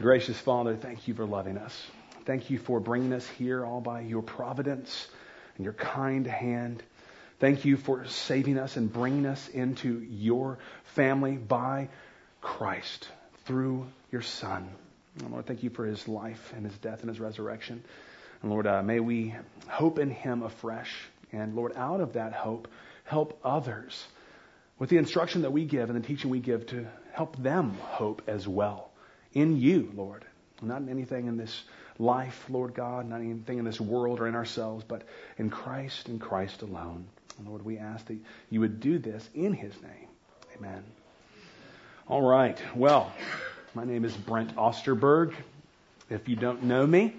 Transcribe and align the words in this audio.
Gracious 0.00 0.38
Father, 0.38 0.76
thank 0.76 1.08
you 1.08 1.14
for 1.14 1.26
loving 1.26 1.58
us. 1.58 1.76
Thank 2.24 2.50
you 2.50 2.58
for 2.58 2.78
bringing 2.78 3.12
us 3.12 3.26
here 3.26 3.66
all 3.66 3.80
by 3.80 4.02
your 4.02 4.22
providence 4.22 5.08
and 5.56 5.64
your 5.64 5.72
kind 5.72 6.24
hand. 6.24 6.84
Thank 7.40 7.64
you 7.64 7.76
for 7.76 8.06
saving 8.06 8.58
us 8.58 8.76
and 8.76 8.92
bringing 8.92 9.26
us 9.26 9.48
into 9.48 10.06
your 10.08 10.60
family 10.94 11.36
by 11.36 11.88
Christ 12.40 13.08
through 13.44 13.88
your 14.12 14.22
Son. 14.22 14.68
And 15.18 15.32
Lord, 15.32 15.46
thank 15.46 15.64
you 15.64 15.70
for 15.70 15.84
his 15.84 16.06
life 16.06 16.52
and 16.54 16.64
his 16.64 16.78
death 16.78 17.00
and 17.00 17.08
his 17.08 17.18
resurrection. 17.18 17.82
And 18.42 18.52
Lord, 18.52 18.68
uh, 18.68 18.84
may 18.84 19.00
we 19.00 19.34
hope 19.66 19.98
in 19.98 20.10
him 20.10 20.44
afresh. 20.44 20.94
And 21.32 21.56
Lord, 21.56 21.72
out 21.74 22.00
of 22.00 22.12
that 22.12 22.34
hope, 22.34 22.68
help 23.02 23.40
others 23.42 24.06
with 24.78 24.90
the 24.90 24.98
instruction 24.98 25.42
that 25.42 25.50
we 25.50 25.64
give 25.64 25.90
and 25.90 26.00
the 26.00 26.06
teaching 26.06 26.30
we 26.30 26.38
give 26.38 26.66
to 26.66 26.86
help 27.10 27.36
them 27.42 27.74
hope 27.80 28.22
as 28.28 28.46
well 28.46 28.87
in 29.34 29.60
you, 29.60 29.92
Lord. 29.94 30.24
Not 30.62 30.82
in 30.82 30.88
anything 30.88 31.26
in 31.26 31.36
this 31.36 31.62
life, 31.98 32.44
Lord 32.48 32.74
God, 32.74 33.08
not 33.08 33.20
anything 33.20 33.58
in 33.58 33.64
this 33.64 33.80
world 33.80 34.20
or 34.20 34.26
in 34.26 34.34
ourselves, 34.34 34.84
but 34.86 35.02
in 35.36 35.50
Christ 35.50 36.08
and 36.08 36.20
Christ 36.20 36.62
alone. 36.62 37.06
Lord, 37.44 37.64
we 37.64 37.78
ask 37.78 38.06
that 38.06 38.18
you 38.50 38.60
would 38.60 38.80
do 38.80 38.98
this 38.98 39.28
in 39.34 39.52
his 39.52 39.72
name. 39.82 40.08
Amen. 40.56 40.82
All 42.08 42.22
right. 42.22 42.58
Well, 42.74 43.12
my 43.74 43.84
name 43.84 44.04
is 44.04 44.16
Brent 44.16 44.56
Osterberg. 44.56 45.34
If 46.10 46.28
you 46.28 46.36
don't 46.36 46.64
know 46.64 46.86
me, 46.86 47.14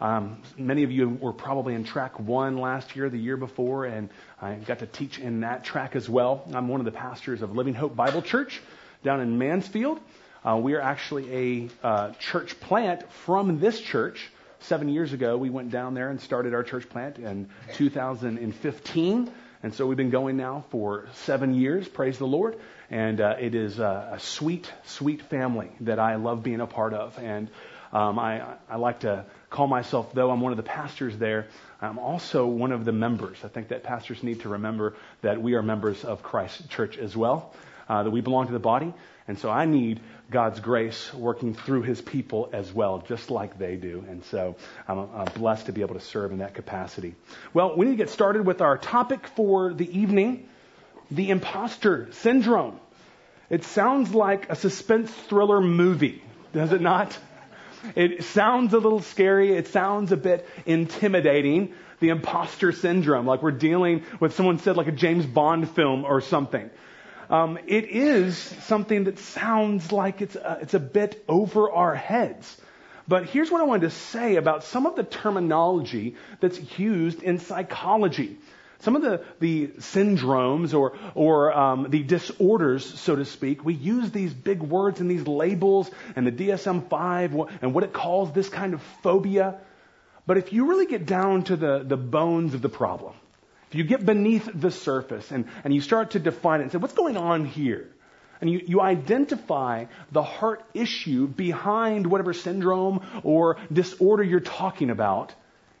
um, 0.00 0.42
many 0.58 0.82
of 0.82 0.90
you 0.90 1.08
were 1.08 1.32
probably 1.32 1.74
in 1.74 1.84
track 1.84 2.18
one 2.20 2.58
last 2.58 2.96
year, 2.96 3.08
the 3.08 3.18
year 3.18 3.38
before, 3.38 3.86
and 3.86 4.10
I 4.42 4.54
got 4.54 4.80
to 4.80 4.86
teach 4.86 5.18
in 5.18 5.40
that 5.40 5.64
track 5.64 5.96
as 5.96 6.08
well. 6.08 6.44
I'm 6.52 6.68
one 6.68 6.80
of 6.80 6.84
the 6.84 6.92
pastors 6.92 7.40
of 7.40 7.56
Living 7.56 7.72
Hope 7.72 7.96
Bible 7.96 8.20
Church 8.20 8.60
down 9.02 9.20
in 9.20 9.38
Mansfield. 9.38 10.00
Uh, 10.46 10.56
we 10.56 10.74
are 10.74 10.80
actually 10.80 11.68
a 11.82 11.86
uh, 11.86 12.12
church 12.20 12.60
plant 12.60 13.10
from 13.24 13.58
this 13.58 13.80
church. 13.80 14.30
Seven 14.60 14.88
years 14.88 15.12
ago, 15.12 15.36
we 15.36 15.50
went 15.50 15.70
down 15.70 15.94
there 15.94 16.08
and 16.08 16.20
started 16.20 16.54
our 16.54 16.62
church 16.62 16.88
plant 16.88 17.18
in 17.18 17.48
2015. 17.74 19.30
And 19.64 19.74
so 19.74 19.86
we've 19.86 19.96
been 19.96 20.10
going 20.10 20.36
now 20.36 20.64
for 20.70 21.08
seven 21.14 21.54
years, 21.54 21.88
praise 21.88 22.18
the 22.18 22.28
Lord. 22.28 22.56
And 22.90 23.20
uh, 23.20 23.34
it 23.40 23.56
is 23.56 23.80
a, 23.80 24.10
a, 24.12 24.20
sweet, 24.20 24.72
sweet 24.84 25.22
family 25.22 25.68
that 25.80 25.98
I 25.98 26.14
love 26.14 26.44
being 26.44 26.60
a 26.60 26.66
part 26.66 26.94
of. 26.94 27.18
And 27.18 27.48
um, 27.92 28.16
I, 28.16 28.54
I 28.70 28.76
like 28.76 29.00
to 29.00 29.24
call 29.50 29.66
myself, 29.66 30.14
though 30.14 30.30
I'm 30.30 30.40
one 30.40 30.52
of 30.52 30.58
the 30.58 30.62
pastors 30.62 31.18
there, 31.18 31.48
I'm 31.80 31.98
also 31.98 32.46
one 32.46 32.70
of 32.70 32.84
the 32.84 32.92
members. 32.92 33.38
I 33.42 33.48
think 33.48 33.68
that 33.68 33.82
pastors 33.82 34.22
need 34.22 34.42
to 34.42 34.50
remember 34.50 34.94
that 35.22 35.42
we 35.42 35.54
are 35.54 35.62
members 35.62 36.04
of 36.04 36.22
Christ 36.22 36.68
Church 36.70 36.98
as 36.98 37.16
well, 37.16 37.52
uh, 37.88 38.04
that 38.04 38.10
we 38.10 38.20
belong 38.20 38.46
to 38.46 38.52
the 38.52 38.60
body. 38.60 38.94
And 39.28 39.38
so 39.38 39.50
I 39.50 39.64
need 39.64 40.00
God's 40.30 40.60
grace 40.60 41.12
working 41.12 41.54
through 41.54 41.82
his 41.82 42.00
people 42.00 42.48
as 42.52 42.72
well, 42.72 42.98
just 43.06 43.30
like 43.30 43.58
they 43.58 43.76
do. 43.76 44.04
And 44.08 44.24
so 44.24 44.56
I'm, 44.86 44.98
I'm 44.98 45.26
blessed 45.34 45.66
to 45.66 45.72
be 45.72 45.80
able 45.80 45.94
to 45.94 46.00
serve 46.00 46.32
in 46.32 46.38
that 46.38 46.54
capacity. 46.54 47.14
Well, 47.52 47.76
we 47.76 47.86
need 47.86 47.92
to 47.92 47.96
get 47.96 48.10
started 48.10 48.46
with 48.46 48.60
our 48.60 48.78
topic 48.78 49.26
for 49.28 49.72
the 49.72 49.98
evening 49.98 50.48
the 51.10 51.30
imposter 51.30 52.08
syndrome. 52.12 52.80
It 53.48 53.64
sounds 53.64 54.12
like 54.12 54.50
a 54.50 54.56
suspense 54.56 55.12
thriller 55.28 55.60
movie, 55.60 56.22
does 56.52 56.72
it 56.72 56.80
not? 56.80 57.16
It 57.94 58.24
sounds 58.24 58.72
a 58.72 58.78
little 58.78 59.02
scary. 59.02 59.52
It 59.52 59.68
sounds 59.68 60.10
a 60.10 60.16
bit 60.16 60.48
intimidating. 60.64 61.74
The 62.00 62.08
imposter 62.08 62.72
syndrome, 62.72 63.26
like 63.26 63.42
we're 63.42 63.52
dealing 63.52 64.04
with 64.20 64.34
someone 64.34 64.58
said 64.58 64.76
like 64.76 64.88
a 64.88 64.92
James 64.92 65.24
Bond 65.24 65.70
film 65.70 66.04
or 66.04 66.20
something. 66.20 66.68
Um, 67.28 67.58
it 67.66 67.84
is 67.88 68.36
something 68.36 69.04
that 69.04 69.18
sounds 69.18 69.90
like 69.92 70.22
it's 70.22 70.36
a, 70.36 70.58
it's 70.62 70.74
a 70.74 70.80
bit 70.80 71.24
over 71.28 71.70
our 71.70 71.94
heads. 71.94 72.56
But 73.08 73.26
here's 73.26 73.50
what 73.50 73.60
I 73.60 73.64
wanted 73.64 73.82
to 73.82 73.90
say 73.90 74.36
about 74.36 74.64
some 74.64 74.86
of 74.86 74.96
the 74.96 75.04
terminology 75.04 76.16
that's 76.40 76.78
used 76.78 77.22
in 77.22 77.38
psychology. 77.38 78.38
Some 78.80 78.94
of 78.94 79.02
the, 79.02 79.24
the 79.40 79.68
syndromes 79.78 80.74
or, 80.74 80.98
or 81.14 81.52
um, 81.52 81.86
the 81.88 82.02
disorders, 82.02 82.84
so 82.84 83.16
to 83.16 83.24
speak, 83.24 83.64
we 83.64 83.74
use 83.74 84.10
these 84.10 84.34
big 84.34 84.60
words 84.60 85.00
and 85.00 85.10
these 85.10 85.26
labels 85.26 85.90
and 86.14 86.26
the 86.26 86.32
DSM 86.32 86.88
5 86.88 87.34
and 87.62 87.74
what 87.74 87.84
it 87.84 87.92
calls 87.92 88.32
this 88.32 88.48
kind 88.48 88.74
of 88.74 88.82
phobia. 89.02 89.58
But 90.26 90.36
if 90.36 90.52
you 90.52 90.66
really 90.66 90.86
get 90.86 91.06
down 91.06 91.44
to 91.44 91.56
the, 91.56 91.84
the 91.86 91.96
bones 91.96 92.54
of 92.54 92.60
the 92.60 92.68
problem, 92.68 93.14
if 93.68 93.74
you 93.74 93.84
get 93.84 94.06
beneath 94.06 94.48
the 94.54 94.70
surface 94.70 95.30
and, 95.32 95.46
and 95.64 95.74
you 95.74 95.80
start 95.80 96.12
to 96.12 96.18
define 96.18 96.60
it 96.60 96.64
and 96.64 96.72
say, 96.72 96.78
what's 96.78 96.94
going 96.94 97.16
on 97.16 97.44
here? 97.44 97.88
And 98.40 98.50
you, 98.50 98.62
you 98.64 98.80
identify 98.80 99.86
the 100.12 100.22
heart 100.22 100.62
issue 100.74 101.26
behind 101.26 102.06
whatever 102.06 102.32
syndrome 102.32 103.04
or 103.24 103.56
disorder 103.72 104.22
you're 104.22 104.40
talking 104.40 104.90
about, 104.90 105.34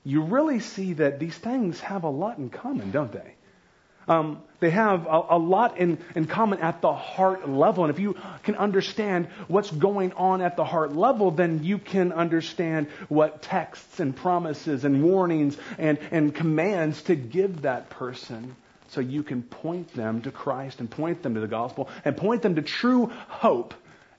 you 0.04 0.22
really 0.22 0.60
see 0.60 0.94
that 0.94 1.20
these 1.20 1.36
things 1.36 1.80
have 1.80 2.04
a 2.04 2.08
lot 2.08 2.38
in 2.38 2.50
common, 2.50 2.90
don't 2.90 3.12
they? 3.12 3.35
Um, 4.08 4.42
they 4.60 4.70
have 4.70 5.06
a, 5.06 5.22
a 5.30 5.38
lot 5.38 5.78
in, 5.78 5.98
in 6.14 6.26
common 6.26 6.60
at 6.60 6.80
the 6.80 6.92
heart 6.92 7.48
level. 7.48 7.84
And 7.84 7.92
if 7.92 7.98
you 7.98 8.16
can 8.44 8.54
understand 8.54 9.28
what's 9.48 9.70
going 9.70 10.12
on 10.12 10.40
at 10.40 10.56
the 10.56 10.64
heart 10.64 10.94
level, 10.94 11.30
then 11.30 11.64
you 11.64 11.78
can 11.78 12.12
understand 12.12 12.88
what 13.08 13.42
texts 13.42 14.00
and 14.00 14.14
promises 14.14 14.84
and 14.84 15.02
warnings 15.02 15.56
and, 15.78 15.98
and 16.10 16.34
commands 16.34 17.02
to 17.02 17.16
give 17.16 17.62
that 17.62 17.90
person 17.90 18.54
so 18.88 19.00
you 19.00 19.22
can 19.22 19.42
point 19.42 19.92
them 19.94 20.22
to 20.22 20.30
Christ 20.30 20.80
and 20.80 20.90
point 20.90 21.22
them 21.22 21.34
to 21.34 21.40
the 21.40 21.48
gospel 21.48 21.90
and 22.04 22.16
point 22.16 22.42
them 22.42 22.54
to 22.54 22.62
true 22.62 23.06
hope 23.28 23.74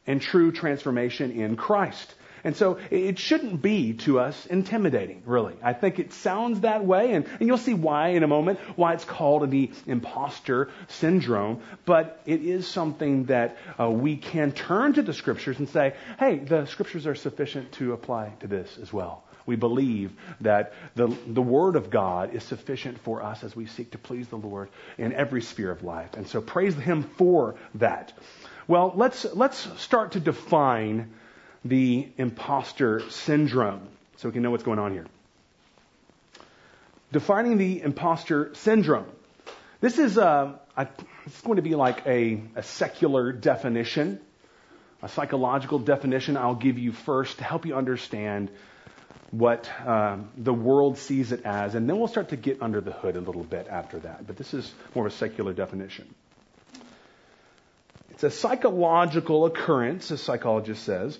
and 0.05 0.21
true 0.21 0.51
transformation 0.51 1.31
in 1.31 1.55
Christ. 1.55 2.13
And 2.43 2.55
so 2.55 2.79
it 2.91 3.19
shouldn't 3.19 3.61
be 3.61 3.93
to 3.93 4.19
us 4.19 4.45
intimidating, 4.45 5.23
really. 5.25 5.55
I 5.63 5.73
think 5.73 5.99
it 5.99 6.13
sounds 6.13 6.61
that 6.61 6.85
way, 6.85 7.13
and, 7.13 7.25
and 7.39 7.47
you'll 7.47 7.57
see 7.57 7.73
why 7.73 8.09
in 8.09 8.23
a 8.23 8.27
moment, 8.27 8.59
why 8.75 8.93
it's 8.93 9.05
called 9.05 9.49
the 9.49 9.71
imposter 9.85 10.69
syndrome. 10.87 11.61
But 11.85 12.21
it 12.25 12.41
is 12.41 12.67
something 12.67 13.25
that 13.25 13.57
uh, 13.79 13.89
we 13.89 14.17
can 14.17 14.51
turn 14.51 14.93
to 14.93 15.01
the 15.01 15.13
scriptures 15.13 15.59
and 15.59 15.69
say, 15.69 15.95
hey, 16.19 16.39
the 16.39 16.65
scriptures 16.65 17.07
are 17.07 17.15
sufficient 17.15 17.71
to 17.73 17.93
apply 17.93 18.33
to 18.39 18.47
this 18.47 18.77
as 18.81 18.91
well. 18.93 19.23
We 19.45 19.55
believe 19.55 20.11
that 20.41 20.73
the, 20.95 21.07
the 21.25 21.41
Word 21.41 21.77
of 21.77 21.89
God 21.89 22.35
is 22.35 22.43
sufficient 22.43 22.99
for 22.99 23.23
us 23.23 23.43
as 23.45 23.55
we 23.55 23.65
seek 23.65 23.91
to 23.91 23.97
please 23.97 24.27
the 24.27 24.35
Lord 24.35 24.69
in 24.97 25.13
every 25.13 25.41
sphere 25.41 25.71
of 25.71 25.83
life. 25.83 26.15
And 26.15 26.27
so 26.27 26.41
praise 26.41 26.75
Him 26.75 27.03
for 27.03 27.55
that. 27.75 28.11
Well, 28.67 28.91
let's, 28.95 29.25
let's 29.33 29.81
start 29.81 30.11
to 30.11 30.19
define 30.19 31.13
the 31.69 32.07
imposter 32.17 33.01
syndrome 33.09 33.87
so 34.17 34.27
we 34.27 34.33
can 34.33 34.43
know 34.43 34.51
what's 34.51 34.63
going 34.63 34.79
on 34.79 34.91
here. 34.91 35.05
Defining 37.11 37.57
the 37.57 37.81
imposter 37.81 38.53
syndrome. 38.55 39.07
This 39.79 39.97
is 39.97 40.17
a, 40.17 40.59
a 40.75 40.87
it's 41.25 41.41
going 41.41 41.57
to 41.57 41.61
be 41.61 41.75
like 41.75 42.05
a, 42.05 42.41
a 42.55 42.63
secular 42.63 43.31
definition, 43.31 44.19
a 45.01 45.09
psychological 45.09 45.79
definition 45.79 46.35
I'll 46.35 46.55
give 46.55 46.79
you 46.79 46.91
first 46.91 47.37
to 47.37 47.43
help 47.43 47.65
you 47.65 47.75
understand 47.75 48.49
what 49.31 49.69
uh, 49.85 50.17
the 50.37 50.53
world 50.53 50.97
sees 50.97 51.31
it 51.31 51.43
as, 51.45 51.75
and 51.75 51.89
then 51.89 51.97
we'll 51.97 52.07
start 52.07 52.29
to 52.29 52.37
get 52.37 52.61
under 52.61 52.79
the 52.81 52.93
hood 52.93 53.17
a 53.17 53.19
little 53.19 53.43
bit 53.43 53.67
after 53.69 53.99
that. 53.99 54.25
But 54.25 54.37
this 54.37 54.53
is 54.53 54.73
more 54.95 55.05
of 55.05 55.13
a 55.13 55.15
secular 55.15 55.53
definition. 55.53 56.13
It's 58.11 58.23
a 58.23 58.31
psychological 58.31 59.45
occurrence, 59.45 60.09
as 60.11 60.21
psychologist 60.21 60.83
says, 60.83 61.19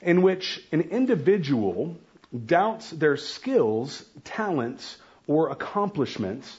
in 0.00 0.22
which 0.22 0.62
an 0.72 0.80
individual 0.82 1.96
doubts 2.44 2.90
their 2.90 3.16
skills, 3.16 4.04
talents, 4.24 4.96
or 5.26 5.50
accomplishments 5.50 6.58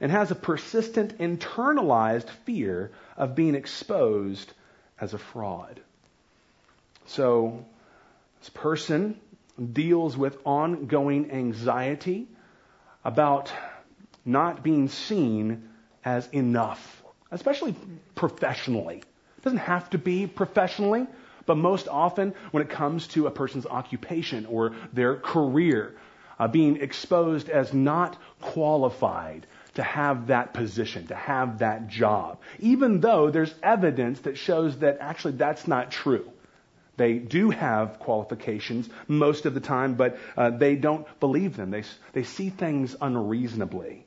and 0.00 0.10
has 0.10 0.30
a 0.30 0.34
persistent 0.34 1.18
internalized 1.18 2.28
fear 2.44 2.90
of 3.16 3.34
being 3.34 3.54
exposed 3.54 4.52
as 4.98 5.12
a 5.14 5.18
fraud. 5.18 5.80
So, 7.06 7.64
this 8.40 8.50
person 8.50 9.20
deals 9.72 10.16
with 10.16 10.38
ongoing 10.46 11.30
anxiety 11.30 12.28
about 13.04 13.52
not 14.24 14.62
being 14.62 14.88
seen 14.88 15.68
as 16.04 16.26
enough, 16.28 17.02
especially 17.30 17.74
professionally. 18.14 18.98
It 18.98 19.44
doesn't 19.44 19.58
have 19.58 19.90
to 19.90 19.98
be 19.98 20.26
professionally, 20.26 21.06
but 21.50 21.56
most 21.56 21.88
often, 21.88 22.32
when 22.52 22.62
it 22.62 22.70
comes 22.70 23.08
to 23.08 23.26
a 23.26 23.30
person's 23.32 23.66
occupation 23.66 24.46
or 24.46 24.70
their 24.92 25.16
career, 25.16 25.96
uh, 26.38 26.46
being 26.46 26.76
exposed 26.76 27.48
as 27.48 27.74
not 27.74 28.16
qualified 28.40 29.48
to 29.74 29.82
have 29.82 30.28
that 30.28 30.54
position, 30.54 31.08
to 31.08 31.16
have 31.16 31.58
that 31.58 31.88
job, 31.88 32.38
even 32.60 33.00
though 33.00 33.30
there's 33.30 33.52
evidence 33.64 34.20
that 34.20 34.38
shows 34.38 34.78
that 34.78 34.98
actually 35.00 35.32
that's 35.32 35.66
not 35.66 35.90
true. 35.90 36.30
They 36.96 37.14
do 37.14 37.50
have 37.50 37.98
qualifications 37.98 38.88
most 39.08 39.44
of 39.44 39.52
the 39.52 39.58
time, 39.58 39.94
but 39.94 40.18
uh, 40.36 40.50
they 40.50 40.76
don't 40.76 41.04
believe 41.18 41.56
them. 41.56 41.72
They, 41.72 41.82
they 42.12 42.22
see 42.22 42.50
things 42.50 42.94
unreasonably. 43.00 44.06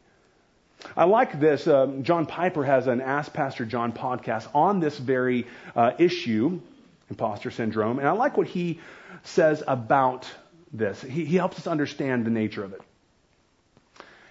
I 0.95 1.03
like 1.03 1.41
this. 1.41 1.67
Um, 1.67 2.03
John 2.03 2.25
Piper 2.25 2.63
has 2.63 2.87
an 2.87 3.01
Ask 3.01 3.33
Pastor 3.33 3.65
John 3.65 3.91
podcast 3.91 4.47
on 4.55 4.79
this 4.79 4.97
very 4.97 5.45
uh, 5.75 5.91
issue 5.99 6.61
imposter 7.13 7.51
syndrome. 7.51 7.99
And 7.99 8.07
I 8.07 8.13
like 8.13 8.37
what 8.37 8.47
he 8.47 8.79
says 9.21 9.63
about 9.67 10.27
this. 10.71 10.99
He, 10.99 11.25
he 11.25 11.35
helps 11.35 11.59
us 11.59 11.67
understand 11.67 12.25
the 12.25 12.31
nature 12.31 12.63
of 12.63 12.73
it. 12.73 12.81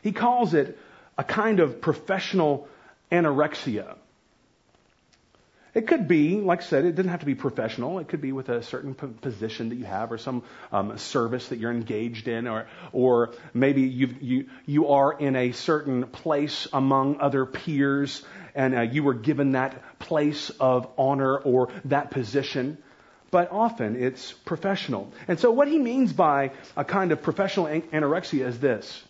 He 0.02 0.11
calls 0.11 0.52
it 0.52 0.76
a 1.17 1.23
kind 1.23 1.61
of 1.61 1.81
professional 1.81 2.69
anorexia. 3.12 3.96
It 5.74 5.86
could 5.86 6.06
be, 6.06 6.38
like 6.38 6.60
I 6.60 6.64
said, 6.64 6.84
it 6.84 6.96
doesn't 6.96 7.10
have 7.10 7.20
to 7.20 7.26
be 7.26 7.34
professional. 7.34 7.98
It 7.98 8.08
could 8.08 8.20
be 8.20 8.32
with 8.32 8.50
a 8.50 8.62
certain 8.62 8.94
position 8.94 9.70
that 9.70 9.76
you 9.76 9.86
have 9.86 10.12
or 10.12 10.19
some 10.19 10.42
um, 10.70 10.98
service 10.98 11.48
that 11.48 11.58
you're 11.58 11.70
engaged 11.70 12.28
in, 12.28 12.46
or, 12.46 12.66
or 12.92 13.32
maybe 13.54 13.82
you 13.82 14.14
you, 14.20 14.50
you 14.66 14.88
are 14.88 15.14
in 15.14 15.34
a 15.34 15.52
certain 15.52 16.04
place 16.04 16.69
among 16.74 17.20
other 17.20 17.46
peers 17.46 18.22
and 18.54 18.74
uh, 18.74 18.80
you 18.82 19.02
were 19.02 19.14
given 19.14 19.52
that 19.52 19.98
place 19.98 20.50
of 20.60 20.86
honor 20.98 21.38
or 21.38 21.70
that 21.86 22.10
position. 22.10 22.76
But 23.30 23.50
often 23.50 23.96
it's 23.96 24.30
professional. 24.30 25.10
And 25.26 25.40
so 25.40 25.50
what 25.50 25.69
he 25.69 25.78
means 25.78 26.12
by 26.12 26.52
a 26.76 26.84
kind 26.84 27.12
of 27.12 27.22
professional 27.22 27.66
anorexia 27.66 28.46
is 28.46 28.60
this. 28.60 29.02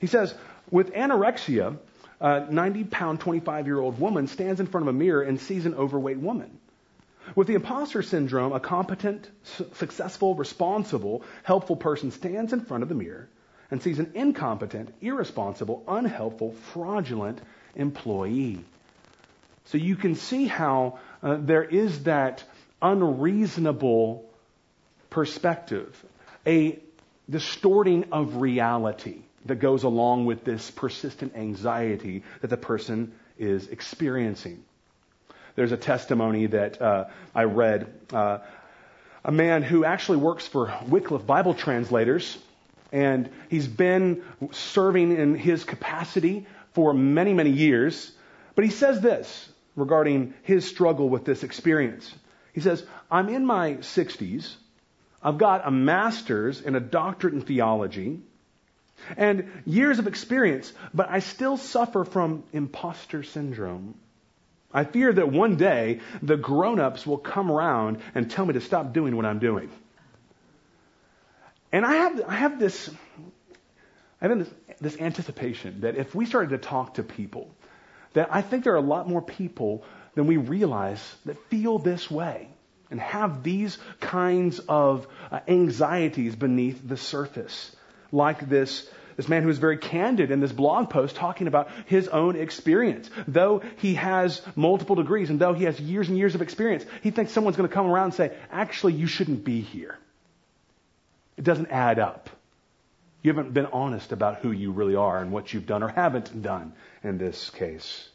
He 0.00 0.06
says, 0.06 0.34
with 0.70 0.94
anorexia, 0.94 1.76
a 2.20 2.46
90 2.50 2.84
pound, 2.84 3.20
25 3.20 3.66
year 3.66 3.78
old 3.78 3.98
woman 4.00 4.26
stands 4.26 4.60
in 4.60 4.66
front 4.66 4.88
of 4.88 4.94
a 4.94 4.98
mirror 4.98 5.22
and 5.22 5.40
sees 5.40 5.66
an 5.66 5.74
overweight 5.74 6.18
woman. 6.18 6.58
With 7.34 7.46
the 7.46 7.54
imposter 7.54 8.02
syndrome, 8.02 8.52
a 8.52 8.60
competent, 8.60 9.28
successful, 9.74 10.34
responsible, 10.34 11.22
helpful 11.42 11.76
person 11.76 12.10
stands 12.10 12.52
in 12.52 12.62
front 12.62 12.82
of 12.82 12.88
the 12.88 12.94
mirror 12.94 13.28
and 13.70 13.82
sees 13.82 13.98
an 13.98 14.12
incompetent, 14.14 14.94
irresponsible, 15.00 15.84
unhelpful, 15.86 16.52
fraudulent 16.72 17.40
employee. 17.76 18.64
So 19.66 19.76
you 19.76 19.96
can 19.96 20.14
see 20.14 20.46
how 20.46 20.98
uh, 21.22 21.36
there 21.38 21.64
is 21.64 22.04
that 22.04 22.42
unreasonable 22.80 24.24
perspective, 25.10 26.02
a 26.46 26.78
distorting 27.28 28.06
of 28.12 28.36
reality 28.36 29.22
that 29.48 29.56
goes 29.56 29.82
along 29.82 30.26
with 30.26 30.44
this 30.44 30.70
persistent 30.70 31.34
anxiety 31.36 32.22
that 32.40 32.48
the 32.48 32.56
person 32.56 33.12
is 33.38 33.68
experiencing. 33.68 34.62
There's 35.56 35.72
a 35.72 35.76
testimony 35.76 36.46
that 36.46 36.80
uh, 36.80 37.06
I 37.34 37.44
read. 37.44 37.92
Uh, 38.12 38.38
a 39.24 39.32
man 39.32 39.62
who 39.62 39.84
actually 39.84 40.18
works 40.18 40.46
for 40.46 40.72
Wycliffe 40.86 41.26
Bible 41.26 41.54
translators, 41.54 42.38
and 42.92 43.28
he's 43.50 43.66
been 43.66 44.22
serving 44.52 45.16
in 45.16 45.34
his 45.34 45.64
capacity 45.64 46.46
for 46.72 46.94
many, 46.94 47.34
many 47.34 47.50
years. 47.50 48.12
But 48.54 48.64
he 48.64 48.70
says 48.70 49.00
this 49.00 49.48
regarding 49.76 50.34
his 50.42 50.66
struggle 50.66 51.08
with 51.08 51.24
this 51.24 51.42
experience. 51.42 52.12
He 52.52 52.60
says, 52.60 52.84
I'm 53.10 53.28
in 53.28 53.44
my 53.44 53.74
60s. 53.74 54.54
I've 55.22 55.38
got 55.38 55.66
a 55.66 55.70
master's 55.70 56.60
and 56.60 56.76
a 56.76 56.80
doctorate 56.80 57.34
in 57.34 57.40
theology 57.40 58.20
and 59.16 59.50
years 59.64 59.98
of 59.98 60.06
experience, 60.06 60.72
but 60.92 61.08
I 61.10 61.20
still 61.20 61.56
suffer 61.56 62.04
from 62.04 62.44
imposter 62.52 63.22
syndrome. 63.22 63.94
I 64.72 64.84
fear 64.84 65.12
that 65.12 65.32
one 65.32 65.56
day 65.56 66.00
the 66.22 66.36
grown 66.36 66.78
ups 66.78 67.06
will 67.06 67.18
come 67.18 67.50
around 67.50 67.98
and 68.14 68.30
tell 68.30 68.44
me 68.44 68.54
to 68.54 68.60
stop 68.60 68.92
doing 68.92 69.16
what 69.16 69.24
I'm 69.24 69.38
doing. 69.38 69.70
And 71.72 71.84
I 71.84 71.94
have, 71.94 72.22
I 72.26 72.34
have 72.34 72.58
this, 72.58 72.90
I 74.20 74.28
have 74.28 74.38
this, 74.38 74.50
this 74.80 75.00
anticipation 75.00 75.80
that 75.82 75.96
if 75.96 76.14
we 76.14 76.26
started 76.26 76.50
to 76.50 76.58
talk 76.58 76.94
to 76.94 77.02
people, 77.02 77.50
that 78.14 78.28
I 78.30 78.42
think 78.42 78.64
there 78.64 78.74
are 78.74 78.76
a 78.76 78.80
lot 78.80 79.08
more 79.08 79.22
people 79.22 79.84
than 80.14 80.26
we 80.26 80.36
realize 80.36 81.02
that 81.24 81.38
feel 81.48 81.78
this 81.78 82.10
way 82.10 82.48
and 82.90 83.00
have 83.00 83.42
these 83.42 83.78
kinds 84.00 84.58
of 84.60 85.06
uh, 85.30 85.40
anxieties 85.46 86.34
beneath 86.34 86.80
the 86.86 86.96
surface 86.96 87.74
like 88.12 88.48
this, 88.48 88.88
this 89.16 89.28
man 89.28 89.42
who 89.42 89.48
is 89.48 89.58
very 89.58 89.78
candid 89.78 90.30
in 90.30 90.40
this 90.40 90.52
blog 90.52 90.90
post 90.90 91.16
talking 91.16 91.46
about 91.46 91.70
his 91.86 92.08
own 92.08 92.36
experience. 92.36 93.10
Though 93.26 93.62
he 93.78 93.94
has 93.94 94.42
multiple 94.56 94.96
degrees 94.96 95.30
and 95.30 95.40
though 95.40 95.54
he 95.54 95.64
has 95.64 95.78
years 95.80 96.08
and 96.08 96.16
years 96.16 96.34
of 96.34 96.42
experience, 96.42 96.84
he 97.02 97.10
thinks 97.10 97.32
someone's 97.32 97.56
going 97.56 97.68
to 97.68 97.74
come 97.74 97.86
around 97.86 98.04
and 98.04 98.14
say, 98.14 98.32
actually, 98.50 98.94
you 98.94 99.06
shouldn't 99.06 99.44
be 99.44 99.60
here. 99.60 99.98
It 101.36 101.44
doesn't 101.44 101.70
add 101.70 101.98
up. 101.98 102.30
You 103.22 103.32
haven't 103.32 103.52
been 103.52 103.66
honest 103.66 104.12
about 104.12 104.38
who 104.38 104.52
you 104.52 104.70
really 104.70 104.94
are 104.94 105.18
and 105.20 105.32
what 105.32 105.52
you've 105.52 105.66
done 105.66 105.82
or 105.82 105.88
haven't 105.88 106.40
done 106.40 106.72
in 107.02 107.18
this 107.18 107.50
case. 107.50 108.08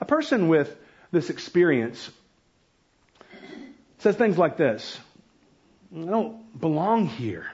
A 0.00 0.04
person 0.04 0.48
with 0.48 0.76
this 1.12 1.30
experience 1.30 2.10
says 3.98 4.16
things 4.16 4.36
like 4.36 4.56
this 4.56 4.98
I 5.96 6.04
don't 6.04 6.60
belong 6.60 7.06
here. 7.06 7.46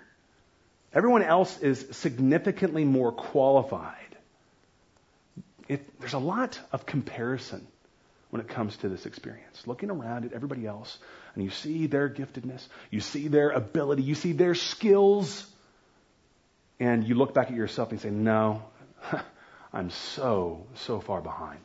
Everyone 0.93 1.23
else 1.23 1.59
is 1.59 1.87
significantly 1.93 2.85
more 2.85 3.13
qualified. 3.13 3.95
It, 5.69 6.01
there's 6.01 6.15
a 6.15 6.19
lot 6.19 6.59
of 6.73 6.85
comparison 6.85 7.67
when 8.31 8.41
it 8.41 8.49
comes 8.49 8.77
to 8.79 8.89
this 8.89 9.07
experience. 9.07 9.67
Looking 9.67 9.91
around 9.91 10.25
at 10.25 10.33
everybody 10.33 10.67
else, 10.67 10.99
and 11.35 11.45
you 11.45 11.51
see 11.51 11.87
their 11.87 12.09
giftedness, 12.09 12.67
you 12.91 13.01
see 13.01 13.29
their 13.29 13.51
ability, 13.51 14.03
you 14.03 14.17
see 14.17 14.33
their 14.33 14.55
skills, 14.55 15.47
and 16.81 17.07
you 17.07 17.15
look 17.15 17.35
back 17.35 17.51
at 17.51 17.57
yourself 17.57 17.93
and 17.93 18.01
say, 18.01 18.11
No, 18.11 18.63
I'm 19.73 19.91
so, 19.91 20.67
so 20.75 21.01
far 21.01 21.21
behind. 21.21 21.61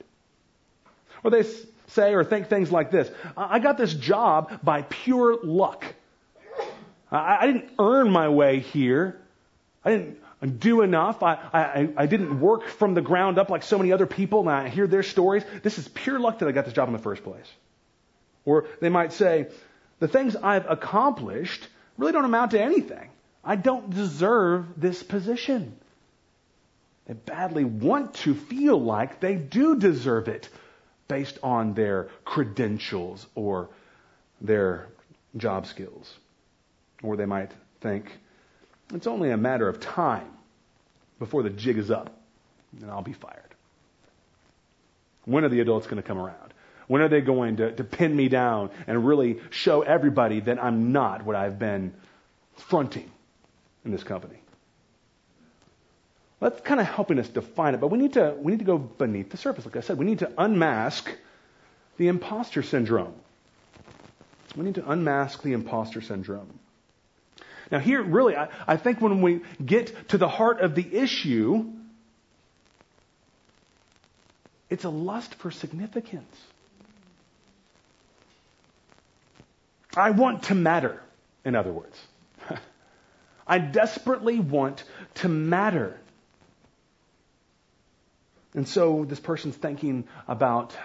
Or 1.24 1.32
they 1.32 1.44
say 1.88 2.14
or 2.14 2.24
think 2.24 2.48
things 2.48 2.72
like 2.72 2.92
this 2.92 3.10
I 3.36 3.60
got 3.60 3.78
this 3.78 3.94
job 3.94 4.60
by 4.64 4.84
pure 4.84 5.38
luck. 5.44 5.86
I, 7.12 7.38
I 7.42 7.48
didn't 7.48 7.70
earn 7.80 8.10
my 8.12 8.30
way 8.30 8.60
here. 8.60 9.20
I 9.84 9.92
didn't 9.92 10.60
do 10.60 10.82
enough. 10.82 11.24
I, 11.24 11.34
I, 11.54 11.90
I 11.98 12.06
didn't 12.06 12.40
work 12.40 12.68
from 12.68 12.94
the 12.94 13.02
ground 13.02 13.38
up 13.38 13.50
like 13.50 13.64
so 13.64 13.78
many 13.78 13.92
other 13.92 14.06
people, 14.06 14.42
and 14.42 14.50
I 14.50 14.70
hear 14.70 14.88
their 14.88 15.04
stories. 15.04 15.44
This 15.64 15.78
is 15.78 15.88
pure 15.88 16.20
luck 16.20 16.40
that 16.40 16.48
I 16.48 16.52
got 16.52 16.66
this 16.66 16.74
job 16.74 16.88
in 16.88 16.94
the 16.94 17.00
first 17.00 17.24
place. 17.24 17.52
Or 18.46 18.68
they 18.80 18.90
might 18.90 19.14
say, 19.14 19.48
the 20.00 20.08
things 20.08 20.36
I've 20.36 20.70
accomplished 20.70 21.68
really 21.98 22.12
don't 22.12 22.26
amount 22.26 22.52
to 22.52 22.62
anything. 22.62 23.10
I 23.44 23.56
don't 23.56 23.90
deserve 23.90 24.66
this 24.78 25.02
position. 25.04 25.78
They 27.08 27.14
badly 27.14 27.64
want 27.64 28.16
to 28.16 28.34
feel 28.34 28.82
like 28.82 29.20
they 29.20 29.36
do 29.36 29.78
deserve 29.78 30.28
it 30.28 30.50
based 31.08 31.38
on 31.44 31.76
their 31.76 32.10
credentials 32.24 33.26
or 33.36 33.70
their 34.42 34.88
job 35.38 35.68
skills. 35.68 36.12
Or 37.06 37.16
they 37.16 37.26
might 37.26 37.52
think, 37.82 38.12
it's 38.94 39.08
only 39.08 39.32
a 39.32 39.38
matter 39.38 39.70
of 39.70 39.80
time 39.80 40.28
before 41.20 41.44
the 41.44 41.50
jig 41.50 41.78
is 41.78 41.92
up 41.92 42.18
and 42.82 42.90
I'll 42.90 43.02
be 43.02 43.14
fired. 43.14 43.56
When 45.26 45.44
are 45.44 45.50
the 45.50 45.60
adults 45.60 45.88
going 45.88 46.02
to 46.02 46.08
come 46.08 46.18
around? 46.18 46.54
When 46.88 47.02
are 47.02 47.08
they 47.08 47.22
going 47.22 47.58
to, 47.58 47.72
to 47.72 47.84
pin 47.84 48.16
me 48.16 48.28
down 48.28 48.70
and 48.86 49.08
really 49.08 49.40
show 49.50 49.82
everybody 49.82 50.40
that 50.42 50.64
I'm 50.64 50.92
not 50.92 51.26
what 51.26 51.36
I've 51.36 51.58
been 51.58 51.94
fronting 52.56 53.10
in 53.84 53.92
this 53.92 54.04
company? 54.04 54.40
That's 56.40 56.62
kind 56.62 56.80
of 56.80 56.86
helping 56.86 57.18
us 57.18 57.28
define 57.28 57.74
it, 57.74 57.82
but 57.82 57.88
we 57.88 57.98
need 57.98 58.14
to 58.14 58.36
we 58.38 58.52
need 58.52 58.60
to 58.60 58.66
go 58.66 58.78
beneath 58.78 59.32
the 59.32 59.38
surface. 59.38 59.66
Like 59.66 59.78
I 59.78 59.80
said, 59.80 59.98
we 59.98 60.06
need 60.06 60.20
to 60.20 60.32
unmask 60.38 61.10
the 61.98 62.08
imposter 62.08 62.62
syndrome. 62.62 63.16
We 64.56 64.64
need 64.64 64.76
to 64.76 64.90
unmask 64.90 65.42
the 65.42 65.54
imposter 65.54 66.02
syndrome. 66.02 66.60
Now, 67.72 67.80
here, 67.80 68.02
really, 68.02 68.36
I, 68.36 68.50
I 68.68 68.78
think 68.78 69.02
when 69.02 69.22
we 69.22 69.42
get 69.64 70.10
to 70.10 70.18
the 70.18 70.28
heart 70.28 70.62
of 70.62 70.76
the 70.76 70.96
issue, 70.96 71.66
it's 74.70 74.84
a 74.84 74.90
lust 74.90 75.36
for 75.36 75.52
significance. 75.52 76.36
I 79.96 80.12
want 80.12 80.44
to 80.44 80.56
matter, 80.56 81.02
in 81.44 81.56
other 81.56 81.72
words. 81.72 81.98
I 83.48 83.60
desperately 83.60 84.40
want 84.40 84.84
to 85.16 85.30
matter. 85.30 86.00
And 88.54 88.68
so 88.68 89.06
this 89.06 89.20
person's 89.20 89.56
thinking 89.56 90.08
about 90.28 90.76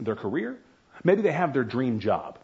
their 0.00 0.16
career. 0.16 0.58
Maybe 1.04 1.22
they 1.22 1.32
have 1.32 1.52
their 1.52 1.64
dream 1.64 2.00
job. 2.00 2.38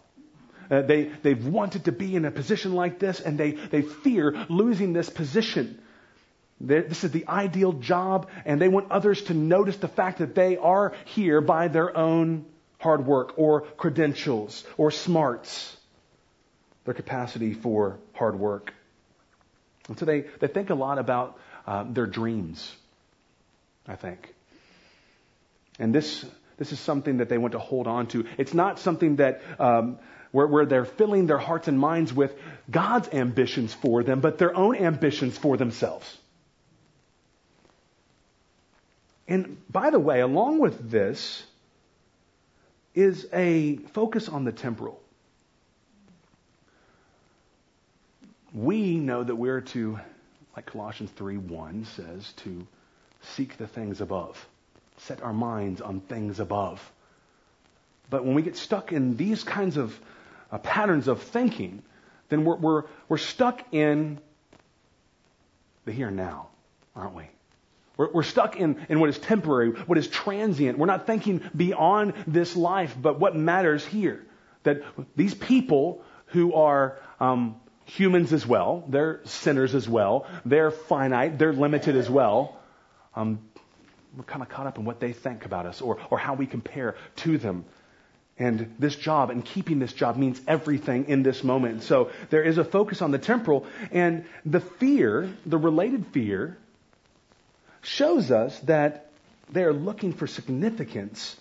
Uh, 0.70 0.82
they, 0.82 1.04
they've 1.22 1.46
wanted 1.46 1.84
to 1.84 1.92
be 1.92 2.14
in 2.14 2.24
a 2.24 2.30
position 2.30 2.74
like 2.74 2.98
this 2.98 3.20
and 3.20 3.38
they, 3.38 3.52
they 3.52 3.82
fear 3.82 4.46
losing 4.48 4.92
this 4.92 5.08
position. 5.08 5.80
They're, 6.60 6.82
this 6.82 7.04
is 7.04 7.10
the 7.10 7.26
ideal 7.26 7.72
job 7.72 8.28
and 8.44 8.60
they 8.60 8.68
want 8.68 8.90
others 8.90 9.22
to 9.24 9.34
notice 9.34 9.76
the 9.76 9.88
fact 9.88 10.18
that 10.18 10.34
they 10.34 10.56
are 10.56 10.94
here 11.06 11.40
by 11.40 11.68
their 11.68 11.96
own 11.96 12.44
hard 12.78 13.06
work 13.06 13.34
or 13.38 13.62
credentials 13.62 14.64
or 14.76 14.90
smarts, 14.90 15.76
their 16.84 16.94
capacity 16.94 17.54
for 17.54 17.98
hard 18.12 18.38
work. 18.38 18.72
And 19.88 19.98
so 19.98 20.04
they, 20.04 20.26
they 20.40 20.48
think 20.48 20.70
a 20.70 20.74
lot 20.74 20.98
about 20.98 21.38
um, 21.66 21.94
their 21.94 22.06
dreams, 22.06 22.74
I 23.86 23.96
think. 23.96 24.34
And 25.78 25.94
this, 25.94 26.24
this 26.56 26.72
is 26.72 26.80
something 26.80 27.18
that 27.18 27.28
they 27.28 27.38
want 27.38 27.52
to 27.52 27.58
hold 27.58 27.86
on 27.86 28.06
to. 28.08 28.26
It's 28.36 28.52
not 28.52 28.78
something 28.78 29.16
that 29.16 29.42
um, 29.58 29.98
where, 30.32 30.46
where 30.46 30.66
they're 30.66 30.84
filling 30.84 31.26
their 31.26 31.38
hearts 31.38 31.68
and 31.68 31.78
minds 31.78 32.12
with 32.12 32.34
God's 32.70 33.08
ambitions 33.08 33.72
for 33.74 34.02
them, 34.02 34.20
but 34.20 34.38
their 34.38 34.54
own 34.56 34.76
ambitions 34.76 35.36
for 35.38 35.56
themselves. 35.56 36.16
And 39.26 39.58
by 39.70 39.90
the 39.90 39.98
way, 39.98 40.20
along 40.20 40.58
with 40.58 40.90
this 40.90 41.44
is 42.94 43.28
a 43.32 43.76
focus 43.92 44.28
on 44.28 44.44
the 44.44 44.52
temporal. 44.52 45.00
We 48.54 48.96
know 48.96 49.22
that 49.22 49.36
we're 49.36 49.60
to, 49.60 50.00
like 50.56 50.66
Colossians 50.66 51.10
3 51.12 51.36
1 51.36 51.84
says, 51.84 52.32
to 52.38 52.66
seek 53.34 53.58
the 53.58 53.66
things 53.66 54.00
above, 54.00 54.48
set 54.96 55.22
our 55.22 55.34
minds 55.34 55.82
on 55.82 56.00
things 56.00 56.40
above. 56.40 56.80
But 58.10 58.24
when 58.24 58.34
we 58.34 58.42
get 58.42 58.56
stuck 58.56 58.92
in 58.92 59.16
these 59.16 59.44
kinds 59.44 59.76
of 59.76 59.98
uh, 60.50 60.58
patterns 60.58 61.08
of 61.08 61.22
thinking, 61.22 61.82
then 62.28 62.44
we're, 62.44 62.56
we're, 62.56 62.82
we're 63.08 63.18
stuck 63.18 63.62
in 63.72 64.18
the 65.84 65.92
here 65.92 66.08
and 66.08 66.16
now, 66.16 66.48
aren't 66.94 67.14
we? 67.14 67.24
We're, 67.96 68.12
we're 68.12 68.22
stuck 68.22 68.56
in, 68.56 68.86
in 68.88 69.00
what 69.00 69.10
is 69.10 69.18
temporary, 69.18 69.70
what 69.70 69.98
is 69.98 70.08
transient. 70.08 70.78
We're 70.78 70.86
not 70.86 71.06
thinking 71.06 71.42
beyond 71.54 72.14
this 72.26 72.56
life, 72.56 72.96
but 73.00 73.18
what 73.18 73.36
matters 73.36 73.84
here. 73.84 74.24
That 74.62 74.82
these 75.16 75.34
people 75.34 76.02
who 76.26 76.54
are 76.54 76.98
um, 77.20 77.56
humans 77.86 78.32
as 78.32 78.46
well, 78.46 78.84
they're 78.88 79.20
sinners 79.24 79.74
as 79.74 79.88
well, 79.88 80.26
they're 80.44 80.70
finite, 80.70 81.38
they're 81.38 81.52
limited 81.52 81.96
as 81.96 82.08
well. 82.08 82.60
Um, 83.16 83.40
we're 84.16 84.24
kind 84.24 84.42
of 84.42 84.48
caught 84.48 84.66
up 84.66 84.78
in 84.78 84.84
what 84.84 85.00
they 85.00 85.12
think 85.12 85.44
about 85.44 85.66
us 85.66 85.80
or, 85.80 85.98
or 86.10 86.18
how 86.18 86.34
we 86.34 86.46
compare 86.46 86.96
to 87.16 87.38
them. 87.38 87.64
And 88.38 88.74
this 88.78 88.94
job 88.94 89.30
and 89.30 89.44
keeping 89.44 89.80
this 89.80 89.92
job 89.92 90.16
means 90.16 90.40
everything 90.46 91.06
in 91.08 91.22
this 91.22 91.42
moment. 91.42 91.82
So 91.82 92.10
there 92.30 92.42
is 92.42 92.56
a 92.56 92.64
focus 92.64 93.02
on 93.02 93.10
the 93.10 93.18
temporal. 93.18 93.66
And 93.90 94.26
the 94.46 94.60
fear, 94.60 95.28
the 95.44 95.58
related 95.58 96.06
fear, 96.08 96.56
shows 97.82 98.30
us 98.30 98.58
that 98.60 99.10
they 99.50 99.64
are 99.64 99.72
looking 99.72 100.12
for 100.12 100.26
significance 100.26 101.36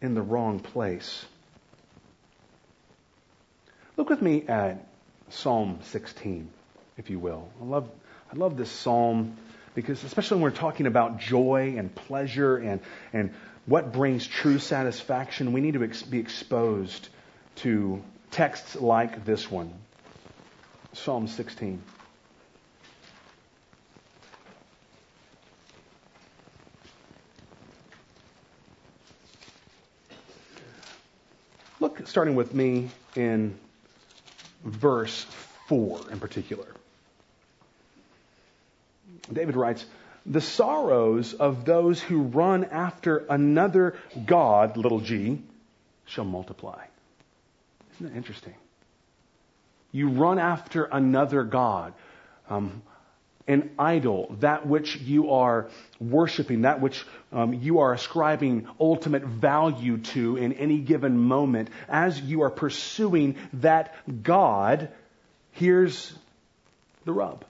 in 0.00 0.14
the 0.14 0.22
wrong 0.22 0.60
place. 0.60 1.24
Look 3.96 4.08
with 4.08 4.22
me 4.22 4.44
at 4.46 4.86
Psalm 5.30 5.80
16, 5.82 6.48
if 6.96 7.10
you 7.10 7.18
will. 7.18 7.48
I 7.60 7.64
love, 7.64 7.90
I 8.32 8.36
love 8.36 8.56
this 8.56 8.70
psalm 8.70 9.36
because, 9.74 10.02
especially 10.04 10.36
when 10.36 10.44
we're 10.44 10.50
talking 10.56 10.86
about 10.86 11.18
joy 11.18 11.74
and 11.76 11.94
pleasure 11.94 12.56
and, 12.56 12.80
and 13.12 13.34
what 13.68 13.92
brings 13.92 14.26
true 14.26 14.58
satisfaction, 14.58 15.52
we 15.52 15.60
need 15.60 15.74
to 15.74 15.84
ex- 15.84 16.02
be 16.02 16.18
exposed 16.18 17.08
to 17.56 18.02
texts 18.30 18.76
like 18.76 19.24
this 19.24 19.50
one 19.50 19.72
Psalm 20.94 21.28
16. 21.28 21.80
Look, 31.78 32.08
starting 32.08 32.34
with 32.34 32.54
me 32.54 32.88
in 33.14 33.56
verse 34.64 35.26
4 35.68 36.10
in 36.10 36.18
particular. 36.18 36.66
David 39.30 39.54
writes, 39.54 39.84
the 40.28 40.40
sorrows 40.40 41.32
of 41.34 41.64
those 41.64 42.00
who 42.00 42.22
run 42.22 42.64
after 42.64 43.18
another 43.30 43.96
God, 44.26 44.76
little 44.76 45.00
g, 45.00 45.42
shall 46.04 46.24
multiply. 46.24 46.84
Isn't 47.94 48.12
that 48.12 48.16
interesting? 48.16 48.54
You 49.90 50.10
run 50.10 50.38
after 50.38 50.84
another 50.84 51.44
God, 51.44 51.94
um, 52.50 52.82
an 53.46 53.70
idol, 53.78 54.36
that 54.40 54.66
which 54.66 54.96
you 54.96 55.30
are 55.30 55.70
worshiping, 55.98 56.62
that 56.62 56.82
which 56.82 57.06
um, 57.32 57.54
you 57.54 57.78
are 57.78 57.94
ascribing 57.94 58.68
ultimate 58.78 59.24
value 59.24 59.96
to 59.98 60.36
in 60.36 60.52
any 60.52 60.78
given 60.78 61.18
moment. 61.18 61.70
As 61.88 62.20
you 62.20 62.42
are 62.42 62.50
pursuing 62.50 63.36
that 63.54 63.94
God, 64.22 64.90
here's 65.52 66.12
the 67.06 67.12
rub 67.14 67.44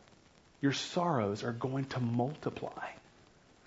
your 0.61 0.73
sorrows 0.73 1.45
are 1.45 1.53
going 1.53 1.85
to 1.87 2.01
multiply. 2.01 2.89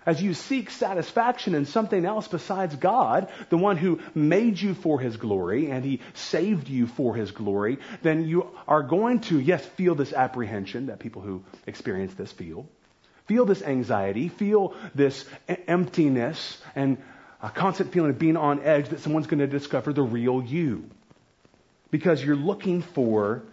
As 0.04 0.20
you 0.20 0.34
seek 0.34 0.70
satisfaction 0.70 1.54
in 1.54 1.64
something 1.64 2.04
else 2.04 2.26
besides 2.26 2.74
God, 2.74 3.28
the 3.50 3.56
one 3.56 3.76
who 3.76 4.00
made 4.14 4.60
you 4.60 4.74
for 4.74 4.98
his 4.98 5.16
glory 5.16 5.70
and 5.70 5.84
he 5.84 6.00
saved 6.14 6.68
you 6.68 6.88
for 6.88 7.14
his 7.14 7.30
glory, 7.30 7.78
then 8.02 8.26
you 8.26 8.48
are 8.66 8.82
going 8.82 9.20
to, 9.20 9.38
yes, 9.38 9.64
feel 9.64 9.94
this 9.94 10.12
apprehension 10.12 10.86
that 10.86 10.98
people 10.98 11.22
who 11.22 11.44
experience 11.66 12.14
this 12.14 12.32
feel. 12.32 12.66
Feel 13.26 13.44
this 13.44 13.62
anxiety, 13.62 14.28
feel 14.28 14.74
this 14.92 15.24
emptiness 15.68 16.60
and 16.74 16.98
a 17.40 17.50
constant 17.50 17.92
feeling 17.92 18.10
of 18.10 18.18
being 18.18 18.36
on 18.36 18.60
edge 18.60 18.88
that 18.88 19.00
someone's 19.00 19.28
going 19.28 19.38
to 19.38 19.46
discover 19.46 19.92
the 19.92 20.02
real 20.02 20.42
you. 20.42 20.90
Because 21.92 22.24
you're 22.24 22.34
looking 22.34 22.82
for 22.82 23.44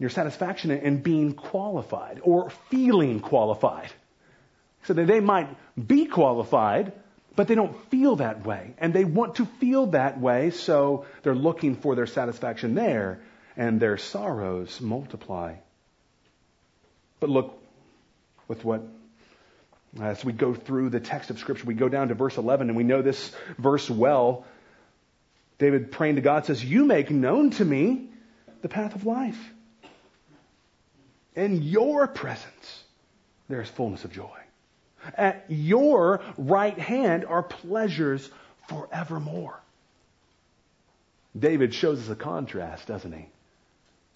your 0.00 0.10
satisfaction 0.10 0.70
in 0.70 1.02
being 1.02 1.34
qualified 1.34 2.20
or 2.24 2.48
feeling 2.70 3.20
qualified. 3.20 3.92
So 4.84 4.94
that 4.94 5.06
they 5.06 5.20
might 5.20 5.54
be 5.76 6.06
qualified, 6.06 6.92
but 7.36 7.48
they 7.48 7.54
don't 7.54 7.78
feel 7.90 8.16
that 8.16 8.46
way. 8.46 8.74
And 8.78 8.94
they 8.94 9.04
want 9.04 9.36
to 9.36 9.44
feel 9.44 9.86
that 9.88 10.18
way, 10.18 10.50
so 10.50 11.04
they're 11.22 11.34
looking 11.34 11.76
for 11.76 11.94
their 11.94 12.06
satisfaction 12.06 12.74
there, 12.74 13.20
and 13.58 13.78
their 13.78 13.98
sorrows 13.98 14.80
multiply. 14.80 15.56
But 17.20 17.28
look 17.28 17.62
with 18.48 18.64
what, 18.64 18.82
as 20.00 20.24
we 20.24 20.32
go 20.32 20.54
through 20.54 20.88
the 20.88 21.00
text 21.00 21.28
of 21.28 21.38
Scripture, 21.38 21.66
we 21.66 21.74
go 21.74 21.90
down 21.90 22.08
to 22.08 22.14
verse 22.14 22.38
11, 22.38 22.70
and 22.70 22.76
we 22.76 22.84
know 22.84 23.02
this 23.02 23.32
verse 23.58 23.90
well. 23.90 24.46
David 25.58 25.92
praying 25.92 26.14
to 26.14 26.22
God 26.22 26.46
says, 26.46 26.64
You 26.64 26.86
make 26.86 27.10
known 27.10 27.50
to 27.50 27.64
me 27.66 28.08
the 28.62 28.70
path 28.70 28.94
of 28.94 29.04
life. 29.04 29.38
In 31.40 31.62
your 31.62 32.06
presence, 32.06 32.84
there 33.48 33.62
is 33.62 33.70
fullness 33.70 34.04
of 34.04 34.12
joy. 34.12 34.38
At 35.16 35.46
your 35.48 36.20
right 36.36 36.78
hand 36.78 37.24
are 37.24 37.42
pleasures 37.42 38.30
forevermore. 38.68 39.58
David 41.38 41.72
shows 41.72 41.98
us 41.98 42.10
a 42.10 42.14
contrast, 42.14 42.86
doesn't 42.86 43.12
he? 43.12 43.26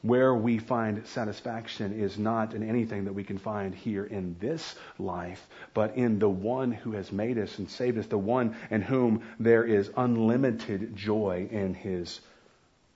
Where 0.03 0.35
we 0.35 0.59
find 0.59 1.07
satisfaction 1.07 1.99
is 1.99 2.19
not 2.19 2.53
in 2.53 2.63
anything 2.63 3.07
that 3.07 3.15
we 3.15 3.25
can 3.25 3.39
find 3.39 3.75
here 3.75 4.05
in 4.05 4.37
this 4.39 4.75
life, 4.99 5.47
but 5.73 5.97
in 5.97 6.19
the 6.19 6.29
one 6.29 6.73
who 6.73 6.93
has 6.93 7.11
made 7.11 7.39
us 7.39 7.59
and 7.59 7.71
saved 7.71 7.97
us, 7.97 8.07
the 8.07 8.19
one 8.19 8.55
in 8.71 8.83
whom 8.83 9.23
there 9.41 9.65
is 9.65 9.91
unlimited 9.97 10.95
joy 10.95 11.49
in 11.51 11.73
his 11.73 12.21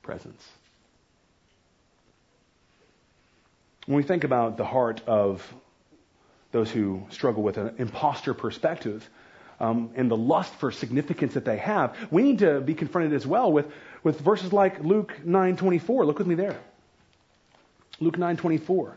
presence. 0.03 0.47
When 3.89 3.97
we 3.97 4.03
think 4.03 4.25
about 4.25 4.59
the 4.59 4.67
heart 4.67 5.01
of 5.07 5.43
those 6.53 6.71
who 6.71 7.07
struggle 7.09 7.43
with 7.43 7.57
an 7.57 7.77
imposter 7.79 8.35
perspective 8.35 9.09
um, 9.61 9.93
and 9.95 10.11
the 10.11 10.17
lust 10.17 10.53
for 10.57 10.71
significance 10.71 11.33
that 11.33 11.47
they 11.47 11.57
have, 11.57 11.97
we 12.11 12.23
need 12.23 12.41
to 12.41 12.61
be 12.61 12.75
confronted 12.75 13.15
as 13.15 13.27
well 13.27 13.51
with, 13.51 13.65
with 14.05 14.21
verses 14.21 14.53
like 14.53 14.85
Luke 14.85 15.15
9.24. 15.25 16.05
Look 16.05 16.19
with 16.19 16.27
me 16.27 16.35
there. 16.35 16.61
Luke 17.99 18.19
9.24. 18.19 18.93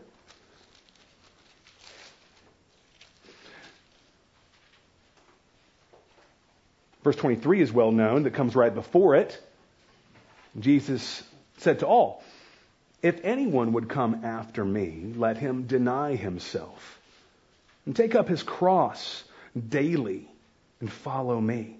Verse 7.02 7.16
23 7.16 7.62
is 7.62 7.72
well 7.72 7.92
known, 7.92 8.24
that 8.24 8.34
comes 8.34 8.54
right 8.54 8.74
before 8.74 9.14
it. 9.14 9.42
Jesus 10.60 11.22
said 11.56 11.78
to 11.78 11.86
all, 11.86 12.22
if 13.02 13.20
anyone 13.24 13.72
would 13.72 13.88
come 13.88 14.24
after 14.24 14.64
me, 14.64 15.12
let 15.16 15.36
him 15.36 15.64
deny 15.66 16.14
himself 16.14 17.00
and 17.84 17.96
take 17.96 18.14
up 18.14 18.28
his 18.28 18.42
cross 18.42 19.24
daily 19.68 20.30
and 20.80 20.90
follow 20.90 21.40
me. 21.40 21.76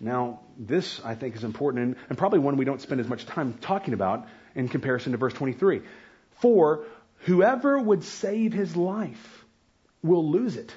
Now, 0.00 0.40
this 0.58 1.00
I 1.04 1.14
think 1.14 1.36
is 1.36 1.44
important 1.44 1.98
and, 2.08 2.18
probably 2.18 2.38
one 2.38 2.56
we 2.56 2.64
don't 2.64 2.80
spend 2.80 3.00
as 3.00 3.08
much 3.08 3.26
time 3.26 3.54
talking 3.60 3.94
about 3.94 4.26
in 4.54 4.68
comparison 4.68 5.12
to 5.12 5.18
verse 5.18 5.34
23. 5.34 5.82
For 6.40 6.84
whoever 7.20 7.78
would 7.78 8.02
save 8.02 8.52
his 8.52 8.76
life 8.76 9.44
will 10.02 10.28
lose 10.28 10.56
it. 10.56 10.74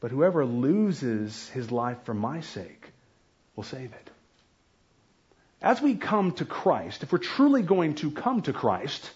But 0.00 0.10
whoever 0.10 0.44
loses 0.44 1.48
his 1.50 1.70
life 1.70 1.98
for 2.04 2.14
my 2.14 2.40
sake 2.40 2.92
will 3.56 3.64
save 3.64 3.92
it 3.92 4.10
as 5.62 5.80
we 5.80 5.94
come 5.94 6.32
to 6.32 6.44
Christ, 6.44 7.02
if 7.02 7.12
we're 7.12 7.18
truly 7.18 7.62
going 7.62 7.94
to 7.96 8.10
come 8.10 8.42
to 8.42 8.52
Christ, 8.52 9.10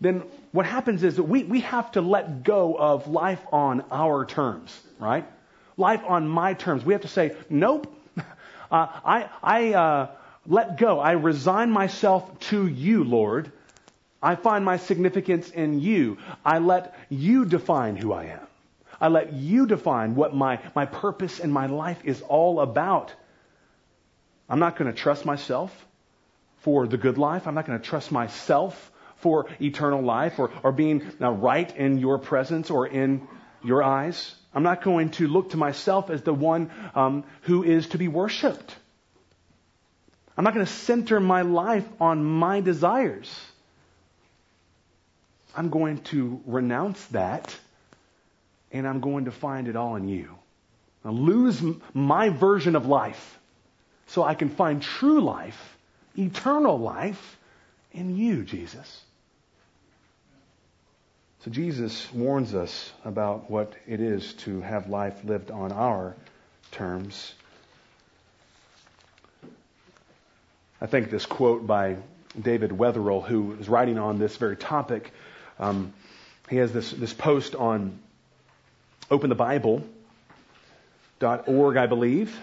then 0.00 0.22
what 0.52 0.66
happens 0.66 1.02
is 1.02 1.16
that 1.16 1.24
we, 1.24 1.44
we 1.44 1.60
have 1.60 1.92
to 1.92 2.00
let 2.00 2.42
go 2.42 2.74
of 2.74 3.08
life 3.08 3.40
on 3.52 3.84
our 3.90 4.24
terms, 4.24 4.78
right? 4.98 5.26
Life 5.76 6.02
on 6.06 6.28
my 6.28 6.54
terms. 6.54 6.84
We 6.84 6.94
have 6.94 7.02
to 7.02 7.08
say, 7.08 7.34
nope, 7.48 7.92
uh, 8.16 8.22
I, 8.70 9.28
I, 9.42 9.74
uh, 9.74 10.10
let 10.46 10.78
go. 10.78 10.98
I 11.00 11.12
resign 11.12 11.70
myself 11.70 12.40
to 12.50 12.66
you, 12.66 13.04
Lord. 13.04 13.52
I 14.22 14.34
find 14.36 14.64
my 14.64 14.76
significance 14.76 15.50
in 15.50 15.80
you. 15.80 16.18
I 16.44 16.58
let 16.58 16.94
you 17.08 17.44
define 17.44 17.96
who 17.96 18.12
I 18.12 18.24
am. 18.24 18.46
I 19.00 19.08
let 19.08 19.32
you 19.32 19.66
define 19.66 20.14
what 20.14 20.34
my, 20.34 20.60
my 20.74 20.84
purpose 20.84 21.38
in 21.38 21.50
my 21.50 21.66
life 21.66 22.00
is 22.04 22.20
all 22.22 22.60
about. 22.60 23.14
I'm 24.50 24.58
not 24.58 24.76
going 24.76 24.92
to 24.92 24.96
trust 24.96 25.24
myself 25.24 25.86
for 26.58 26.88
the 26.88 26.98
good 26.98 27.16
life. 27.16 27.46
I'm 27.46 27.54
not 27.54 27.66
going 27.66 27.78
to 27.78 27.84
trust 27.84 28.10
myself 28.10 28.90
for 29.18 29.46
eternal 29.60 30.02
life 30.02 30.38
or, 30.38 30.50
or 30.64 30.72
being 30.72 31.08
right 31.20 31.74
in 31.76 31.98
your 31.98 32.18
presence 32.18 32.68
or 32.68 32.86
in 32.86 33.28
your 33.62 33.82
eyes. 33.82 34.34
I'm 34.52 34.64
not 34.64 34.82
going 34.82 35.10
to 35.10 35.28
look 35.28 35.50
to 35.50 35.56
myself 35.56 36.10
as 36.10 36.22
the 36.22 36.34
one 36.34 36.70
um, 36.96 37.24
who 37.42 37.62
is 37.62 37.88
to 37.88 37.98
be 37.98 38.08
worshiped. 38.08 38.74
I'm 40.36 40.42
not 40.42 40.54
going 40.54 40.66
to 40.66 40.72
center 40.72 41.20
my 41.20 41.42
life 41.42 41.86
on 42.00 42.24
my 42.24 42.60
desires. 42.60 43.32
I'm 45.54 45.70
going 45.70 45.98
to 46.04 46.40
renounce 46.46 47.04
that 47.06 47.56
and 48.72 48.86
I'm 48.86 49.00
going 49.00 49.26
to 49.26 49.30
find 49.30 49.68
it 49.68 49.76
all 49.76 49.96
in 49.96 50.08
you. 50.08 50.36
I'll 51.04 51.12
lose 51.12 51.62
my 51.94 52.30
version 52.30 52.74
of 52.74 52.86
life 52.86 53.39
so 54.10 54.22
I 54.24 54.34
can 54.34 54.48
find 54.48 54.82
true 54.82 55.20
life, 55.20 55.78
eternal 56.18 56.76
life 56.78 57.38
in 57.92 58.16
you, 58.16 58.42
Jesus. 58.42 59.02
So 61.44 61.52
Jesus 61.52 62.12
warns 62.12 62.52
us 62.52 62.90
about 63.04 63.48
what 63.48 63.72
it 63.86 64.00
is 64.00 64.32
to 64.34 64.62
have 64.62 64.88
life 64.88 65.24
lived 65.24 65.52
on 65.52 65.70
our 65.70 66.16
terms. 66.72 67.34
I 70.80 70.86
think 70.86 71.10
this 71.10 71.24
quote 71.24 71.64
by 71.64 71.96
David 72.38 72.72
Wetherell, 72.72 73.24
who 73.24 73.56
is 73.60 73.68
writing 73.68 73.96
on 73.96 74.18
this 74.18 74.36
very 74.36 74.56
topic, 74.56 75.12
um, 75.60 75.92
he 76.48 76.56
has 76.56 76.72
this, 76.72 76.90
this 76.90 77.14
post 77.14 77.54
on 77.54 78.00
openthebible.org, 79.08 81.76
I 81.76 81.86
believe. 81.86 82.36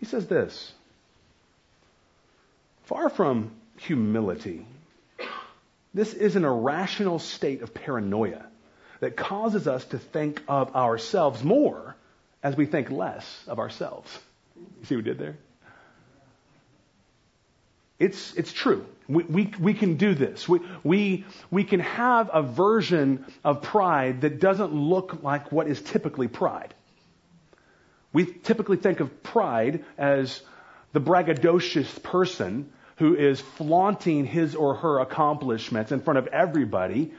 He 0.00 0.06
says 0.06 0.26
this 0.26 0.72
Far 2.84 3.08
from 3.10 3.50
humility, 3.76 4.66
this 5.94 6.14
is 6.14 6.36
an 6.36 6.44
irrational 6.44 7.18
state 7.18 7.62
of 7.62 7.74
paranoia 7.74 8.46
that 9.00 9.16
causes 9.16 9.68
us 9.68 9.84
to 9.86 9.98
think 9.98 10.42
of 10.48 10.74
ourselves 10.74 11.42
more 11.42 11.96
as 12.42 12.56
we 12.56 12.66
think 12.66 12.90
less 12.90 13.44
of 13.46 13.58
ourselves. 13.58 14.16
You 14.56 14.86
see 14.86 14.96
what 14.96 15.04
we 15.04 15.10
did 15.10 15.18
there? 15.18 15.36
It's, 17.98 18.32
it's 18.34 18.52
true. 18.52 18.86
We, 19.08 19.24
we, 19.24 19.52
we 19.58 19.74
can 19.74 19.96
do 19.96 20.14
this. 20.14 20.48
We, 20.48 20.60
we, 20.84 21.24
we 21.50 21.64
can 21.64 21.80
have 21.80 22.30
a 22.32 22.42
version 22.42 23.24
of 23.44 23.62
pride 23.62 24.20
that 24.20 24.38
doesn't 24.38 24.72
look 24.72 25.22
like 25.22 25.50
what 25.50 25.66
is 25.66 25.80
typically 25.80 26.28
pride. 26.28 26.74
We 28.12 28.24
typically 28.24 28.76
think 28.76 29.00
of 29.00 29.22
pride 29.22 29.84
as 29.96 30.40
the 30.92 31.00
braggadocious 31.00 32.02
person 32.02 32.72
who 32.96 33.14
is 33.14 33.40
flaunting 33.40 34.24
his 34.24 34.54
or 34.54 34.74
her 34.76 34.98
accomplishments 34.98 35.92
in 35.92 36.00
front 36.00 36.18
of 36.18 36.26
everybody, 36.28 37.12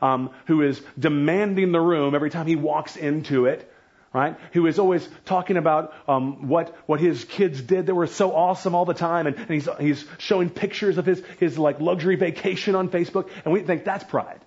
um, 0.00 0.30
who 0.46 0.62
is 0.62 0.80
demanding 0.98 1.72
the 1.72 1.80
room 1.80 2.14
every 2.14 2.30
time 2.30 2.46
he 2.46 2.56
walks 2.56 2.96
into 2.96 3.46
it, 3.46 3.70
right? 4.14 4.36
Who 4.52 4.66
is 4.66 4.78
always 4.78 5.06
talking 5.26 5.56
about 5.58 5.92
um, 6.08 6.48
what 6.48 6.74
what 6.86 7.00
his 7.00 7.24
kids 7.24 7.60
did 7.60 7.86
that 7.86 7.94
were 7.94 8.06
so 8.06 8.32
awesome 8.32 8.74
all 8.74 8.86
the 8.86 8.94
time, 8.94 9.26
and, 9.26 9.36
and 9.36 9.50
he's 9.50 9.68
he's 9.78 10.04
showing 10.18 10.48
pictures 10.48 10.96
of 10.96 11.04
his 11.04 11.22
his 11.38 11.58
like 11.58 11.80
luxury 11.80 12.16
vacation 12.16 12.74
on 12.74 12.88
Facebook, 12.88 13.28
and 13.44 13.52
we 13.52 13.60
think 13.60 13.84
that's 13.84 14.04
pride. 14.04 14.40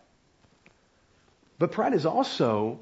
But 1.59 1.71
pride 1.71 1.93
is 1.93 2.05
also 2.05 2.79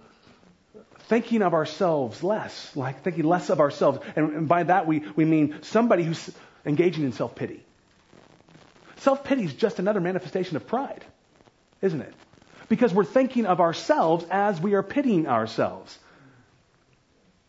thinking 1.07 1.41
of 1.41 1.53
ourselves 1.53 2.23
less, 2.23 2.75
like 2.75 3.03
thinking 3.03 3.25
less 3.25 3.49
of 3.49 3.59
ourselves, 3.59 3.99
and, 4.15 4.33
and 4.33 4.47
by 4.47 4.63
that 4.63 4.87
we 4.87 5.03
we 5.15 5.25
mean 5.25 5.55
somebody 5.61 6.03
who's 6.03 6.29
engaging 6.65 7.03
in 7.03 7.11
self 7.13 7.35
pity. 7.35 7.63
Self 8.97 9.23
pity 9.23 9.43
is 9.43 9.53
just 9.53 9.79
another 9.79 10.01
manifestation 10.01 10.55
of 10.57 10.67
pride, 10.67 11.05
isn't 11.81 12.01
it? 12.01 12.13
Because 12.69 12.93
we're 12.93 13.05
thinking 13.05 13.45
of 13.45 13.61
ourselves 13.61 14.25
as 14.29 14.59
we 14.59 14.73
are 14.73 14.83
pitying 14.83 15.27
ourselves. 15.27 15.97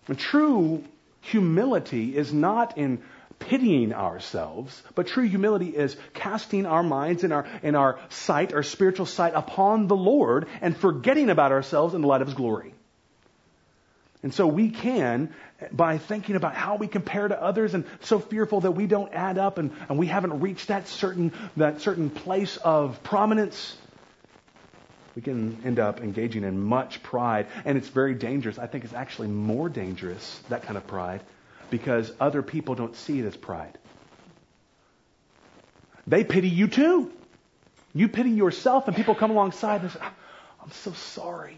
And 0.07 0.19
true 0.19 0.85
humility 1.21 2.17
is 2.17 2.33
not 2.33 2.79
in 2.79 3.03
pitying 3.39 3.93
ourselves, 3.93 4.83
but 4.95 5.07
true 5.07 5.25
humility 5.25 5.69
is 5.69 5.97
casting 6.15 6.67
our 6.67 6.83
minds 6.83 7.25
and 7.25 7.33
our, 7.33 7.47
and 7.63 7.77
our 7.77 7.99
sight, 8.09 8.53
our 8.53 8.63
spiritual 8.63 9.07
sight 9.07 9.33
upon 9.35 9.87
the 9.87 9.97
Lord 9.97 10.49
and 10.61 10.77
forgetting 10.77 11.31
about 11.31 11.53
ourselves 11.53 11.95
in 11.95 12.01
the 12.01 12.09
light 12.09 12.21
of 12.21 12.29
His 12.29 12.37
glory. 12.37 12.75
And 14.23 14.35
so 14.35 14.47
we 14.47 14.71
can, 14.71 15.33
by 15.71 15.99
thinking 15.99 16.35
about 16.35 16.55
how 16.55 16.77
we 16.77 16.89
compare 16.89 17.29
to 17.29 17.41
others 17.41 17.75
and 17.75 17.85
so 18.01 18.19
fearful 18.19 18.63
that 18.63 18.73
we 18.73 18.87
don't 18.87 19.13
add 19.15 19.39
up 19.39 19.59
and, 19.59 19.71
and 19.89 19.99
we 19.99 20.07
haven't 20.07 20.41
reached 20.41 20.69
that 20.69 20.89
certain, 20.89 21.33
that 21.57 21.81
certain 21.81 22.11
place 22.11 22.57
of 22.57 23.03
prominence, 23.05 23.77
we 25.15 25.23
can 25.23 25.59
end 25.65 25.79
up 25.79 26.01
engaging 26.01 26.43
in 26.43 26.61
much 26.61 27.03
pride. 27.03 27.47
And 27.65 27.79
it's 27.79 27.89
very 27.89 28.15
dangerous. 28.15 28.59
I 28.59 28.67
think 28.67 28.85
it's 28.85 28.95
actually 28.95 29.29
more 29.29 29.69
dangerous, 29.69 30.41
that 30.49 30.65
kind 30.65 30.77
of 30.77 30.87
pride, 30.87 31.23
because 31.71 32.13
other 32.19 32.43
people 32.43 32.75
don't 32.75 32.97
see 32.97 33.21
it 33.21 33.25
as 33.25 33.37
pride. 33.37 33.79
They 36.09 36.25
pity 36.25 36.49
you 36.49 36.67
too. 36.69 37.13
You 37.95 38.09
pity 38.09 38.31
yourself, 38.31 38.87
and 38.87 38.97
people 38.97 39.15
come 39.15 39.31
alongside 39.31 39.83
and 39.83 39.91
say, 39.91 39.99
ah, 40.03 40.13
I'm 40.63 40.71
so 40.71 40.93
sorry. 40.93 41.57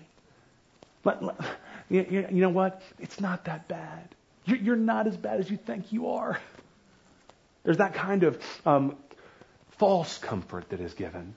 But, 1.03 1.23
you, 1.91 2.27
you 2.31 2.41
know 2.41 2.51
what? 2.51 2.83
It's 2.99 3.21
not 3.21 3.45
that 3.47 3.69
bad. 3.69 4.15
You're 4.47 4.77
not 4.77 5.07
as 5.07 5.17
bad 5.17 5.41
as 5.41 5.51
you 5.51 5.57
think 5.57 5.93
you 5.93 6.09
are. 6.11 6.41
There's 7.65 7.77
that 7.77 7.95
kind 7.95 8.23
of 8.23 8.43
um, 8.65 8.97
false 9.73 10.19
comfort 10.19 10.71
that 10.71 10.81
is 10.81 10.95
given. 10.95 11.35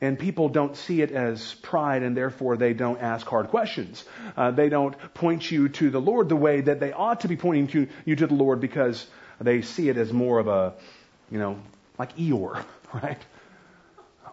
And 0.00 0.18
people 0.18 0.48
don't 0.48 0.76
see 0.76 1.02
it 1.02 1.12
as 1.12 1.54
pride, 1.54 2.02
and 2.02 2.16
therefore 2.16 2.56
they 2.56 2.74
don't 2.74 3.00
ask 3.00 3.26
hard 3.26 3.48
questions. 3.48 4.04
Uh, 4.36 4.50
they 4.50 4.68
don't 4.68 4.96
point 5.14 5.50
you 5.50 5.68
to 5.68 5.90
the 5.90 6.00
Lord 6.00 6.28
the 6.28 6.36
way 6.36 6.60
that 6.60 6.80
they 6.80 6.92
ought 6.92 7.20
to 7.20 7.28
be 7.28 7.36
pointing 7.36 7.68
to 7.68 7.88
you 8.04 8.16
to 8.16 8.26
the 8.26 8.34
Lord 8.34 8.60
because 8.60 9.06
they 9.40 9.62
see 9.62 9.88
it 9.88 9.96
as 9.96 10.12
more 10.12 10.38
of 10.38 10.48
a, 10.48 10.74
you 11.30 11.38
know, 11.38 11.58
like 11.98 12.16
Eeyore, 12.16 12.64
right? 12.94 13.22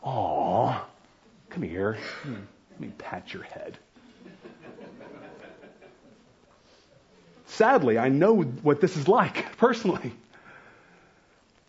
Aw, 0.03 0.85
come 1.49 1.63
here. 1.63 1.97
Let 2.25 2.79
me 2.79 2.91
pat 2.97 3.33
your 3.33 3.43
head. 3.43 3.77
Sadly, 7.51 7.97
I 7.97 8.07
know 8.07 8.41
what 8.41 8.79
this 8.79 8.95
is 8.95 9.07
like 9.07 9.57
personally. 9.57 10.13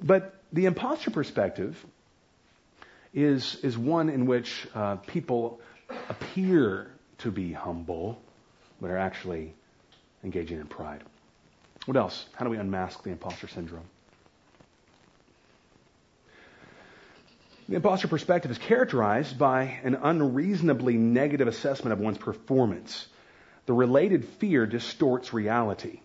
But 0.01 0.35
the 0.53 0.67
imposter 0.67 1.11
perspective 1.11 1.85
is, 3.13 3.57
is 3.63 3.77
one 3.77 4.09
in 4.09 4.27
which 4.27 4.67
uh, 4.75 4.97
people 4.97 5.61
appear 6.09 6.91
to 7.19 7.31
be 7.31 7.53
humble, 7.53 8.21
but 8.81 8.91
are 8.91 8.99
actually 8.99 9.55
engaging 10.23 10.59
in 10.59 10.67
pride. 10.67 11.03
What 11.87 11.97
else? 11.97 12.27
How 12.35 12.45
do 12.45 12.51
we 12.51 12.59
unmask 12.59 13.03
the 13.03 13.11
imposter 13.11 13.49
syndrome? 13.49 13.85
The 17.69 17.77
imposter 17.77 18.07
perspective 18.07 18.51
is 18.51 18.59
characterized 18.59 19.37
by 19.37 19.81
an 19.83 19.97
unreasonably 19.97 20.97
negative 20.97 21.49
assessment 21.49 21.93
of 21.93 21.99
one's 21.99 22.19
performance. 22.19 23.07
The 23.67 23.73
related 23.73 24.25
fear 24.25 24.67
distorts 24.67 25.33
reality. 25.33 26.01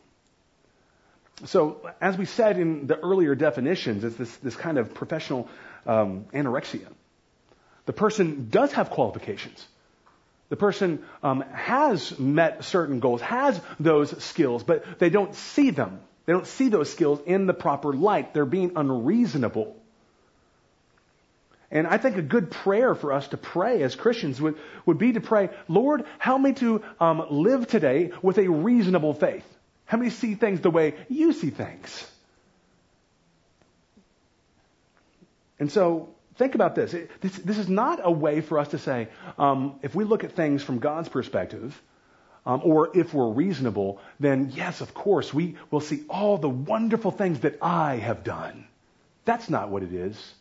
So, 1.45 1.87
as 2.01 2.17
we 2.17 2.25
said 2.25 2.59
in 2.59 2.87
the 2.87 2.97
earlier 2.97 3.35
definitions, 3.35 4.03
it's 4.03 4.15
this, 4.15 4.35
this 4.37 4.55
kind 4.55 4.77
of 4.77 4.93
professional 4.93 5.47
um, 5.85 6.25
anorexia. 6.33 6.87
The 7.85 7.93
person 7.93 8.49
does 8.49 8.73
have 8.73 8.89
qualifications. 8.89 9.65
The 10.49 10.55
person 10.55 11.03
um, 11.23 11.41
has 11.53 12.17
met 12.17 12.63
certain 12.63 12.99
goals, 12.99 13.21
has 13.21 13.59
those 13.79 14.23
skills, 14.23 14.63
but 14.63 14.99
they 14.99 15.09
don't 15.09 15.35
see 15.35 15.71
them. 15.71 15.99
They 16.25 16.33
don't 16.33 16.47
see 16.47 16.69
those 16.69 16.91
skills 16.91 17.19
in 17.25 17.45
the 17.45 17.53
proper 17.53 17.93
light. 17.93 18.33
They're 18.33 18.45
being 18.45 18.73
unreasonable. 18.75 19.75
And 21.69 21.85
I 21.85 21.97
think 21.97 22.15
a 22.17 22.21
good 22.21 22.49
prayer 22.49 22.95
for 22.95 23.11
us 23.11 23.27
to 23.29 23.37
pray 23.37 23.83
as 23.83 23.95
Christians 23.95 24.39
would, 24.39 24.55
would 24.85 24.97
be 24.97 25.13
to 25.13 25.21
pray, 25.21 25.49
Lord, 25.67 26.05
help 26.17 26.41
me 26.41 26.53
to 26.53 26.81
um, 26.99 27.25
live 27.29 27.67
today 27.67 28.11
with 28.21 28.37
a 28.37 28.47
reasonable 28.47 29.13
faith. 29.13 29.45
Help 29.85 30.01
me 30.01 30.09
see 30.09 30.35
things 30.35 30.61
the 30.61 30.71
way 30.71 30.95
you 31.09 31.33
see 31.33 31.49
things. 31.49 32.09
And 35.59 35.71
so 35.71 36.09
Think 36.37 36.53
about 36.53 36.75
this. 36.75 36.91
this. 36.91 37.37
This 37.39 37.57
is 37.57 37.67
not 37.67 37.99
a 38.03 38.11
way 38.11 38.41
for 38.41 38.59
us 38.59 38.69
to 38.69 38.77
say, 38.77 39.07
um, 39.39 39.79
if 39.81 39.95
we 39.95 40.03
look 40.03 40.23
at 40.23 40.33
things 40.33 40.61
from 40.61 40.77
God's 40.77 41.09
perspective, 41.09 41.81
um, 42.45 42.61
or 42.63 42.95
if 42.95 43.13
we're 43.13 43.29
reasonable, 43.29 43.99
then 44.19 44.51
yes, 44.53 44.81
of 44.81 44.93
course, 44.93 45.33
we 45.33 45.57
will 45.71 45.79
see 45.79 46.03
all 46.09 46.37
the 46.37 46.49
wonderful 46.49 47.11
things 47.11 47.39
that 47.39 47.57
I 47.61 47.97
have 47.97 48.23
done. 48.23 48.67
That's 49.25 49.49
not 49.49 49.69
what 49.69 49.81
it 49.81 49.91
is. 49.91 50.33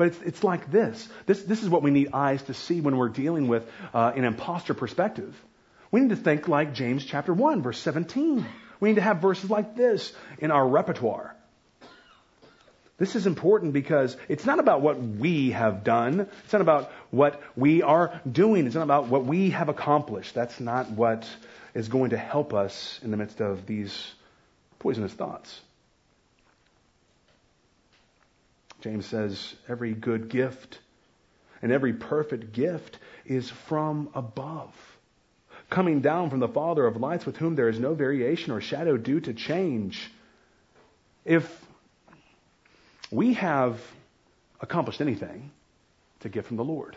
But 0.00 0.06
it's, 0.06 0.22
it's 0.22 0.42
like 0.42 0.70
this. 0.70 1.06
this. 1.26 1.42
This 1.42 1.62
is 1.62 1.68
what 1.68 1.82
we 1.82 1.90
need 1.90 2.14
eyes 2.14 2.40
to 2.44 2.54
see 2.54 2.80
when 2.80 2.96
we're 2.96 3.10
dealing 3.10 3.48
with 3.48 3.70
uh, 3.92 4.12
an 4.16 4.24
imposter 4.24 4.72
perspective. 4.72 5.36
We 5.90 6.00
need 6.00 6.08
to 6.08 6.16
think 6.16 6.48
like 6.48 6.72
James 6.72 7.04
chapter 7.04 7.34
1, 7.34 7.60
verse 7.60 7.78
17. 7.80 8.46
We 8.80 8.88
need 8.88 8.94
to 8.94 9.02
have 9.02 9.18
verses 9.18 9.50
like 9.50 9.76
this 9.76 10.10
in 10.38 10.52
our 10.52 10.66
repertoire. 10.66 11.36
This 12.96 13.14
is 13.14 13.26
important 13.26 13.74
because 13.74 14.16
it's 14.26 14.46
not 14.46 14.58
about 14.58 14.80
what 14.80 14.98
we 14.98 15.50
have 15.50 15.84
done. 15.84 16.28
It's 16.44 16.52
not 16.54 16.62
about 16.62 16.90
what 17.10 17.42
we 17.54 17.82
are 17.82 18.22
doing. 18.26 18.64
It's 18.64 18.76
not 18.76 18.84
about 18.84 19.08
what 19.08 19.26
we 19.26 19.50
have 19.50 19.68
accomplished. 19.68 20.34
That's 20.34 20.60
not 20.60 20.90
what 20.90 21.28
is 21.74 21.88
going 21.88 22.10
to 22.10 22.16
help 22.16 22.54
us 22.54 22.98
in 23.02 23.10
the 23.10 23.18
midst 23.18 23.42
of 23.42 23.66
these 23.66 24.14
poisonous 24.78 25.12
thoughts. 25.12 25.60
James 28.80 29.06
says, 29.06 29.54
every 29.68 29.92
good 29.92 30.28
gift 30.28 30.78
and 31.62 31.70
every 31.70 31.92
perfect 31.92 32.52
gift 32.52 32.98
is 33.26 33.50
from 33.50 34.08
above, 34.14 34.74
coming 35.68 36.00
down 36.00 36.30
from 36.30 36.40
the 36.40 36.48
Father 36.48 36.86
of 36.86 36.96
lights, 36.96 37.26
with 37.26 37.36
whom 37.36 37.54
there 37.54 37.68
is 37.68 37.78
no 37.78 37.94
variation 37.94 38.52
or 38.52 38.60
shadow 38.60 38.96
due 38.96 39.20
to 39.20 39.34
change. 39.34 40.10
If 41.24 41.66
we 43.10 43.34
have 43.34 43.80
accomplished 44.60 45.00
anything, 45.00 45.50
it's 46.16 46.26
a 46.26 46.30
gift 46.30 46.48
from 46.48 46.56
the 46.56 46.64
Lord. 46.64 46.96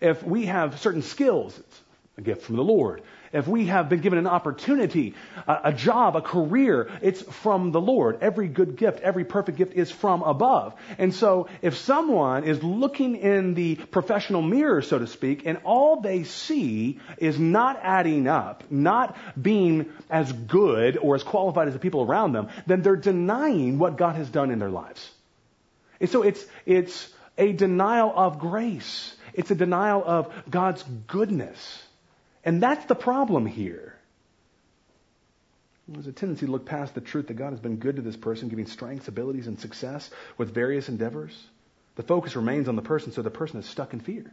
If 0.00 0.22
we 0.22 0.46
have 0.46 0.78
certain 0.78 1.02
skills, 1.02 1.58
it's 1.58 1.80
a 2.16 2.20
gift 2.20 2.42
from 2.42 2.56
the 2.56 2.64
Lord. 2.64 3.02
If 3.32 3.46
we 3.46 3.66
have 3.66 3.88
been 3.88 4.00
given 4.00 4.18
an 4.18 4.26
opportunity, 4.26 5.14
a, 5.46 5.72
job, 5.72 6.16
a 6.16 6.22
career, 6.22 6.90
it's 7.02 7.22
from 7.22 7.72
the 7.72 7.80
Lord. 7.80 8.18
Every 8.20 8.48
good 8.48 8.76
gift, 8.76 9.00
every 9.00 9.24
perfect 9.24 9.58
gift 9.58 9.74
is 9.74 9.90
from 9.90 10.22
above. 10.22 10.74
And 10.98 11.14
so 11.14 11.48
if 11.62 11.76
someone 11.76 12.44
is 12.44 12.62
looking 12.62 13.16
in 13.16 13.54
the 13.54 13.76
professional 13.76 14.42
mirror, 14.42 14.82
so 14.82 14.98
to 14.98 15.06
speak, 15.06 15.42
and 15.46 15.58
all 15.64 16.00
they 16.00 16.24
see 16.24 17.00
is 17.18 17.38
not 17.38 17.78
adding 17.82 18.28
up, 18.28 18.64
not 18.70 19.16
being 19.40 19.92
as 20.10 20.32
good 20.32 20.96
or 20.96 21.14
as 21.14 21.22
qualified 21.22 21.68
as 21.68 21.74
the 21.74 21.80
people 21.80 22.02
around 22.02 22.32
them, 22.32 22.48
then 22.66 22.82
they're 22.82 22.96
denying 22.96 23.78
what 23.78 23.96
God 23.96 24.16
has 24.16 24.28
done 24.28 24.50
in 24.50 24.58
their 24.58 24.70
lives. 24.70 25.10
And 26.00 26.08
so 26.08 26.22
it's, 26.22 26.44
it's 26.64 27.12
a 27.36 27.52
denial 27.52 28.12
of 28.14 28.38
grace. 28.38 29.14
It's 29.34 29.50
a 29.50 29.54
denial 29.54 30.02
of 30.04 30.32
God's 30.48 30.82
goodness. 31.06 31.82
And 32.48 32.62
that's 32.62 32.86
the 32.86 32.94
problem 32.94 33.44
here. 33.44 33.94
There's 35.86 36.06
a 36.06 36.12
tendency 36.12 36.46
to 36.46 36.52
look 36.52 36.64
past 36.64 36.94
the 36.94 37.02
truth 37.02 37.26
that 37.26 37.34
God 37.34 37.50
has 37.50 37.60
been 37.60 37.76
good 37.76 37.96
to 37.96 38.02
this 38.02 38.16
person, 38.16 38.48
giving 38.48 38.64
strengths, 38.64 39.06
abilities, 39.06 39.46
and 39.46 39.60
success 39.60 40.08
with 40.38 40.54
various 40.54 40.88
endeavors. 40.88 41.38
The 41.96 42.04
focus 42.04 42.36
remains 42.36 42.66
on 42.66 42.74
the 42.74 42.80
person, 42.80 43.12
so 43.12 43.20
the 43.20 43.28
person 43.28 43.60
is 43.60 43.66
stuck 43.66 43.92
in 43.92 44.00
fear. 44.00 44.32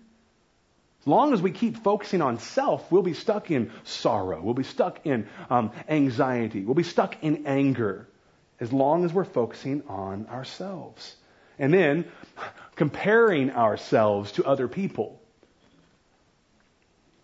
As 1.02 1.08
long 1.08 1.34
as 1.34 1.42
we 1.42 1.52
keep 1.52 1.84
focusing 1.84 2.22
on 2.22 2.40
self, 2.40 2.90
we'll 2.90 3.02
be 3.02 3.14
stuck 3.14 3.52
in 3.52 3.70
sorrow. 3.84 4.42
We'll 4.42 4.54
be 4.54 4.64
stuck 4.64 5.06
in 5.06 5.28
um, 5.50 5.74
anxiety. 5.90 6.64
We'll 6.64 6.74
be 6.74 6.84
stuck 6.84 7.22
in 7.22 7.46
anger 7.46 8.08
as 8.62 8.72
long 8.72 9.04
as 9.04 9.12
we're 9.12 9.26
focusing 9.26 9.84
on 9.90 10.28
ourselves. 10.28 11.18
And 11.60 11.74
then 11.74 12.06
comparing 12.78 13.52
ourselves 13.52 14.32
to 14.34 14.46
other 14.46 14.70
people. 14.70 15.20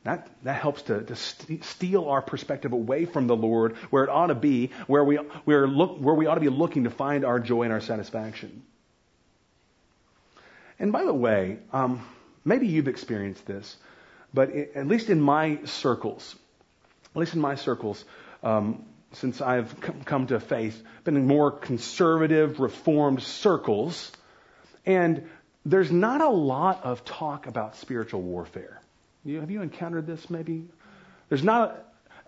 That, 0.03 0.27
that 0.43 0.59
helps 0.59 0.81
to, 0.83 1.03
to 1.03 1.15
steal 1.15 2.05
our 2.05 2.23
perspective 2.23 2.73
away 2.73 3.05
from 3.05 3.27
the 3.27 3.35
Lord 3.35 3.75
where 3.91 4.03
it 4.03 4.09
ought 4.09 4.27
to 4.27 4.35
be, 4.35 4.71
where 4.87 5.03
we, 5.03 5.17
where, 5.45 5.67
look, 5.67 5.97
where 5.99 6.15
we 6.15 6.25
ought 6.25 6.35
to 6.35 6.41
be 6.41 6.49
looking 6.49 6.85
to 6.85 6.89
find 6.89 7.23
our 7.23 7.39
joy 7.39 7.63
and 7.63 7.73
our 7.73 7.81
satisfaction. 7.81 8.63
And 10.79 10.91
by 10.91 11.05
the 11.05 11.13
way, 11.13 11.59
um, 11.71 12.03
maybe 12.43 12.65
you've 12.65 12.87
experienced 12.87 13.45
this, 13.45 13.77
but 14.33 14.49
it, 14.49 14.71
at 14.73 14.87
least 14.87 15.09
in 15.09 15.21
my 15.21 15.59
circles, 15.65 16.35
at 17.13 17.19
least 17.19 17.35
in 17.35 17.41
my 17.41 17.53
circles, 17.53 18.03
um, 18.41 18.83
since 19.11 19.39
I've 19.39 19.79
come 20.05 20.27
to 20.27 20.39
faith, 20.39 20.81
been 21.03 21.15
in 21.15 21.27
more 21.27 21.51
conservative, 21.51 22.59
reformed 22.59 23.21
circles, 23.21 24.11
and 24.83 25.29
there's 25.63 25.91
not 25.91 26.21
a 26.21 26.29
lot 26.29 26.83
of 26.85 27.05
talk 27.05 27.45
about 27.45 27.75
spiritual 27.75 28.23
warfare. 28.23 28.81
You, 29.23 29.39
have 29.39 29.51
you 29.51 29.61
encountered 29.61 30.07
this 30.07 30.29
maybe? 30.29 30.67
There's 31.29 31.43
not 31.43 31.77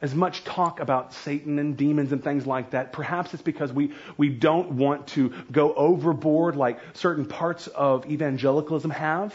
as 0.01 0.13
much 0.13 0.43
talk 0.43 0.79
about 0.79 1.13
Satan 1.13 1.59
and 1.59 1.77
demons 1.77 2.11
and 2.11 2.23
things 2.23 2.45
like 2.45 2.71
that. 2.71 2.91
Perhaps 2.91 3.33
it's 3.33 3.41
because 3.41 3.71
we, 3.71 3.93
we 4.17 4.29
don't 4.29 4.73
want 4.73 5.07
to 5.07 5.33
go 5.51 5.73
overboard 5.73 6.55
like 6.55 6.79
certain 6.93 7.25
parts 7.25 7.67
of 7.67 8.05
evangelicalism 8.11 8.91
have. 8.91 9.33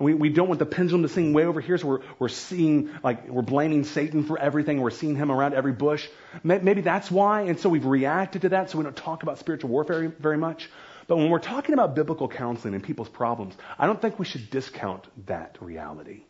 We, 0.00 0.14
we 0.14 0.30
don't 0.30 0.48
want 0.48 0.58
the 0.58 0.66
pendulum 0.66 1.02
to 1.02 1.08
swing 1.08 1.34
way 1.34 1.44
over 1.44 1.60
here, 1.60 1.76
so 1.76 1.86
we're, 1.86 2.00
we're 2.18 2.28
seeing, 2.28 2.90
like, 3.04 3.28
we're 3.28 3.42
blaming 3.42 3.84
Satan 3.84 4.24
for 4.24 4.38
everything. 4.38 4.80
We're 4.80 4.90
seeing 4.90 5.14
him 5.14 5.30
around 5.30 5.52
every 5.52 5.72
bush. 5.72 6.08
Maybe 6.42 6.80
that's 6.80 7.10
why, 7.10 7.42
and 7.42 7.60
so 7.60 7.68
we've 7.68 7.84
reacted 7.84 8.42
to 8.42 8.48
that, 8.48 8.70
so 8.70 8.78
we 8.78 8.84
don't 8.84 8.96
talk 8.96 9.22
about 9.22 9.38
spiritual 9.38 9.68
warfare 9.68 10.08
very 10.18 10.38
much. 10.38 10.70
But 11.06 11.18
when 11.18 11.28
we're 11.28 11.38
talking 11.38 11.74
about 11.74 11.94
biblical 11.94 12.28
counseling 12.28 12.72
and 12.72 12.82
people's 12.82 13.10
problems, 13.10 13.54
I 13.78 13.86
don't 13.86 14.00
think 14.00 14.18
we 14.18 14.24
should 14.24 14.48
discount 14.48 15.06
that 15.26 15.58
reality. 15.60 16.22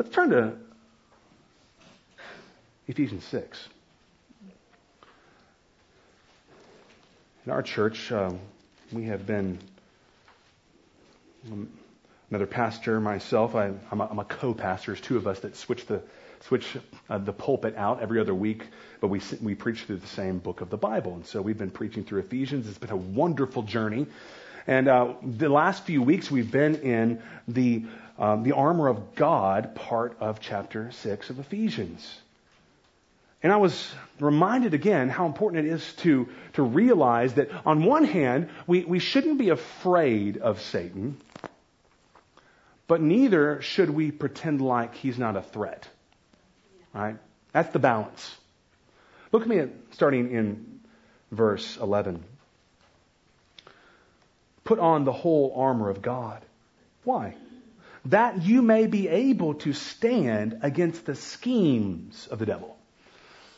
Let's 0.00 0.14
turn 0.14 0.30
to 0.30 0.54
Ephesians 2.88 3.22
6. 3.24 3.68
In 7.44 7.52
our 7.52 7.62
church, 7.62 8.10
um, 8.10 8.38
we 8.92 9.04
have 9.04 9.26
been, 9.26 9.58
um, 11.52 11.68
another 12.30 12.46
pastor, 12.46 12.98
myself, 12.98 13.54
I, 13.54 13.66
am 13.66 14.00
a, 14.00 14.06
I'm 14.06 14.18
a 14.18 14.24
co-pastor. 14.24 14.92
There's 14.92 15.02
two 15.02 15.18
of 15.18 15.26
us 15.26 15.40
that 15.40 15.54
switch 15.54 15.84
the, 15.84 16.00
switch 16.40 16.78
uh, 17.10 17.18
the 17.18 17.34
pulpit 17.34 17.76
out 17.76 18.00
every 18.00 18.20
other 18.20 18.34
week, 18.34 18.68
but 19.02 19.08
we, 19.08 19.20
we 19.42 19.54
preach 19.54 19.82
through 19.82 19.98
the 19.98 20.06
same 20.06 20.38
book 20.38 20.62
of 20.62 20.70
the 20.70 20.78
Bible. 20.78 21.12
And 21.12 21.26
so 21.26 21.42
we've 21.42 21.58
been 21.58 21.70
preaching 21.70 22.04
through 22.04 22.20
Ephesians. 22.20 22.66
It's 22.66 22.78
been 22.78 22.88
a 22.88 22.96
wonderful 22.96 23.64
journey. 23.64 24.06
And 24.66 24.88
uh, 24.88 25.12
the 25.22 25.50
last 25.50 25.84
few 25.84 26.02
weeks 26.02 26.30
we've 26.30 26.50
been 26.50 26.76
in 26.76 27.22
the 27.48 27.84
um, 28.20 28.42
the 28.42 28.52
armor 28.52 28.86
of 28.86 29.14
God 29.14 29.74
part 29.74 30.18
of 30.20 30.40
chapter 30.40 30.92
6 30.92 31.30
of 31.30 31.38
Ephesians. 31.38 32.20
And 33.42 33.50
I 33.50 33.56
was 33.56 33.90
reminded 34.20 34.74
again 34.74 35.08
how 35.08 35.24
important 35.24 35.66
it 35.66 35.72
is 35.72 35.92
to, 35.94 36.28
to 36.52 36.62
realize 36.62 37.34
that 37.34 37.48
on 37.64 37.84
one 37.84 38.04
hand, 38.04 38.50
we, 38.66 38.84
we 38.84 38.98
shouldn't 38.98 39.38
be 39.38 39.48
afraid 39.48 40.36
of 40.36 40.60
Satan, 40.60 41.18
but 42.86 43.00
neither 43.00 43.62
should 43.62 43.88
we 43.88 44.10
pretend 44.10 44.60
like 44.60 44.94
he's 44.94 45.18
not 45.18 45.36
a 45.36 45.42
threat. 45.42 45.88
Right? 46.92 47.16
That's 47.52 47.72
the 47.72 47.78
balance. 47.78 48.36
Look 49.32 49.42
at 49.42 49.48
me 49.48 49.60
at, 49.60 49.70
starting 49.92 50.32
in 50.32 50.80
verse 51.32 51.78
11. 51.78 52.22
Put 54.64 54.78
on 54.78 55.04
the 55.06 55.12
whole 55.12 55.54
armor 55.56 55.88
of 55.88 56.02
God. 56.02 56.44
Why? 57.04 57.34
That 58.06 58.42
you 58.42 58.62
may 58.62 58.86
be 58.86 59.08
able 59.08 59.54
to 59.54 59.72
stand 59.72 60.58
against 60.62 61.06
the 61.06 61.14
schemes 61.14 62.26
of 62.30 62.38
the 62.38 62.46
devil. 62.46 62.76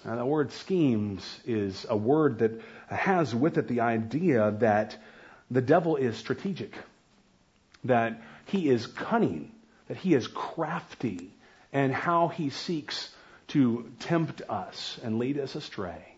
Now, 0.05 0.17
the 0.17 0.27
word 0.27 0.51
schemes 0.53 1.41
is 1.47 1.87
a 1.89 1.97
word 1.97 2.41
that 2.41 2.61
has 2.89 3.35
with 3.35 3.57
it 3.57 3.69
the 3.69 3.81
idea 3.81 4.51
that 4.59 4.97
the 5.51 5.61
devil 5.61 5.97
is 5.97 6.17
strategic, 6.17 6.75
that 7.85 8.21
he 8.47 8.69
is 8.69 8.87
cunning, 8.87 9.53
that 9.89 9.97
he 9.97 10.15
is 10.15 10.27
crafty, 10.27 11.31
and 11.73 11.93
how 11.93 12.29
he 12.29 12.51
seeks 12.51 13.15
to 13.49 13.91
tempt 14.01 14.43
us 14.49 14.99
and 15.05 15.19
lead 15.19 15.39
us 15.39 15.55
astray. 15.55 16.12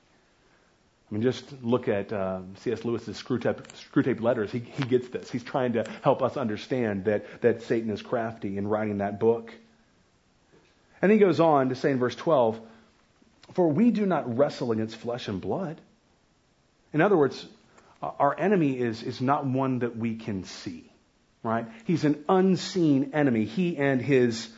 I 1.11 1.15
mean, 1.15 1.23
just 1.23 1.45
look 1.63 1.89
at 1.89 2.13
uh, 2.13 2.41
C.S. 2.57 2.85
Lewis's 2.85 3.23
Screwtape, 3.23 4.21
letters. 4.21 4.51
He, 4.51 4.61
he 4.61 4.85
gets 4.85 5.09
this. 5.09 5.31
He's 5.31 5.45
trying 5.45 5.75
to 5.75 5.85
help 6.03 6.23
us 6.23 6.37
understand 6.37 7.05
that, 7.05 7.43
that 7.43 7.63
Satan 7.63 7.91
is 7.91 8.01
crafty 8.01 8.57
in 8.57 8.67
writing 8.67 8.99
that 8.99 9.21
book. 9.21 9.53
And 11.03 11.13
he 11.13 11.19
goes 11.19 11.41
on 11.41 11.69
to 11.69 11.75
say 11.75 11.91
in 11.91 11.99
verse 11.99 12.17
12, 12.17 12.59
For 13.53 13.69
we 13.69 13.91
do 13.91 14.07
not 14.07 14.39
wrestle 14.39 14.73
against 14.73 14.97
flesh 14.97 15.29
and 15.29 15.41
blood. 15.41 15.81
In 16.95 17.03
other 17.03 17.17
words, 17.17 17.47
our 18.01 18.39
enemy 18.39 18.79
is, 18.79 19.03
is 19.03 19.21
not 19.21 19.45
one 19.45 19.81
that 19.81 19.97
we 19.97 20.17
can 20.17 20.45
see, 20.45 20.91
right? 21.43 21.67
He's 21.85 22.05
an 22.05 22.25
unseen 22.29 23.11
enemy. 23.13 23.45
He 23.45 23.77
and 23.77 24.01
his, 24.01 24.49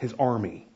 his 0.00 0.12
army. 0.18 0.66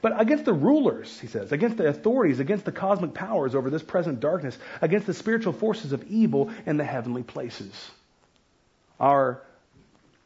But 0.00 0.20
against 0.20 0.44
the 0.44 0.52
rulers, 0.52 1.18
he 1.20 1.26
says, 1.26 1.52
against 1.52 1.76
the 1.76 1.88
authorities, 1.88 2.40
against 2.40 2.64
the 2.64 2.72
cosmic 2.72 3.14
powers 3.14 3.54
over 3.54 3.70
this 3.70 3.82
present 3.82 4.20
darkness, 4.20 4.56
against 4.80 5.06
the 5.06 5.14
spiritual 5.14 5.52
forces 5.52 5.92
of 5.92 6.04
evil 6.10 6.50
in 6.66 6.76
the 6.76 6.84
heavenly 6.84 7.22
places. 7.22 7.72
Our, 9.00 9.42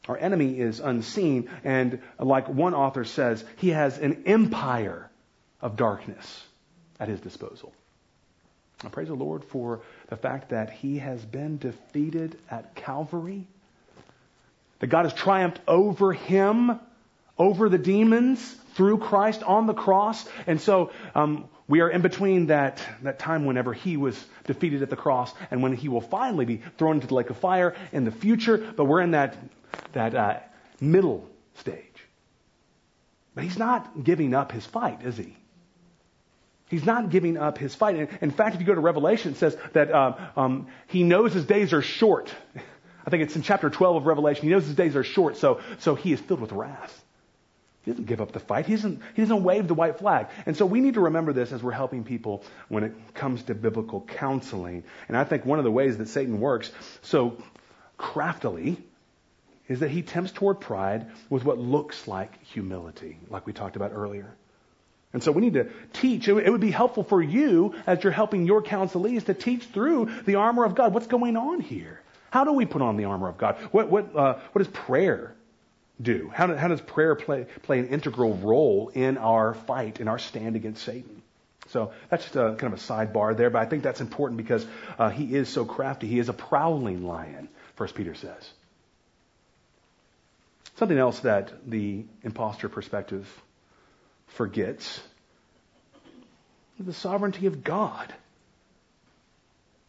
Our 0.09 0.17
enemy 0.19 0.59
is 0.61 0.81
unseen, 0.81 1.51
and 1.65 2.01
like 2.19 2.49
one 2.49 2.75
author 2.75 3.05
says, 3.05 3.45
he 3.57 3.71
has 3.71 3.99
an 3.99 4.25
empire 4.27 5.11
of 5.61 5.77
darkness 5.77 6.45
at 7.01 7.09
his 7.09 7.21
disposal. 7.21 7.73
I 8.85 8.89
praise 8.89 9.09
the 9.09 9.15
Lord 9.15 9.43
for 9.45 9.81
the 10.09 10.17
fact 10.17 10.51
that 10.51 10.71
he 10.71 10.99
has 10.99 11.25
been 11.25 11.59
defeated 11.59 12.39
at 12.51 12.75
Calvary, 12.75 13.47
that 14.81 14.89
God 14.89 15.07
has 15.07 15.15
triumphed 15.15 15.61
over 15.67 16.13
him, 16.13 16.79
over 17.39 17.69
the 17.69 17.79
demons 17.79 18.41
through 18.75 18.99
Christ 18.99 19.43
on 19.43 19.67
the 19.67 19.75
cross. 19.75 20.27
And 20.47 20.61
so 20.61 20.91
um, 21.15 21.49
we 21.69 21.81
are 21.81 21.89
in 21.89 22.03
between 22.03 22.47
that, 22.47 22.83
that 23.03 23.19
time 23.19 23.47
whenever 23.47 23.73
he 23.73 23.97
was 23.97 24.23
defeated 24.45 24.83
at 24.83 24.91
the 24.91 24.97
cross 24.97 25.33
and 25.51 25.63
when 25.63 25.75
he 25.75 25.89
will 25.89 26.01
finally 26.01 26.45
be 26.45 26.63
thrown 26.79 26.97
into 26.97 27.07
the 27.07 27.15
lake 27.15 27.31
of 27.31 27.39
fire 27.39 27.75
in 27.93 28.05
the 28.05 28.11
future. 28.11 28.59
But 28.59 28.85
we're 28.85 29.01
in 29.01 29.13
that, 29.13 29.37
that 29.93 30.15
uh, 30.15 30.39
middle 30.81 31.29
stage. 31.55 31.83
But 33.35 33.45
he's 33.45 33.59
not 33.59 34.05
giving 34.05 34.35
up 34.35 34.53
his 34.53 34.65
fight, 34.65 35.03
is 35.03 35.17
he? 35.17 35.37
He's 36.69 36.85
not 36.85 37.11
giving 37.11 37.37
up 37.37 37.59
his 37.59 37.75
fight. 37.75 37.97
In 38.21 38.31
fact, 38.31 38.55
if 38.55 38.61
you 38.61 38.67
go 38.67 38.75
to 38.75 38.81
Revelation, 38.81 39.33
it 39.33 39.37
says 39.37 39.57
that 39.73 39.91
uh, 39.93 40.17
um, 40.37 40.67
he 40.89 41.05
knows 41.05 41.33
his 41.33 41.45
days 41.45 41.73
are 41.73 41.83
short. 41.83 42.35
I 43.07 43.11
think 43.11 43.23
it's 43.23 43.37
in 43.37 43.43
chapter 43.43 43.71
12 43.71 43.97
of 43.97 44.07
Revelation. 44.07 44.45
He 44.45 44.51
knows 44.51 44.67
his 44.67 44.75
days 44.75 44.97
are 44.97 45.05
short, 45.05 45.37
so, 45.37 45.61
so 45.79 45.95
he 45.95 46.13
is 46.13 46.21
filled 46.21 46.41
with 46.41 46.51
wrath. 46.51 47.05
He 47.87 47.93
doesn't 47.93 48.07
give 48.07 48.21
up 48.21 48.33
the 48.33 48.41
fight. 48.41 48.67
He 48.67 48.75
doesn't, 48.75 49.01
he 49.15 49.23
doesn't 49.23 49.45
wave 49.45 49.69
the 49.69 49.75
white 49.75 49.99
flag. 50.01 50.27
And 50.45 50.57
so 50.57 50.67
we 50.67 50.81
need 50.81 50.95
to 50.95 51.03
remember 51.03 51.33
this 51.33 51.53
as 51.53 51.63
we're 51.63 51.71
helping 51.71 52.03
people 52.03 52.43
when 52.69 52.83
it 52.83 52.93
comes 53.15 53.45
to 53.45 53.55
biblical 53.55 54.01
counseling. 54.01 54.83
And 55.07 55.17
I 55.17 55.23
think 55.23 55.47
one 55.47 55.61
of 55.61 55.65
the 55.65 55.71
ways 55.71 55.97
that 55.99 56.09
Satan 56.09 56.41
works 56.41 56.73
so 57.03 57.41
craftily 57.97 58.77
is 59.69 59.81
that 59.81 59.91
he 59.91 60.03
tempts 60.03 60.33
toward 60.33 60.61
pride 60.61 61.07
with 61.31 61.45
what 61.45 61.59
looks 61.59 62.09
like 62.09 62.43
humility, 62.47 63.19
like 63.31 63.47
we 63.47 63.53
talked 63.53 63.77
about 63.77 63.93
earlier. 63.93 64.35
And 65.13 65.23
so 65.23 65.31
we 65.31 65.41
need 65.41 65.55
to 65.55 65.69
teach. 65.93 66.27
It 66.27 66.51
would 66.51 66.61
be 66.61 66.73
helpful 66.73 67.05
for 67.05 67.23
you 67.23 67.77
as 67.87 68.03
you're 68.03 68.13
helping 68.13 68.47
your 68.47 68.65
counselees 68.65 69.27
to 69.27 69.35
teach 69.35 69.63
through 69.63 70.11
the 70.25 70.35
armor 70.35 70.65
of 70.65 70.75
God. 70.75 70.93
What's 70.93 71.07
going 71.07 71.37
on 71.37 71.61
here? 71.61 72.03
How 72.31 72.43
do 72.43 72.53
we 72.53 72.67
put 72.67 72.83
on 72.83 72.97
the 72.97 73.05
armor 73.05 73.29
of 73.29 73.39
God? 73.39 73.59
What, 73.71 73.89
what, 73.91 74.17
uh, 74.17 74.41
what 74.51 74.59
does 74.59 74.73
prayer 74.73 75.36
do? 76.01 76.31
How, 76.33 76.47
do, 76.47 76.55
how 76.55 76.69
does 76.69 76.81
prayer 76.81 77.15
play, 77.15 77.47
play 77.63 77.79
an 77.79 77.89
integral 77.89 78.35
role 78.35 78.91
in 78.95 79.19
our 79.19 79.55
fight, 79.55 80.01
in 80.01 80.09
our 80.09 80.19
stand 80.19 80.57
against 80.57 80.83
Satan? 80.83 81.23
So 81.69 81.93
that's 82.11 82.25
just 82.25 82.37
a, 82.37 82.55
kind 82.57 82.73
of 82.73 82.75
a 82.75 82.83
sidebar 82.83 83.37
there, 83.37 83.51
but 83.51 83.61
I 83.61 83.67
think 83.67 83.83
that's 83.83 84.01
important 84.01 84.39
because 84.39 84.65
uh, 84.99 85.11
he 85.11 85.35
is 85.35 85.49
so 85.49 85.65
crafty. 85.65 86.07
He 86.07 86.19
is 86.19 86.29
a 86.29 86.33
prowling 86.33 87.05
lion, 87.05 87.49
First 87.75 87.95
Peter 87.95 88.15
says. 88.15 88.51
Something 90.77 90.99
else 90.99 91.21
that 91.21 91.53
the 91.69 92.05
impostor 92.23 92.69
perspective 92.69 93.27
forgets 94.29 95.01
the 96.79 96.93
sovereignty 96.93 97.47
of 97.47 97.65
God. 97.65 98.13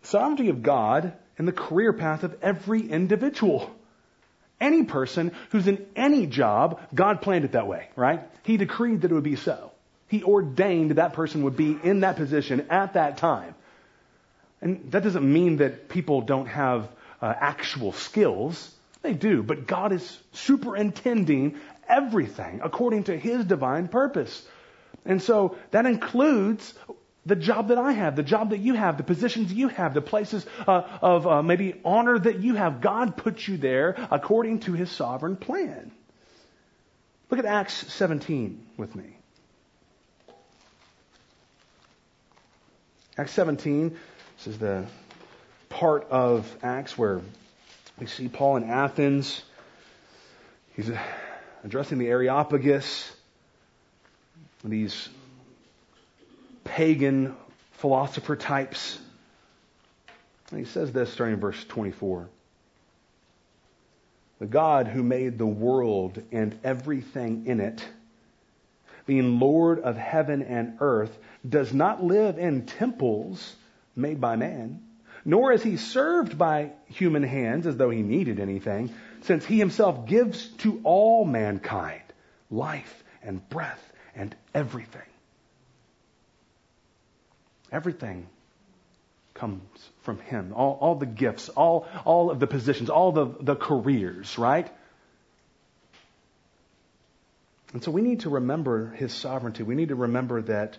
The 0.01 0.07
sovereignty 0.07 0.49
of 0.49 0.63
God 0.63 1.13
and 1.37 1.47
the 1.47 1.51
career 1.51 1.93
path 1.93 2.23
of 2.23 2.37
every 2.41 2.81
individual. 2.81 3.69
Any 4.59 4.83
person 4.83 5.31
who's 5.51 5.67
in 5.67 5.85
any 5.95 6.25
job, 6.25 6.79
God 6.93 7.21
planned 7.21 7.45
it 7.45 7.51
that 7.51 7.67
way, 7.67 7.89
right? 7.95 8.21
He 8.43 8.57
decreed 8.57 9.01
that 9.01 9.11
it 9.11 9.13
would 9.13 9.23
be 9.23 9.35
so. 9.35 9.71
He 10.07 10.23
ordained 10.23 10.91
that 10.91 11.13
person 11.13 11.43
would 11.43 11.57
be 11.57 11.77
in 11.83 11.99
that 11.99 12.15
position 12.15 12.67
at 12.69 12.93
that 12.93 13.17
time. 13.17 13.55
And 14.61 14.91
that 14.91 15.03
doesn't 15.03 15.31
mean 15.31 15.57
that 15.57 15.89
people 15.89 16.21
don't 16.21 16.47
have 16.47 16.89
uh, 17.21 17.33
actual 17.39 17.91
skills. 17.91 18.73
They 19.01 19.13
do, 19.13 19.43
but 19.43 19.67
God 19.67 19.91
is 19.91 20.17
superintending 20.33 21.57
everything 21.87 22.61
according 22.63 23.05
to 23.05 23.17
His 23.17 23.45
divine 23.45 23.87
purpose. 23.87 24.45
And 25.05 25.21
so 25.21 25.57
that 25.71 25.85
includes 25.85 26.73
the 27.27 27.35
job 27.35 27.67
that 27.67 27.77
I 27.77 27.91
have, 27.91 28.15
the 28.15 28.23
job 28.23 28.51
that 28.51 28.59
you 28.59 28.73
have, 28.73 28.97
the 28.97 29.03
positions 29.03 29.51
you 29.51 29.67
have, 29.67 29.93
the 29.93 30.01
places 30.01 30.45
uh, 30.65 30.81
of 31.01 31.27
uh, 31.27 31.43
maybe 31.43 31.79
honor 31.83 32.17
that 32.17 32.39
you 32.39 32.55
have. 32.55 32.81
God 32.81 33.17
put 33.17 33.47
you 33.47 33.57
there 33.57 33.95
according 34.09 34.61
to 34.61 34.73
His 34.73 34.89
sovereign 34.89 35.35
plan. 35.35 35.91
Look 37.29 37.39
at 37.39 37.45
Acts 37.45 37.93
17 37.93 38.65
with 38.77 38.95
me. 38.95 39.17
Acts 43.17 43.33
17, 43.33 43.97
this 44.37 44.47
is 44.47 44.59
the 44.59 44.85
part 45.69 46.07
of 46.09 46.55
Acts 46.63 46.97
where 46.97 47.21
we 47.99 48.05
see 48.05 48.29
Paul 48.29 48.57
in 48.57 48.63
Athens. 48.63 49.41
He's 50.75 50.89
addressing 51.63 51.97
the 51.97 52.07
Areopagus, 52.07 53.11
these 54.63 55.09
pagan 56.67 57.35
philosopher 57.73 58.35
types. 58.35 58.99
And 60.51 60.59
he 60.59 60.65
says 60.65 60.91
this 60.91 61.11
starting 61.11 61.35
in 61.35 61.39
verse 61.39 61.63
24. 61.65 62.29
The 64.39 64.45
God 64.45 64.87
who 64.87 65.01
made 65.01 65.37
the 65.37 65.47
world 65.47 66.21
and 66.31 66.57
everything 66.63 67.47
in 67.47 67.59
it, 67.59 67.83
being 69.05 69.39
Lord 69.39 69.79
of 69.79 69.97
heaven 69.97 70.43
and 70.43 70.77
earth, 70.79 71.17
does 71.47 71.73
not 71.73 72.03
live 72.03 72.37
in 72.37 72.65
temples 72.65 73.55
made 73.95 74.21
by 74.21 74.35
man, 74.35 74.83
nor 75.25 75.51
is 75.51 75.63
he 75.63 75.77
served 75.77 76.37
by 76.37 76.71
human 76.85 77.23
hands 77.23 77.65
as 77.65 77.77
though 77.77 77.89
he 77.89 78.03
needed 78.03 78.39
anything 78.39 78.93
since 79.21 79.45
he 79.45 79.57
himself 79.57 80.05
gives 80.05 80.47
to 80.57 80.81
all 80.83 81.25
mankind 81.25 82.01
life 82.51 83.03
and 83.23 83.47
breath 83.49 83.91
and 84.15 84.35
everything. 84.53 85.01
Everything 87.71 88.27
comes 89.33 89.61
from 90.01 90.19
him. 90.19 90.53
All, 90.55 90.77
all 90.81 90.95
the 90.95 91.05
gifts, 91.05 91.49
all, 91.49 91.87
all 92.05 92.31
of 92.31 92.39
the 92.39 92.47
positions, 92.47 92.89
all 92.89 93.11
the, 93.11 93.25
the 93.39 93.55
careers, 93.55 94.37
right? 94.37 94.69
And 97.73 97.83
so 97.83 97.91
we 97.91 98.01
need 98.01 98.21
to 98.21 98.29
remember 98.29 98.89
his 98.91 99.13
sovereignty. 99.13 99.63
We 99.63 99.75
need 99.75 99.89
to 99.89 99.95
remember 99.95 100.41
that 100.43 100.77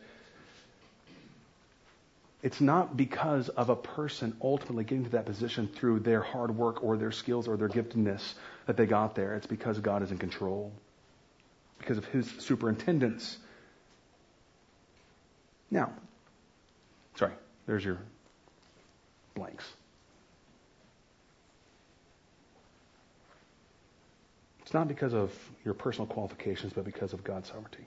it's 2.42 2.60
not 2.60 2.96
because 2.96 3.48
of 3.48 3.68
a 3.68 3.76
person 3.76 4.36
ultimately 4.42 4.84
getting 4.84 5.04
to 5.04 5.10
that 5.10 5.26
position 5.26 5.68
through 5.68 6.00
their 6.00 6.22
hard 6.22 6.56
work 6.56 6.82
or 6.82 6.96
their 6.96 7.10
skills 7.10 7.48
or 7.48 7.56
their 7.56 7.68
giftedness 7.68 8.22
that 8.66 8.76
they 8.76 8.86
got 8.86 9.14
there. 9.14 9.34
It's 9.34 9.46
because 9.46 9.78
God 9.80 10.02
is 10.02 10.12
in 10.12 10.18
control, 10.18 10.72
because 11.78 11.98
of 11.98 12.04
His 12.06 12.30
superintendence. 12.38 13.36
Now, 15.70 15.92
sorry, 17.18 17.32
there's 17.66 17.84
your 17.84 17.98
blanks. 19.34 19.64
It's 24.62 24.72
not 24.72 24.86
because 24.86 25.14
of 25.14 25.32
your 25.64 25.74
personal 25.74 26.06
qualifications, 26.06 26.72
but 26.72 26.84
because 26.84 27.12
of 27.12 27.24
God's 27.24 27.48
sovereignty. 27.48 27.84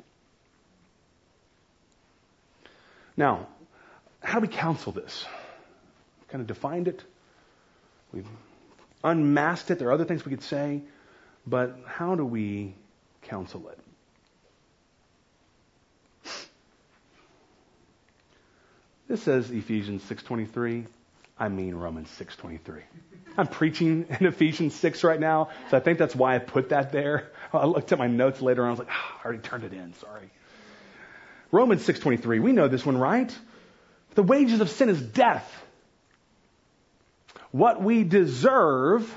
Now, 3.16 3.48
how 4.22 4.40
do 4.40 4.48
we 4.48 4.54
counsel 4.54 4.92
this? 4.92 5.26
We've 6.20 6.28
kind 6.30 6.42
of 6.42 6.48
defined 6.48 6.88
it. 6.88 7.04
We've 8.12 8.28
unmasked 9.04 9.72
it. 9.72 9.80
There 9.80 9.90
are 9.90 9.94
other 9.94 10.06
things 10.06 10.26
we 10.26 10.32
could 10.32 10.44
say, 10.44 10.82
but 11.46 11.78
how 11.86 12.16
do 12.16 12.26
we 12.26 12.74
counsel 13.22 13.70
it? 13.70 13.80
This 19.12 19.24
says 19.24 19.52
Ephesians 19.52 20.04
6:23. 20.04 20.86
I 21.38 21.50
mean 21.50 21.76
Romans 21.76 22.08
6:23. 22.18 22.82
I'm 23.38 23.48
preaching 23.48 24.06
in 24.08 24.26
Ephesians 24.26 24.74
6 24.74 25.04
right 25.04 25.20
now, 25.20 25.50
so 25.70 25.76
I 25.76 25.82
think 25.82 26.00
that's 26.00 26.16
why 26.16 26.36
I 26.36 26.40
put 26.40 26.70
that 26.70 26.94
there. 26.94 27.30
I 27.54 27.66
looked 27.66 27.92
at 27.92 28.00
my 28.00 28.08
notes 28.08 28.42
later 28.42 28.62
and 28.62 28.70
I 28.70 28.72
was 28.72 28.80
like, 28.80 28.88
oh, 28.90 29.20
I 29.22 29.26
already 29.26 29.42
turned 29.42 29.66
it 29.66 29.74
in. 29.74 29.94
Sorry. 29.96 30.30
Romans 31.52 31.86
6:23. 31.86 32.40
We 32.40 32.54
know 32.54 32.70
this 32.70 32.86
one, 32.86 32.98
right? 32.98 33.38
The 34.16 34.24
wages 34.24 34.62
of 34.62 34.70
sin 34.70 34.88
is 34.88 35.02
death. 35.02 35.66
What 37.52 37.84
we 37.84 38.06
deserve, 38.06 39.14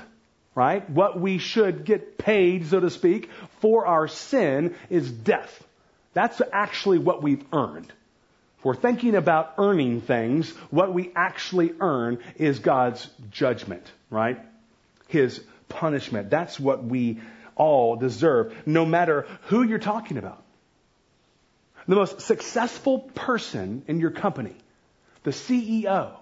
right? 0.55 0.89
What 0.89 1.17
we 1.17 1.37
should 1.37 1.85
get 1.85 2.17
paid, 2.17 2.67
so 2.67 2.81
to 2.81 2.89
speak, 2.89 3.29
for 3.61 3.85
our 3.85 4.09
sin 4.09 4.75
is 4.89 5.09
death. 5.09 5.63
That's 6.11 6.41
actually 6.51 6.99
what 6.99 7.23
we've 7.23 7.45
earned. 7.53 7.93
We're 8.65 8.73
thinking 8.73 9.13
about 9.13 9.53
earning 9.59 10.01
things, 10.01 10.49
what 10.71 10.91
we 10.91 11.11
actually 11.15 11.75
earn 11.79 12.17
is 12.35 12.57
God's 12.57 13.07
judgment, 13.29 13.85
right? 14.09 14.39
His 15.07 15.39
punishment. 15.69 16.31
That's 16.31 16.59
what 16.59 16.83
we 16.83 17.21
all 17.55 17.95
deserve, 17.95 18.55
no 18.65 18.83
matter 18.83 19.27
who 19.49 19.61
you're 19.61 19.77
talking 19.77 20.17
about. 20.17 20.41
The 21.87 21.93
most 21.93 22.21
successful 22.21 23.01
person 23.13 23.83
in 23.87 23.99
your 23.99 24.09
company 24.09 24.55
the 25.21 25.29
CEO, 25.29 26.17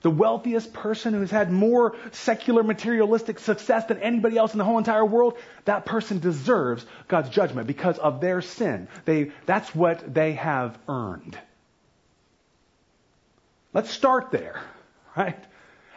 the 0.00 0.10
wealthiest 0.10 0.72
person 0.72 1.12
who's 1.12 1.30
had 1.30 1.52
more 1.52 1.94
secular 2.12 2.62
materialistic 2.62 3.38
success 3.38 3.84
than 3.84 3.98
anybody 3.98 4.38
else 4.38 4.52
in 4.52 4.58
the 4.58 4.64
whole 4.64 4.78
entire 4.78 5.04
world, 5.04 5.36
that 5.66 5.84
person 5.84 6.20
deserves 6.20 6.86
God's 7.06 7.28
judgment 7.28 7.66
because 7.66 7.98
of 7.98 8.22
their 8.22 8.40
sin. 8.40 8.88
They, 9.04 9.32
that's 9.44 9.74
what 9.74 10.14
they 10.14 10.32
have 10.32 10.78
earned. 10.88 11.38
Let's 13.76 13.90
start 13.90 14.30
there, 14.30 14.58
right? 15.18 15.36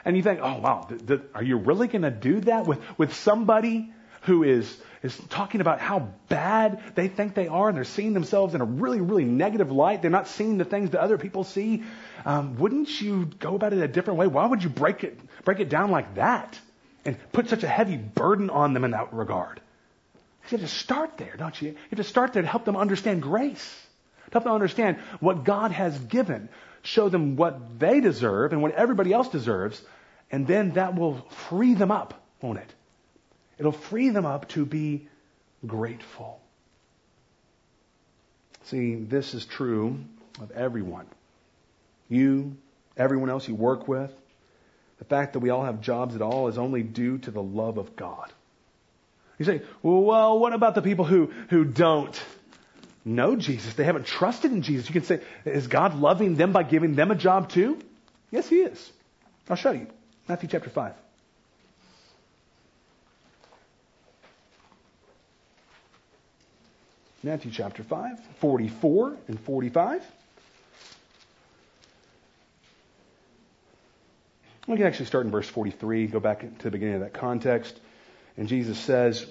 And 0.04 0.18
you 0.18 0.22
think, 0.22 0.42
oh 0.44 0.60
wow, 0.60 0.86
th- 0.90 1.08
th- 1.08 1.22
are 1.34 1.42
you 1.42 1.56
really 1.56 1.88
going 1.88 2.02
to 2.02 2.12
do 2.12 2.42
that 2.42 2.68
with, 2.68 2.78
with 2.98 3.14
somebody 3.16 3.94
who 4.24 4.44
is, 4.44 4.78
is 5.02 5.18
talking 5.30 5.62
about 5.62 5.80
how 5.80 6.10
bad 6.28 6.84
they 6.96 7.08
think 7.08 7.36
they 7.36 7.48
are 7.48 7.70
and 7.70 7.78
they're 7.78 7.86
seeing 7.86 8.12
themselves 8.12 8.54
in 8.54 8.60
a 8.60 8.66
really, 8.66 9.00
really 9.00 9.24
negative 9.24 9.72
light. 9.72 10.02
They're 10.02 10.12
not 10.12 10.28
seeing 10.28 10.58
the 10.58 10.66
things 10.66 10.90
that 10.90 11.00
other 11.00 11.18
people 11.18 11.46
see. 11.46 11.84
Um, 12.26 12.58
wouldn't 12.58 13.00
you 13.00 13.28
go 13.40 13.56
about 13.56 13.72
it 13.72 13.80
a 13.80 13.88
different 13.88 14.20
way? 14.20 14.28
Why 14.28 14.46
would 14.46 14.62
you 14.62 14.70
break 14.70 15.06
it, 15.06 15.18
break 15.46 15.62
it 15.62 15.70
down 15.70 15.90
like 15.90 16.16
that 16.16 16.60
and 17.06 17.16
put 17.32 17.48
such 17.48 17.64
a 17.64 17.70
heavy 17.70 17.96
burden 17.96 18.50
on 18.50 18.74
them 18.74 18.84
in 18.84 18.92
that 18.92 19.14
regard? 19.14 19.62
You 20.50 20.58
have 20.58 20.68
to 20.70 20.76
start 20.76 21.18
there, 21.18 21.36
don't 21.38 21.62
you? 21.62 21.70
You 21.70 21.78
have 21.92 22.00
to 22.00 22.04
start 22.04 22.34
there 22.34 22.42
to 22.42 22.48
help 22.50 22.66
them 22.66 22.76
understand 22.76 23.22
grace, 23.22 23.74
to 24.26 24.34
help 24.34 24.44
them 24.44 24.54
understand 24.54 24.98
what 25.22 25.46
God 25.46 25.72
has 25.72 25.98
given, 25.98 26.50
show 26.82 27.10
them 27.10 27.36
what 27.36 27.80
they 27.80 28.00
deserve 28.00 28.54
and 28.54 28.62
what 28.62 28.74
everybody 28.74 29.14
else 29.14 29.30
deserves, 29.30 29.82
and 30.32 30.48
then 30.48 30.72
that 30.72 30.96
will 30.96 31.26
free 31.50 31.74
them 31.74 31.92
up, 31.92 32.14
won't 32.42 32.60
it? 32.60 32.74
It'll 33.58 33.72
free 33.72 34.10
them 34.10 34.26
up 34.26 34.48
to 34.50 34.66
be 34.66 35.08
grateful. 35.66 36.40
See, 38.66 38.96
this 38.96 39.34
is 39.34 39.46
true 39.46 39.98
of 40.42 40.52
everyone. 40.52 41.08
You, 42.08 42.56
everyone 42.96 43.30
else 43.30 43.48
you 43.48 43.56
work 43.56 43.88
with. 43.88 44.12
The 45.00 45.06
fact 45.06 45.34
that 45.34 45.40
we 45.40 45.50
all 45.50 45.64
have 45.64 45.82
jobs 45.82 46.16
at 46.16 46.22
all 46.22 46.48
is 46.48 46.58
only 46.58 46.84
due 46.84 47.18
to 47.20 47.32
the 47.32 47.42
love 47.42 47.78
of 47.78 47.96
God. 47.96 48.32
You 49.38 49.46
say, 49.46 49.62
well, 49.82 50.38
what 50.38 50.54
about 50.54 50.76
the 50.76 50.82
people 50.82 51.06
who, 51.06 51.32
who 51.50 51.64
don't 51.64 52.22
know 53.06 53.36
Jesus? 53.36 53.74
They 53.74 53.84
haven't 53.84 54.06
trusted 54.06 54.52
in 54.52 54.62
Jesus. 54.62 54.88
You 54.88 54.94
can 54.94 55.04
say, 55.04 55.22
is 55.46 55.68
God 55.68 56.00
loving 56.00 56.36
them 56.36 56.52
by 56.52 56.64
giving 56.64 56.96
them 56.96 57.12
a 57.12 57.16
job 57.16 57.50
too? 57.50 57.80
Yes, 58.32 58.48
He 58.48 58.58
is. 58.58 58.92
I'll 59.50 59.56
show 59.56 59.72
you. 59.72 59.88
Matthew 60.28 60.50
chapter 60.50 60.70
5. 60.70 60.94
Matthew 67.22 67.52
chapter 67.52 67.84
5, 67.84 68.18
44 68.40 69.18
and 69.28 69.40
45. 69.42 70.02
We 74.68 74.78
can 74.78 74.86
actually 74.86 75.08
start 75.08 75.26
in 75.26 75.32
verse 75.32 75.50
43, 75.50 76.08
go 76.08 76.20
back 76.20 76.42
to 76.42 76.64
the 76.64 76.72
beginning 76.72 76.96
of 76.96 77.02
that 77.02 77.14
context. 77.14 77.78
And 78.38 78.48
Jesus 78.48 78.78
says, 78.78 79.26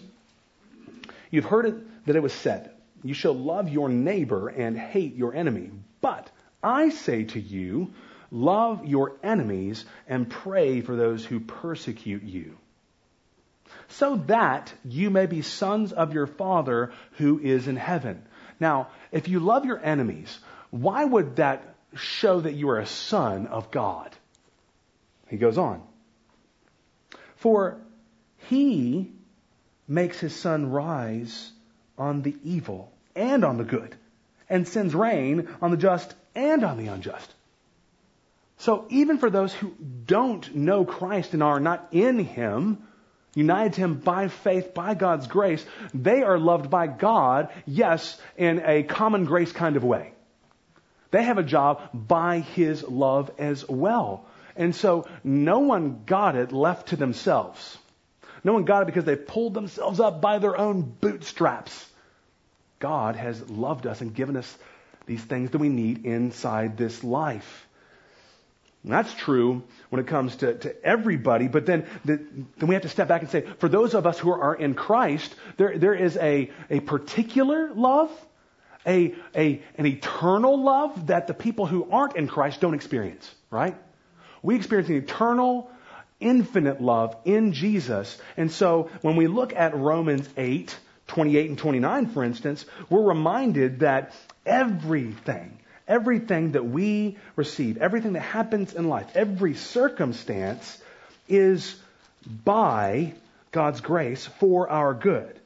You've 1.31 1.44
heard 1.44 1.66
it 1.66 2.07
that 2.07 2.16
it 2.16 2.22
was 2.22 2.33
said, 2.33 2.70
You 3.02 3.14
shall 3.14 3.34
love 3.34 3.68
your 3.68 3.88
neighbor 3.88 4.48
and 4.48 4.76
hate 4.78 5.16
your 5.16 5.34
enemy. 5.34 5.70
But 6.00 6.30
I 6.62 6.90
say 6.90 7.24
to 7.24 7.40
you, 7.40 7.92
love 8.30 8.84
your 8.87 9.16
enemies 9.22 9.84
and 10.06 10.28
pray 10.28 10.80
for 10.80 10.96
those 10.96 11.24
who 11.24 11.40
persecute 11.40 12.22
you 12.22 12.56
so 13.88 14.16
that 14.26 14.72
you 14.84 15.11
may 15.11 15.26
be 15.26 15.42
sons 15.42 15.92
of 15.92 16.12
your 16.12 16.26
Father 16.26 16.92
who 17.12 17.38
is 17.38 17.68
in 17.68 17.76
heaven. 17.76 18.22
Now, 18.61 18.88
if 19.12 19.28
you 19.28 19.40
love 19.40 19.64
your 19.64 19.82
enemies, 19.82 20.38
why 20.70 21.04
would 21.04 21.37
that 21.37 21.74
show 21.94 22.40
that 22.40 22.54
you 22.54 22.68
are 22.70 22.78
a 22.78 22.87
son 22.87 23.46
of 23.46 23.70
God? 23.70 24.14
He 25.28 25.37
goes 25.37 25.58
on. 25.58 25.82
For 27.37 27.78
he 28.48 29.12
makes 29.87 30.18
his 30.18 30.34
sun 30.34 30.70
rise 30.70 31.52
on 31.98 32.22
the 32.22 32.37
evil 32.44 32.92
and 33.14 33.44
on 33.44 33.58
the 33.58 33.64
good, 33.64 33.94
and 34.48 34.66
sends 34.66 34.94
rain 34.94 35.48
on 35.61 35.70
the 35.70 35.76
just 35.76 36.14
and 36.34 36.64
on 36.64 36.78
the 36.78 36.87
unjust. 36.87 37.34
So 38.58 38.87
even 38.88 39.18
for 39.18 39.30
those 39.30 39.52
who 39.52 39.74
don't 40.06 40.54
know 40.54 40.84
Christ 40.84 41.34
and 41.34 41.42
are 41.42 41.61
not 41.61 41.88
in 41.92 42.18
him, 42.18 42.88
united 43.34 43.74
to 43.74 43.80
Him 43.80 43.94
by 43.94 44.28
faith, 44.28 44.74
by 44.74 44.94
God's 44.94 45.26
grace, 45.26 45.64
they 45.94 46.22
are 46.22 46.38
loved 46.38 46.70
by 46.70 46.87
God, 46.87 47.50
yes, 47.66 48.20
in 48.37 48.62
a 48.64 48.82
common 48.82 49.24
grace 49.24 49.52
kind 49.52 49.76
of 49.76 49.84
way. 49.84 50.12
They 51.11 51.22
have 51.22 51.38
a 51.38 51.42
job 51.42 51.88
by 51.94 52.40
His 52.40 52.82
love 52.82 53.30
as 53.38 53.66
well. 53.66 54.26
And 54.56 54.74
so 54.74 55.06
no 55.22 55.61
one 55.61 56.02
got 56.04 56.34
it 56.34 56.52
left 56.52 56.88
to 56.88 56.96
themselves. 56.96 57.78
No 58.42 58.52
one 58.52 58.64
got 58.64 58.82
it 58.82 58.87
because 58.87 59.04
they 59.04 59.16
pulled 59.16 59.54
themselves 59.54 60.00
up 60.00 60.20
by 60.20 60.38
their 60.38 60.58
own 60.58 60.82
bootstraps. 60.82 61.88
God 62.78 63.16
has 63.16 63.48
loved 63.48 63.86
us 63.86 64.00
and 64.00 64.14
given 64.14 64.36
us 64.36 64.58
these 65.06 65.22
things 65.22 65.50
that 65.50 65.58
we 65.58 65.68
need 65.68 66.04
inside 66.04 66.76
this 66.76 67.02
life. 67.02 67.66
And 68.84 68.92
that's 68.92 69.12
true 69.12 69.64
when 69.90 70.00
it 70.00 70.06
comes 70.06 70.36
to, 70.36 70.54
to 70.54 70.84
everybody, 70.84 71.48
but 71.48 71.66
then, 71.66 71.86
the, 72.04 72.16
then 72.56 72.68
we 72.68 72.74
have 72.74 72.82
to 72.82 72.88
step 72.88 73.08
back 73.08 73.22
and 73.22 73.30
say, 73.30 73.44
for 73.58 73.68
those 73.68 73.94
of 73.94 74.06
us 74.06 74.18
who 74.18 74.30
are 74.30 74.54
in 74.54 74.74
Christ, 74.74 75.34
there, 75.56 75.76
there 75.76 75.94
is 75.94 76.16
a, 76.16 76.50
a 76.70 76.80
particular 76.80 77.72
love, 77.74 78.10
a, 78.86 79.14
a, 79.34 79.62
an 79.76 79.86
eternal 79.86 80.62
love 80.62 81.08
that 81.08 81.26
the 81.26 81.34
people 81.34 81.66
who 81.66 81.90
aren't 81.90 82.16
in 82.16 82.28
Christ 82.28 82.60
don't 82.60 82.74
experience, 82.74 83.28
right? 83.50 83.76
We 84.42 84.54
experience 84.54 84.88
an 84.88 84.96
eternal, 84.96 85.70
infinite 86.20 86.80
love 86.80 87.16
in 87.24 87.52
Jesus. 87.52 88.16
And 88.36 88.50
so 88.50 88.90
when 89.02 89.16
we 89.16 89.26
look 89.26 89.54
at 89.54 89.76
Romans 89.76 90.28
8, 90.36 90.78
28 91.09 91.49
and 91.49 91.59
29, 91.59 92.07
for 92.07 92.25
instance, 92.25 92.64
we're 92.88 93.03
reminded 93.03 93.81
that 93.81 94.14
everything, 94.47 95.59
everything 95.87 96.53
that 96.53 96.64
we 96.64 97.16
receive, 97.37 97.79
everything 97.79 98.12
that 98.12 98.21
happens 98.21 98.75
in 98.75 98.88
life, 98.88 99.11
every 99.14 99.55
circumstance 99.55 100.81
is 101.29 101.77
by 102.44 103.14
God's 103.53 103.81
grace 103.81 104.27
for 104.38 104.68
our 104.71 104.94
good. 104.94 105.38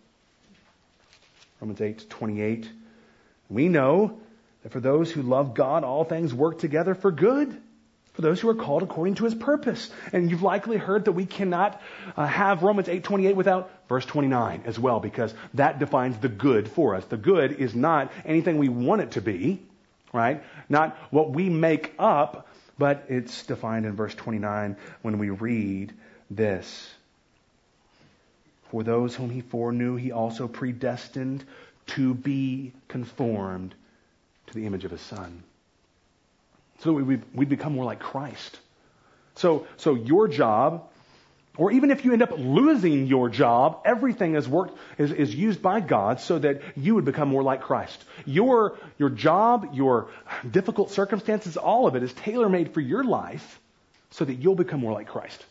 Romans 1.60 1.80
8, 1.80 2.10
28. 2.10 2.68
We 3.48 3.68
know 3.68 4.18
that 4.62 4.72
for 4.72 4.80
those 4.80 5.10
who 5.10 5.22
love 5.22 5.54
God, 5.54 5.84
all 5.84 6.04
things 6.04 6.34
work 6.34 6.58
together 6.58 6.94
for 6.94 7.12
good 7.12 7.56
for 8.12 8.22
those 8.22 8.40
who 8.40 8.48
are 8.48 8.54
called 8.54 8.82
according 8.82 9.14
to 9.16 9.24
his 9.24 9.34
purpose. 9.34 9.90
And 10.12 10.30
you've 10.30 10.42
likely 10.42 10.76
heard 10.76 11.06
that 11.06 11.12
we 11.12 11.26
cannot 11.26 11.80
uh, 12.16 12.26
have 12.26 12.62
Romans 12.62 12.88
8:28 12.88 13.34
without 13.34 13.70
verse 13.88 14.04
29 14.04 14.62
as 14.66 14.78
well 14.78 15.00
because 15.00 15.34
that 15.54 15.78
defines 15.78 16.18
the 16.18 16.28
good 16.28 16.68
for 16.68 16.94
us. 16.94 17.04
The 17.06 17.16
good 17.16 17.52
is 17.52 17.74
not 17.74 18.12
anything 18.24 18.58
we 18.58 18.68
want 18.68 19.02
it 19.02 19.12
to 19.12 19.22
be, 19.22 19.62
right? 20.12 20.42
Not 20.68 20.96
what 21.10 21.30
we 21.30 21.48
make 21.48 21.94
up, 21.98 22.48
but 22.78 23.06
it's 23.08 23.44
defined 23.46 23.86
in 23.86 23.96
verse 23.96 24.14
29 24.14 24.76
when 25.00 25.18
we 25.18 25.30
read 25.30 25.92
this. 26.30 26.94
For 28.70 28.82
those 28.82 29.14
whom 29.14 29.30
he 29.30 29.42
foreknew, 29.42 29.96
he 29.96 30.12
also 30.12 30.48
predestined 30.48 31.44
to 31.88 32.14
be 32.14 32.72
conformed 32.88 33.74
to 34.46 34.54
the 34.54 34.64
image 34.66 34.84
of 34.84 34.90
his 34.90 35.00
son 35.00 35.42
so 36.82 36.94
that 36.94 37.04
we, 37.04 37.20
we 37.34 37.44
become 37.44 37.74
more 37.74 37.84
like 37.84 38.00
Christ. 38.00 38.58
So, 39.36 39.66
so 39.76 39.94
your 39.94 40.28
job, 40.28 40.88
or 41.56 41.70
even 41.72 41.90
if 41.90 42.04
you 42.04 42.12
end 42.12 42.22
up 42.22 42.32
losing 42.36 43.06
your 43.06 43.28
job, 43.28 43.82
everything 43.84 44.34
is 44.34 44.48
worked, 44.48 44.76
is, 44.98 45.12
is 45.12 45.34
used 45.34 45.62
by 45.62 45.80
God 45.80 46.20
so 46.20 46.38
that 46.38 46.62
you 46.76 46.94
would 46.96 47.04
become 47.04 47.28
more 47.28 47.42
like 47.42 47.62
Christ. 47.62 48.04
Your, 48.26 48.78
your 48.98 49.10
job, 49.10 49.70
your 49.74 50.10
difficult 50.50 50.90
circumstances, 50.90 51.56
all 51.56 51.86
of 51.86 51.94
it 51.94 52.02
is 52.02 52.12
tailor-made 52.12 52.74
for 52.74 52.80
your 52.80 53.04
life 53.04 53.60
so 54.10 54.24
that 54.24 54.34
you'll 54.34 54.54
become 54.54 54.80
more 54.80 54.92
like 54.92 55.08
Christ. 55.08 55.44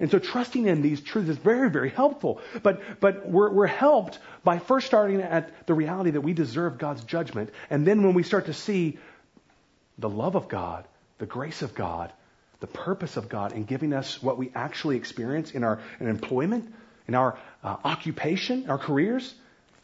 And 0.00 0.10
so 0.10 0.18
trusting 0.18 0.66
in 0.66 0.80
these 0.80 1.00
truths 1.00 1.28
is 1.28 1.38
very, 1.38 1.70
very 1.70 1.90
helpful. 1.90 2.40
But, 2.62 3.00
but 3.00 3.28
we're, 3.28 3.50
we're 3.50 3.66
helped 3.66 4.18
by 4.44 4.58
first 4.58 4.86
starting 4.86 5.20
at 5.20 5.66
the 5.66 5.74
reality 5.74 6.10
that 6.10 6.20
we 6.20 6.34
deserve 6.34 6.78
God's 6.78 7.02
judgment. 7.02 7.50
And 7.68 7.84
then 7.84 8.04
when 8.04 8.14
we 8.14 8.22
start 8.22 8.46
to 8.46 8.54
see 8.54 8.98
the 9.98 10.08
love 10.08 10.36
of 10.36 10.48
God, 10.48 10.86
the 11.18 11.26
grace 11.26 11.62
of 11.62 11.74
God, 11.74 12.12
the 12.60 12.66
purpose 12.66 13.16
of 13.16 13.28
God 13.28 13.52
in 13.52 13.64
giving 13.64 13.92
us 13.92 14.22
what 14.22 14.38
we 14.38 14.50
actually 14.54 14.96
experience 14.96 15.52
in 15.52 15.64
our 15.64 15.80
in 16.00 16.08
employment, 16.08 16.72
in 17.06 17.14
our 17.14 17.38
uh, 17.62 17.76
occupation, 17.84 18.68
our 18.68 18.78
careers, 18.78 19.34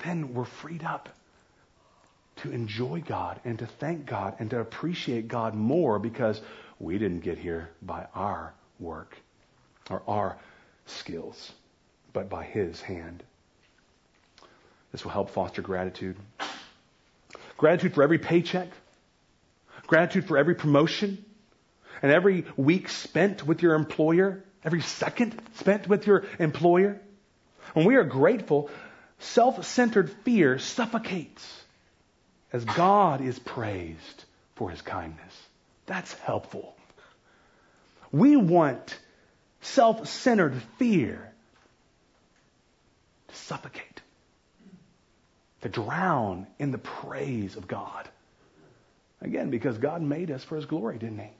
then 0.04 0.34
we're 0.34 0.44
freed 0.44 0.84
up 0.84 1.08
to 2.36 2.50
enjoy 2.50 3.02
God 3.06 3.40
and 3.44 3.58
to 3.60 3.66
thank 3.66 4.06
God 4.06 4.36
and 4.38 4.50
to 4.50 4.60
appreciate 4.60 5.28
God 5.28 5.54
more 5.54 5.98
because 5.98 6.40
we 6.78 6.98
didn't 6.98 7.20
get 7.20 7.38
here 7.38 7.70
by 7.80 8.06
our 8.14 8.52
work 8.80 9.16
or 9.90 10.02
our 10.08 10.36
skills, 10.86 11.52
but 12.12 12.28
by 12.28 12.44
His 12.44 12.80
hand. 12.80 13.22
This 14.92 15.04
will 15.04 15.12
help 15.12 15.30
foster 15.30 15.62
gratitude. 15.62 16.16
Gratitude 17.56 17.94
for 17.94 18.02
every 18.02 18.18
paycheck, 18.18 18.68
Gratitude 19.86 20.26
for 20.26 20.38
every 20.38 20.54
promotion. 20.54 21.24
and 22.04 22.12
every 22.12 22.44
week 22.58 22.90
spent 22.90 23.46
with 23.46 23.62
your 23.62 23.74
employer, 23.74 24.44
every 24.62 24.82
second 24.82 25.40
spent 25.54 25.88
with 25.88 26.06
your 26.06 26.24
employer. 26.38 27.00
When 27.72 27.86
we 27.86 27.96
are 27.96 28.04
grateful, 28.04 28.70
self-centered 29.18 30.10
fear 30.22 30.58
suffocates 30.58 31.62
as 32.52 32.62
God 32.64 33.22
is 33.22 33.38
praised 33.38 34.24
for 34.56 34.68
his 34.68 34.82
kindness. 34.82 35.34
That's 35.86 36.12
helpful. 36.12 36.76
We 38.12 38.36
want 38.36 38.98
self-centered 39.62 40.60
fear 40.78 41.32
to 43.28 43.34
suffocate, 43.34 44.02
to 45.62 45.70
drown 45.70 46.46
in 46.58 46.70
the 46.70 46.76
praise 46.76 47.56
of 47.56 47.66
God. 47.66 48.08
Again, 49.20 49.50
because 49.50 49.78
God 49.78 50.02
made 50.02 50.30
us 50.30 50.44
for 50.44 50.56
his 50.56 50.66
glory, 50.66 50.98
didn't 50.98 51.18
he? 51.18 51.30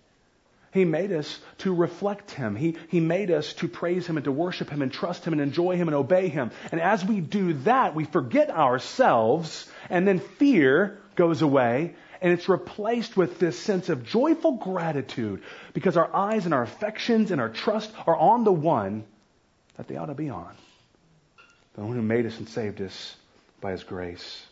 He 0.74 0.84
made 0.84 1.12
us 1.12 1.40
to 1.58 1.72
reflect 1.72 2.32
Him. 2.32 2.56
He, 2.56 2.76
he 2.88 2.98
made 2.98 3.30
us 3.30 3.52
to 3.54 3.68
praise 3.68 4.08
Him 4.08 4.16
and 4.16 4.24
to 4.24 4.32
worship 4.32 4.68
Him 4.68 4.82
and 4.82 4.92
trust 4.92 5.24
Him 5.24 5.32
and 5.32 5.40
enjoy 5.40 5.76
Him 5.76 5.86
and 5.86 5.94
obey 5.94 6.28
Him. 6.28 6.50
And 6.72 6.80
as 6.80 7.04
we 7.04 7.20
do 7.20 7.52
that, 7.62 7.94
we 7.94 8.04
forget 8.04 8.50
ourselves 8.50 9.70
and 9.88 10.06
then 10.06 10.18
fear 10.18 10.98
goes 11.14 11.42
away 11.42 11.94
and 12.20 12.32
it's 12.32 12.48
replaced 12.48 13.16
with 13.16 13.38
this 13.38 13.56
sense 13.56 13.88
of 13.88 14.02
joyful 14.02 14.52
gratitude 14.52 15.42
because 15.74 15.96
our 15.96 16.12
eyes 16.12 16.44
and 16.44 16.52
our 16.52 16.64
affections 16.64 17.30
and 17.30 17.40
our 17.40 17.50
trust 17.50 17.92
are 18.04 18.16
on 18.16 18.42
the 18.42 18.52
one 18.52 19.04
that 19.76 19.86
they 19.86 19.96
ought 19.96 20.06
to 20.06 20.14
be 20.14 20.28
on. 20.28 20.56
The 21.74 21.82
one 21.82 21.94
who 21.94 22.02
made 22.02 22.26
us 22.26 22.36
and 22.38 22.48
saved 22.48 22.80
us 22.80 23.14
by 23.60 23.70
His 23.70 23.84
grace. 23.84 24.44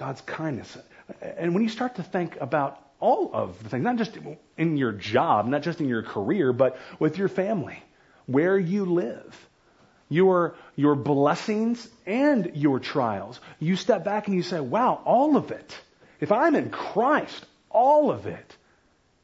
God's 0.00 0.22
kindness. 0.22 0.78
And 1.20 1.52
when 1.52 1.62
you 1.62 1.68
start 1.68 1.96
to 1.96 2.02
think 2.02 2.38
about 2.40 2.82
all 3.00 3.30
of 3.34 3.62
the 3.62 3.68
things, 3.68 3.84
not 3.84 3.96
just 3.96 4.16
in 4.56 4.78
your 4.78 4.92
job, 4.92 5.46
not 5.46 5.60
just 5.60 5.78
in 5.78 5.88
your 5.88 6.02
career, 6.02 6.54
but 6.54 6.78
with 6.98 7.18
your 7.18 7.28
family, 7.28 7.82
where 8.24 8.58
you 8.58 8.86
live, 8.86 9.48
your, 10.08 10.54
your 10.74 10.94
blessings 10.94 11.86
and 12.06 12.52
your 12.54 12.80
trials. 12.80 13.40
You 13.58 13.76
step 13.76 14.02
back 14.02 14.26
and 14.26 14.34
you 14.34 14.42
say, 14.42 14.58
wow, 14.58 15.02
all 15.04 15.36
of 15.36 15.50
it. 15.50 15.78
If 16.18 16.32
I'm 16.32 16.54
in 16.54 16.70
Christ, 16.70 17.44
all 17.68 18.10
of 18.10 18.26
it 18.26 18.56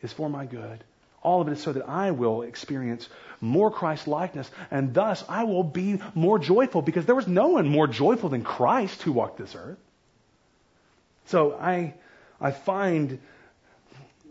is 0.03 0.13
for 0.13 0.29
my 0.29 0.45
good. 0.45 0.85
All 1.23 1.41
of 1.41 1.49
it 1.49 1.53
is 1.53 1.63
so 1.63 1.73
that 1.73 1.89
I 1.89 2.11
will 2.11 2.43
experience 2.43 3.09
more 3.41 3.71
Christ 3.71 4.07
likeness 4.07 4.51
and 4.71 4.93
thus 4.93 5.25
I 5.27 5.45
will 5.45 5.65
be 5.65 6.01
more 6.15 6.39
joyful 6.39 6.83
because 6.83 7.07
there 7.07 7.15
was 7.15 7.27
no 7.27 7.49
one 7.49 7.67
more 7.67 7.87
joyful 7.87 8.29
than 8.29 8.45
Christ 8.45 9.01
who 9.03 9.13
walked 9.13 9.39
this 9.39 9.55
earth. 9.55 9.79
So 11.27 11.55
I, 11.55 11.95
I 12.41 12.51
find 12.53 13.19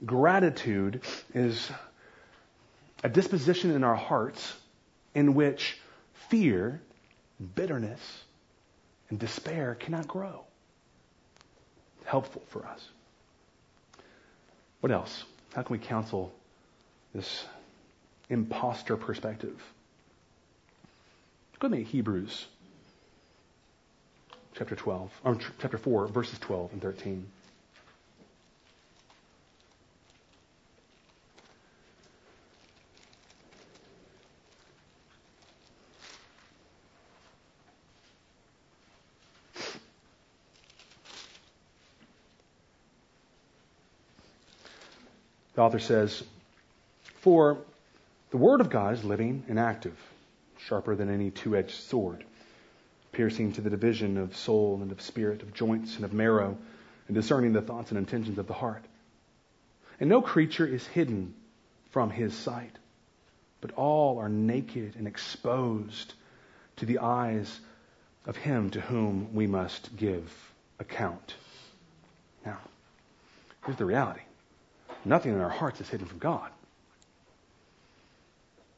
Gratitude 0.06 1.02
is 1.34 1.72
a 3.04 3.10
disposition 3.10 3.72
in 3.72 3.84
our 3.84 3.96
hearts 3.96 4.56
in 5.14 5.34
which 5.34 5.78
fear, 6.30 6.82
bitterness, 7.56 8.02
and 9.10 9.20
despair 9.20 9.76
cannot 9.76 10.08
grow. 10.08 10.42
Helpful 12.06 12.44
for 12.50 12.66
us. 12.66 12.88
What 14.82 14.92
else? 14.92 15.24
How 15.54 15.64
can 15.64 15.74
we 15.74 15.80
counsel 15.80 16.34
this 17.14 17.46
imposter 18.30 18.98
perspective? 18.98 19.62
Go 21.60 21.70
me 21.70 21.84
Hebrews 21.84 22.48
chapter 24.58 24.76
12, 24.76 25.12
or 25.26 25.38
chapter 25.60 25.78
4, 25.78 26.08
verses 26.08 26.40
12 26.40 26.74
and 26.74 26.82
13. 26.82 27.26
The 45.56 45.62
author 45.62 45.80
says, 45.80 46.24
For 47.22 47.58
the 48.32 48.38
Word 48.38 48.60
of 48.60 48.70
God 48.70 48.94
is 48.94 49.04
living 49.06 49.44
and 49.48 49.58
active, 49.58 49.98
sharper 50.58 50.96
than 50.96 51.10
any 51.10 51.32
two 51.32 51.56
edged 51.56 51.76
sword, 51.76 52.26
piercing 53.16 53.54
to 53.54 53.62
the 53.62 53.70
division 53.70 54.18
of 54.18 54.36
soul 54.36 54.80
and 54.82 54.92
of 54.92 55.02
spirit, 55.02 55.42
of 55.42 55.54
joints 55.54 55.96
and 55.96 56.04
of 56.04 56.14
marrow, 56.14 56.58
and 57.08 57.16
discerning 57.16 57.54
the 57.54 57.62
thoughts 57.62 57.92
and 57.92 57.98
intentions 57.98 58.38
of 58.38 58.48
the 58.48 58.54
heart. 58.54 58.84
And 60.00 60.10
no 60.10 60.22
creature 60.22 60.68
is 60.68 60.86
hidden 60.88 61.34
from 61.92 62.10
his 62.10 62.34
sight, 62.34 62.76
but 63.62 63.72
all 63.72 64.20
are 64.20 64.28
naked 64.28 64.96
and 64.98 65.08
exposed 65.08 66.14
to 66.78 66.86
the 66.86 67.00
eyes 67.00 67.60
of 68.26 68.36
him 68.36 68.70
to 68.72 68.82
whom 68.82 69.34
we 69.34 69.48
must 69.48 69.96
give 69.96 70.30
account. 70.80 71.36
Now, 72.46 72.58
here's 73.66 73.78
the 73.78 73.86
reality. 73.86 74.22
Nothing 75.06 75.32
in 75.32 75.40
our 75.40 75.50
hearts 75.50 75.80
is 75.80 75.88
hidden 75.88 76.08
from 76.08 76.20
God. 76.20 76.52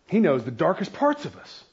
He 0.08 0.20
knows 0.20 0.44
the 0.44 0.52
darkest 0.52 0.94
parts 0.94 1.26
of 1.26 1.36
us. 1.38 1.64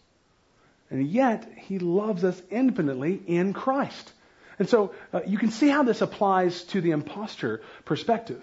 And 0.94 1.08
yet, 1.08 1.50
He 1.56 1.80
loves 1.80 2.22
us 2.22 2.40
infinitely 2.52 3.20
in 3.26 3.52
Christ. 3.52 4.12
And 4.60 4.68
so, 4.68 4.94
uh, 5.12 5.22
you 5.26 5.38
can 5.38 5.50
see 5.50 5.66
how 5.68 5.82
this 5.82 6.02
applies 6.02 6.62
to 6.66 6.80
the 6.80 6.92
impostor 6.92 7.62
perspective. 7.84 8.40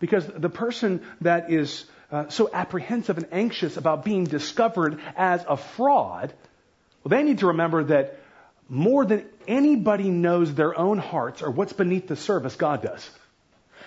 Because 0.00 0.26
the 0.26 0.48
person 0.50 1.02
that 1.20 1.52
is 1.52 1.84
uh, 2.10 2.28
so 2.28 2.50
apprehensive 2.52 3.18
and 3.18 3.28
anxious 3.30 3.76
about 3.76 4.04
being 4.04 4.24
discovered 4.24 4.98
as 5.16 5.44
a 5.48 5.56
fraud, 5.56 6.34
well, 7.04 7.10
they 7.10 7.22
need 7.22 7.38
to 7.38 7.46
remember 7.46 7.84
that 7.84 8.18
more 8.68 9.04
than 9.04 9.24
anybody 9.46 10.10
knows 10.10 10.52
their 10.52 10.76
own 10.76 10.98
hearts 10.98 11.40
or 11.40 11.52
what's 11.52 11.72
beneath 11.72 12.08
the 12.08 12.16
surface, 12.16 12.56
God 12.56 12.82
does. 12.82 13.08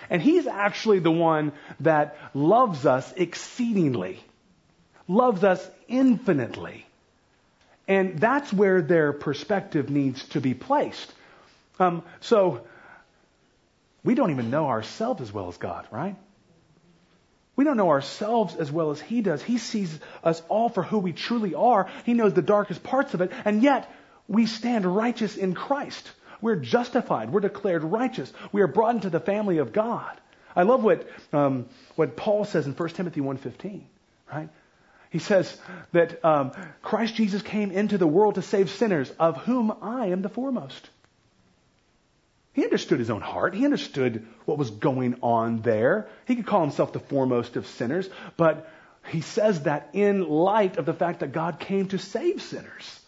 And 0.08 0.22
He's 0.22 0.46
actually 0.46 1.00
the 1.00 1.12
one 1.12 1.52
that 1.80 2.16
loves 2.32 2.86
us 2.86 3.12
exceedingly, 3.14 4.24
loves 5.06 5.44
us 5.44 5.70
infinitely. 5.86 6.86
And 7.88 8.18
that's 8.18 8.52
where 8.52 8.82
their 8.82 9.12
perspective 9.12 9.90
needs 9.90 10.22
to 10.30 10.40
be 10.40 10.54
placed. 10.54 11.12
Um, 11.78 12.02
so, 12.20 12.66
we 14.02 14.14
don't 14.14 14.30
even 14.30 14.50
know 14.50 14.66
ourselves 14.66 15.20
as 15.20 15.32
well 15.32 15.48
as 15.48 15.56
God, 15.56 15.86
right? 15.90 16.16
We 17.56 17.64
don't 17.64 17.76
know 17.76 17.90
ourselves 17.90 18.54
as 18.54 18.70
well 18.70 18.90
as 18.90 19.00
He 19.00 19.22
does. 19.22 19.42
He 19.42 19.58
sees 19.58 19.98
us 20.22 20.42
all 20.48 20.68
for 20.68 20.82
who 20.82 20.98
we 20.98 21.12
truly 21.12 21.54
are. 21.54 21.88
He 22.04 22.14
knows 22.14 22.34
the 22.34 22.42
darkest 22.42 22.82
parts 22.82 23.14
of 23.14 23.20
it, 23.20 23.32
and 23.44 23.62
yet 23.62 23.90
we 24.28 24.46
stand 24.46 24.84
righteous 24.84 25.36
in 25.36 25.54
Christ. 25.54 26.10
We're 26.40 26.56
justified. 26.56 27.32
We're 27.32 27.40
declared 27.40 27.82
righteous. 27.82 28.32
We 28.52 28.62
are 28.62 28.66
brought 28.66 28.94
into 28.94 29.10
the 29.10 29.20
family 29.20 29.58
of 29.58 29.72
God. 29.72 30.20
I 30.54 30.62
love 30.62 30.84
what, 30.84 31.08
um, 31.32 31.66
what 31.96 32.16
Paul 32.16 32.44
says 32.44 32.66
in 32.66 32.72
1 32.72 32.88
Timothy 32.90 33.20
1.15, 33.20 33.82
right? 34.32 34.48
He 35.16 35.20
says 35.20 35.56
that 35.92 36.22
um, 36.22 36.52
Christ 36.82 37.14
Jesus 37.14 37.40
came 37.40 37.70
into 37.70 37.96
the 37.96 38.06
world 38.06 38.34
to 38.34 38.42
save 38.42 38.68
sinners, 38.68 39.10
of 39.18 39.38
whom 39.38 39.72
I 39.80 40.08
am 40.08 40.20
the 40.20 40.28
foremost. 40.28 40.90
He 42.52 42.64
understood 42.64 42.98
his 42.98 43.08
own 43.08 43.22
heart. 43.22 43.54
He 43.54 43.64
understood 43.64 44.26
what 44.44 44.58
was 44.58 44.70
going 44.70 45.16
on 45.22 45.62
there. 45.62 46.08
He 46.26 46.36
could 46.36 46.44
call 46.44 46.60
himself 46.60 46.92
the 46.92 47.00
foremost 47.00 47.56
of 47.56 47.66
sinners, 47.66 48.10
but 48.36 48.70
he 49.08 49.22
says 49.22 49.62
that 49.62 49.88
in 49.94 50.28
light 50.28 50.76
of 50.76 50.84
the 50.84 50.92
fact 50.92 51.20
that 51.20 51.32
God 51.32 51.60
came 51.60 51.88
to 51.88 51.98
save 51.98 52.42
sinners. 52.42 53.00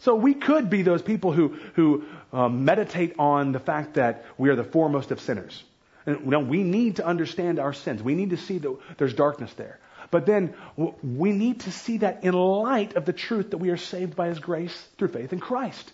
So 0.00 0.16
we 0.16 0.34
could 0.34 0.70
be 0.70 0.82
those 0.82 1.02
people 1.02 1.30
who, 1.30 1.56
who 1.74 2.04
um, 2.32 2.64
meditate 2.64 3.14
on 3.16 3.52
the 3.52 3.60
fact 3.60 3.94
that 3.94 4.24
we 4.38 4.48
are 4.48 4.56
the 4.56 4.64
foremost 4.64 5.12
of 5.12 5.20
sinners. 5.20 5.62
And 6.04 6.26
now 6.26 6.40
we 6.40 6.64
need 6.64 6.96
to 6.96 7.06
understand 7.06 7.60
our 7.60 7.72
sins. 7.72 8.02
We 8.02 8.16
need 8.16 8.30
to 8.30 8.36
see 8.36 8.58
that 8.58 8.76
there's 8.98 9.14
darkness 9.14 9.52
there. 9.52 9.78
But 10.12 10.26
then 10.26 10.54
we 11.02 11.32
need 11.32 11.60
to 11.60 11.72
see 11.72 11.96
that 11.98 12.22
in 12.22 12.34
light 12.34 12.96
of 12.96 13.06
the 13.06 13.14
truth 13.14 13.50
that 13.50 13.56
we 13.56 13.70
are 13.70 13.78
saved 13.78 14.14
by 14.14 14.28
His 14.28 14.38
grace 14.38 14.76
through 14.98 15.08
faith 15.08 15.32
in 15.32 15.40
Christ. 15.40 15.90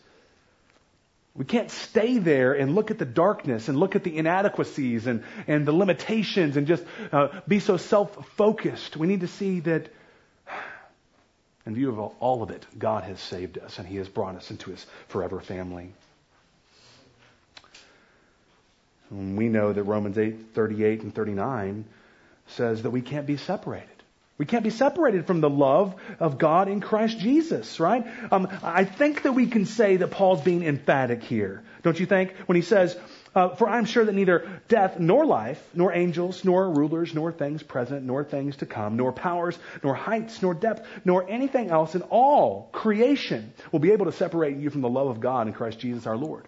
We 1.36 1.44
can't 1.44 1.70
stay 1.70 2.18
there 2.18 2.52
and 2.52 2.74
look 2.74 2.90
at 2.90 2.98
the 2.98 3.04
darkness 3.04 3.68
and 3.68 3.78
look 3.78 3.94
at 3.94 4.02
the 4.02 4.18
inadequacies 4.18 5.06
and, 5.06 5.22
and 5.46 5.64
the 5.64 5.72
limitations 5.72 6.56
and 6.56 6.66
just 6.66 6.82
uh, 7.12 7.28
be 7.46 7.60
so 7.60 7.76
self-focused. 7.76 8.96
We 8.96 9.06
need 9.06 9.20
to 9.20 9.28
see 9.28 9.60
that 9.60 9.88
in 11.64 11.76
view 11.76 11.88
of 11.90 12.00
all 12.18 12.42
of 12.42 12.50
it, 12.50 12.66
God 12.76 13.04
has 13.04 13.20
saved 13.20 13.56
us 13.56 13.78
and 13.78 13.86
He 13.86 13.98
has 13.98 14.08
brought 14.08 14.34
us 14.34 14.50
into 14.50 14.70
His 14.70 14.84
forever 15.06 15.38
family. 15.40 15.92
We 19.12 19.48
know 19.48 19.72
that 19.72 19.84
Romans 19.84 20.18
8, 20.18 20.54
38 20.54 21.02
and 21.02 21.14
39 21.14 21.84
says 22.48 22.82
that 22.82 22.90
we 22.90 23.00
can't 23.00 23.28
be 23.28 23.36
separated. 23.36 23.97
We 24.38 24.46
can't 24.46 24.64
be 24.64 24.70
separated 24.70 25.26
from 25.26 25.40
the 25.40 25.50
love 25.50 25.94
of 26.20 26.38
God 26.38 26.68
in 26.68 26.80
Christ 26.80 27.18
Jesus, 27.18 27.80
right? 27.80 28.06
Um, 28.30 28.48
I 28.62 28.84
think 28.84 29.22
that 29.22 29.32
we 29.32 29.48
can 29.48 29.66
say 29.66 29.96
that 29.96 30.12
Paul's 30.12 30.40
being 30.42 30.64
emphatic 30.64 31.24
here, 31.24 31.62
don't 31.82 31.98
you 31.98 32.06
think? 32.06 32.34
When 32.46 32.56
he 32.56 32.62
says, 32.62 32.96
Uh, 33.34 33.54
for 33.54 33.68
I'm 33.68 33.84
sure 33.84 34.04
that 34.04 34.14
neither 34.14 34.48
death 34.68 34.98
nor 34.98 35.26
life, 35.26 35.62
nor 35.74 35.92
angels, 35.92 36.44
nor 36.44 36.70
rulers, 36.70 37.14
nor 37.14 37.30
things 37.30 37.62
present, 37.62 38.04
nor 38.04 38.24
things 38.24 38.56
to 38.56 38.66
come, 38.66 38.96
nor 38.96 39.12
powers, 39.12 39.58
nor 39.84 39.94
heights, 39.94 40.40
nor 40.42 40.54
depth, 40.54 40.86
nor 41.04 41.28
anything 41.28 41.70
else 41.70 41.94
in 41.94 42.02
all 42.02 42.68
creation 42.72 43.52
will 43.70 43.80
be 43.80 43.92
able 43.92 44.06
to 44.06 44.12
separate 44.12 44.56
you 44.56 44.70
from 44.70 44.80
the 44.80 44.88
love 44.88 45.08
of 45.08 45.20
God 45.20 45.46
in 45.46 45.52
Christ 45.52 45.78
Jesus 45.78 46.06
our 46.06 46.16
Lord. 46.16 46.46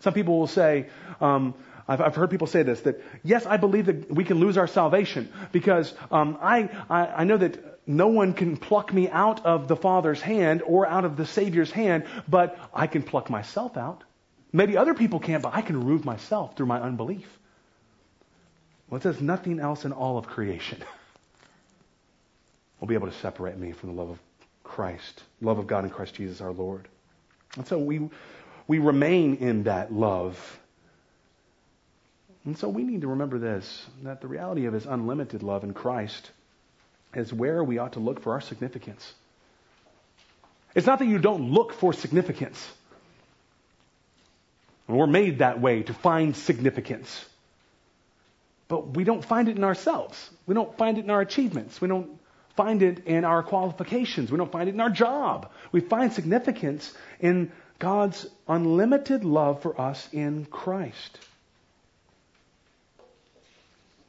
Some 0.00 0.12
people 0.12 0.38
will 0.38 0.46
say, 0.46 0.88
um, 1.20 1.54
I've, 1.88 2.00
I've, 2.00 2.14
heard 2.16 2.30
people 2.30 2.46
say 2.46 2.62
this, 2.62 2.80
that 2.82 3.00
yes, 3.22 3.46
I 3.46 3.56
believe 3.56 3.86
that 3.86 4.10
we 4.12 4.24
can 4.24 4.38
lose 4.38 4.58
our 4.58 4.66
salvation 4.66 5.32
because 5.52 5.94
um, 6.10 6.38
I, 6.40 6.68
I, 6.90 7.06
I 7.06 7.24
know 7.24 7.36
that 7.36 7.76
no 7.86 8.08
one 8.08 8.32
can 8.32 8.56
pluck 8.56 8.92
me 8.92 9.08
out 9.08 9.46
of 9.46 9.68
the 9.68 9.76
Father's 9.76 10.20
hand 10.20 10.62
or 10.66 10.86
out 10.86 11.04
of 11.04 11.16
the 11.16 11.26
Savior's 11.26 11.70
hand, 11.70 12.04
but 12.28 12.58
I 12.74 12.88
can 12.88 13.02
pluck 13.02 13.30
myself 13.30 13.76
out. 13.76 14.02
Maybe 14.52 14.76
other 14.76 14.94
people 14.94 15.20
can't, 15.20 15.42
but 15.42 15.54
I 15.54 15.62
can 15.62 15.78
remove 15.78 16.04
myself 16.04 16.56
through 16.56 16.66
my 16.66 16.80
unbelief. 16.80 17.28
Well, 18.88 18.98
it 18.98 19.02
says 19.02 19.20
nothing 19.20 19.60
else 19.60 19.84
in 19.84 19.92
all 19.92 20.18
of 20.18 20.26
creation 20.26 20.82
will 22.80 22.88
be 22.88 22.94
able 22.94 23.08
to 23.08 23.14
separate 23.14 23.58
me 23.58 23.72
from 23.72 23.90
the 23.90 24.00
love 24.00 24.10
of 24.10 24.18
Christ, 24.62 25.22
love 25.40 25.58
of 25.58 25.66
God 25.66 25.84
in 25.84 25.90
Christ 25.90 26.14
Jesus 26.14 26.40
our 26.40 26.52
Lord. 26.52 26.88
And 27.56 27.66
so 27.66 27.78
we, 27.78 28.08
we 28.66 28.78
remain 28.78 29.36
in 29.36 29.64
that 29.64 29.92
love. 29.92 30.60
And 32.46 32.56
so 32.56 32.68
we 32.68 32.84
need 32.84 33.00
to 33.00 33.08
remember 33.08 33.38
this, 33.38 33.86
that 34.04 34.20
the 34.20 34.28
reality 34.28 34.66
of 34.66 34.72
his 34.72 34.86
unlimited 34.86 35.42
love 35.42 35.64
in 35.64 35.74
Christ 35.74 36.30
is 37.12 37.32
where 37.32 37.62
we 37.62 37.78
ought 37.78 37.94
to 37.94 38.00
look 38.00 38.20
for 38.20 38.32
our 38.32 38.40
significance. 38.40 39.12
It's 40.74 40.86
not 40.86 41.00
that 41.00 41.06
you 41.06 41.18
don't 41.18 41.50
look 41.50 41.72
for 41.72 41.92
significance. 41.92 42.64
We're 44.86 45.08
made 45.08 45.40
that 45.40 45.60
way 45.60 45.82
to 45.82 45.92
find 45.92 46.36
significance. 46.36 47.24
But 48.68 48.94
we 48.94 49.02
don't 49.02 49.24
find 49.24 49.48
it 49.48 49.56
in 49.56 49.64
ourselves. 49.64 50.30
We 50.46 50.54
don't 50.54 50.76
find 50.78 50.98
it 50.98 51.04
in 51.04 51.10
our 51.10 51.20
achievements. 51.20 51.80
We 51.80 51.88
don't 51.88 52.20
find 52.54 52.80
it 52.82 53.06
in 53.06 53.24
our 53.24 53.42
qualifications. 53.42 54.30
We 54.30 54.38
don't 54.38 54.52
find 54.52 54.68
it 54.68 54.74
in 54.74 54.80
our 54.80 54.90
job. 54.90 55.50
We 55.72 55.80
find 55.80 56.12
significance 56.12 56.94
in 57.18 57.50
God's 57.80 58.24
unlimited 58.46 59.24
love 59.24 59.62
for 59.62 59.80
us 59.80 60.08
in 60.12 60.44
Christ. 60.46 61.18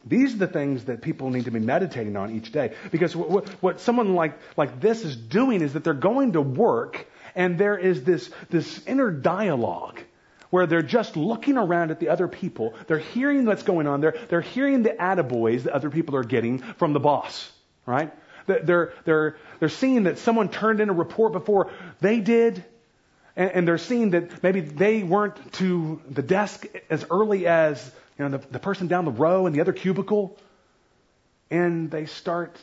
These 0.10 0.36
are 0.36 0.38
the 0.38 0.48
things 0.48 0.86
that 0.86 1.02
people 1.02 1.30
need 1.30 1.46
to 1.46 1.52
be 1.52 1.60
meditating 1.60 2.16
on 2.16 2.36
each 2.36 2.52
day. 2.52 2.74
Because 2.92 3.16
what, 3.16 3.48
what 3.62 3.80
someone 3.82 4.16
like, 4.16 4.40
like 4.56 4.80
this 4.80 5.04
is 5.04 5.16
doing 5.16 5.62
is 5.62 5.74
that 5.74 5.84
they're 5.84 5.94
going 5.94 6.34
to 6.34 6.42
work 6.42 7.08
and 7.36 7.58
there 7.58 7.78
is 7.78 8.04
this, 8.04 8.30
this 8.50 8.86
inner 8.88 9.12
dialogue 9.12 10.00
where 10.50 10.66
they're 10.66 10.82
just 10.82 11.18
looking 11.18 11.58
around 11.58 11.92
at 11.92 12.00
the 12.00 12.10
other 12.10 12.28
people. 12.28 12.74
They're 12.88 13.00
hearing 13.00 13.46
what's 13.46 13.64
going 13.64 13.86
on. 13.86 14.02
They're, 14.02 14.16
they're 14.30 14.42
hearing 14.42 14.84
the 14.84 14.92
attaboys 14.92 15.64
that 15.64 15.74
other 15.74 15.90
people 15.90 16.16
are 16.16 16.24
getting 16.24 16.60
from 16.60 16.94
the 16.94 17.00
boss, 17.00 17.52
right? 17.86 18.14
They're, 18.48 18.94
they're, 19.04 19.36
they're 19.60 19.70
seeing 19.70 20.04
that 20.04 20.20
someone 20.20 20.50
turned 20.50 20.80
in 20.80 20.90
a 20.90 20.94
report 20.94 21.34
before 21.34 21.70
they 22.00 22.22
did, 22.22 22.64
and, 23.38 23.52
and 23.52 23.68
they're 23.68 23.78
seeing 23.78 24.10
that 24.10 24.44
maybe 24.44 24.60
they 24.60 25.04
weren't 25.04 25.54
to 25.54 26.02
the 26.10 26.24
desk 26.24 26.66
as 26.90 27.06
early 27.10 27.48
as 27.48 27.90
you 28.18 28.28
know, 28.28 28.38
the, 28.38 28.48
the 28.52 28.60
person 28.60 28.88
down 28.88 29.06
the 29.06 29.12
row 29.12 29.46
in 29.46 29.54
the 29.54 29.62
other 29.62 29.74
cubicle. 29.74 30.36
And 31.50 31.90
they 31.90 32.08
start 32.08 32.58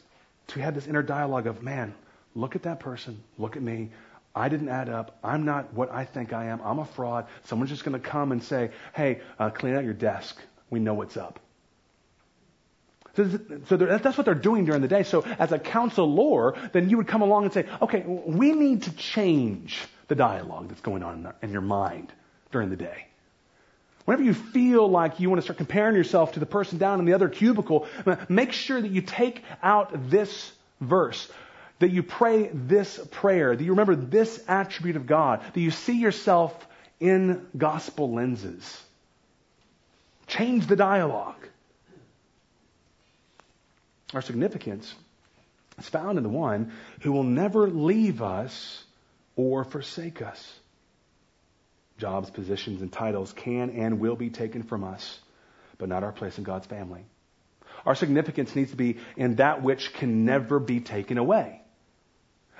to 0.48 0.60
have 0.60 0.74
this 0.74 0.86
inner 0.86 1.02
dialogue 1.02 1.46
of, 1.46 1.62
man, 1.62 1.94
look 2.34 2.56
at 2.56 2.64
that 2.64 2.80
person, 2.80 3.22
look 3.38 3.56
at 3.56 3.62
me. 3.62 3.90
I 4.34 4.48
didn't 4.48 4.68
add 4.68 4.88
up. 4.88 5.16
I'm 5.22 5.44
not 5.44 5.72
what 5.72 5.92
I 5.92 6.04
think 6.04 6.32
I 6.32 6.46
am. 6.46 6.60
I'm 6.62 6.80
a 6.80 6.84
fraud. 6.84 7.28
Someone's 7.44 7.70
just 7.70 7.84
going 7.84 7.98
to 7.98 8.06
come 8.06 8.32
and 8.32 8.42
say, 8.42 8.72
hey, 8.92 9.20
uh, 9.38 9.50
clean 9.50 9.76
out 9.76 9.84
your 9.84 9.94
desk. 9.94 10.36
We 10.70 10.80
know 10.80 10.94
what's 10.94 11.16
up. 11.16 11.38
So, 13.14 13.30
so 13.68 13.76
that's 13.76 14.18
what 14.18 14.24
they're 14.24 14.34
doing 14.34 14.64
during 14.64 14.82
the 14.82 14.88
day. 14.88 15.04
So 15.04 15.22
as 15.22 15.52
a 15.52 15.58
counselor, 15.60 16.56
then 16.72 16.90
you 16.90 16.96
would 16.96 17.06
come 17.06 17.22
along 17.22 17.44
and 17.44 17.52
say, 17.52 17.64
okay, 17.80 18.02
we 18.04 18.50
need 18.50 18.82
to 18.82 18.92
change 18.96 19.86
the 20.08 20.14
dialogue 20.14 20.68
that's 20.68 20.80
going 20.80 21.02
on 21.02 21.32
in 21.42 21.50
your 21.50 21.60
mind 21.60 22.12
during 22.50 22.70
the 22.70 22.76
day. 22.76 23.06
Whenever 24.04 24.22
you 24.22 24.34
feel 24.34 24.88
like 24.88 25.18
you 25.18 25.30
want 25.30 25.38
to 25.40 25.42
start 25.42 25.56
comparing 25.56 25.96
yourself 25.96 26.32
to 26.32 26.40
the 26.40 26.46
person 26.46 26.78
down 26.78 27.00
in 27.00 27.06
the 27.06 27.14
other 27.14 27.28
cubicle, 27.28 27.86
make 28.28 28.52
sure 28.52 28.80
that 28.80 28.90
you 28.90 29.00
take 29.00 29.42
out 29.62 30.10
this 30.10 30.52
verse, 30.80 31.30
that 31.78 31.90
you 31.90 32.02
pray 32.02 32.50
this 32.52 33.00
prayer, 33.10 33.56
that 33.56 33.64
you 33.64 33.70
remember 33.70 33.96
this 33.96 34.42
attribute 34.46 34.96
of 34.96 35.06
God, 35.06 35.42
that 35.54 35.60
you 35.60 35.70
see 35.70 35.98
yourself 35.98 36.54
in 37.00 37.46
gospel 37.56 38.12
lenses. 38.12 38.82
Change 40.26 40.66
the 40.66 40.76
dialogue. 40.76 41.48
Our 44.12 44.22
significance 44.22 44.94
is 45.78 45.88
found 45.88 46.18
in 46.18 46.24
the 46.24 46.30
one 46.30 46.72
who 47.00 47.12
will 47.12 47.24
never 47.24 47.68
leave 47.68 48.22
us 48.22 48.83
or 49.36 49.64
forsake 49.64 50.22
us. 50.22 50.60
Jobs, 51.98 52.30
positions, 52.30 52.82
and 52.82 52.92
titles 52.92 53.32
can 53.32 53.70
and 53.70 54.00
will 54.00 54.16
be 54.16 54.30
taken 54.30 54.62
from 54.62 54.84
us, 54.84 55.20
but 55.78 55.88
not 55.88 56.02
our 56.02 56.12
place 56.12 56.38
in 56.38 56.44
God's 56.44 56.66
family. 56.66 57.04
Our 57.86 57.94
significance 57.94 58.54
needs 58.56 58.70
to 58.70 58.76
be 58.76 58.98
in 59.16 59.36
that 59.36 59.62
which 59.62 59.92
can 59.92 60.24
never 60.24 60.58
be 60.58 60.80
taken 60.80 61.18
away. 61.18 61.60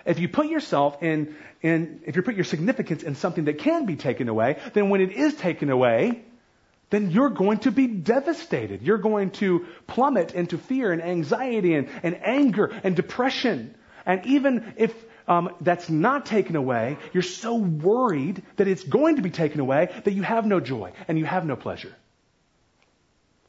If 0.05 0.19
you 0.19 0.29
put 0.29 0.47
yourself 0.47 1.03
in, 1.03 1.35
in, 1.63 2.03
if 2.07 2.15
you 2.17 2.23
put 2.23 2.35
your 2.35 2.45
significance 2.45 3.03
in 3.03 3.15
something 3.15 3.45
that 3.47 3.59
can 3.59 3.87
be 3.87 3.97
taken 3.97 4.29
away, 4.29 4.59
then 4.75 4.91
when 4.91 5.01
it 5.01 5.13
is 5.13 5.35
taken 5.35 5.71
away, 5.71 6.23
then 6.91 7.11
you're 7.11 7.31
going 7.31 7.59
to 7.59 7.73
be 7.73 7.87
devastated. 7.87 8.83
You're 8.83 8.99
going 8.99 9.31
to 9.33 9.67
plummet 9.87 10.35
into 10.35 10.59
fear 10.59 10.93
and 10.93 11.03
anxiety 11.03 11.75
and, 11.75 11.89
and 12.03 12.21
anger 12.23 12.71
and 12.85 12.95
depression. 12.95 13.75
And 14.05 14.27
even 14.27 14.75
if 14.77 14.95
um, 15.27 15.55
that's 15.61 15.89
not 15.89 16.27
taken 16.27 16.57
away, 16.57 16.99
you're 17.13 17.23
so 17.23 17.57
worried 17.57 18.43
that 18.57 18.69
it's 18.69 18.85
going 18.85 19.17
to 19.17 19.23
be 19.23 19.31
taken 19.31 19.61
away 19.61 19.91
that 20.05 20.13
you 20.13 20.23
have 20.23 20.47
no 20.47 20.61
joy 20.61 20.93
and 21.09 21.19
you 21.19 21.25
have 21.25 21.47
no 21.47 21.57
pleasure. 21.57 21.95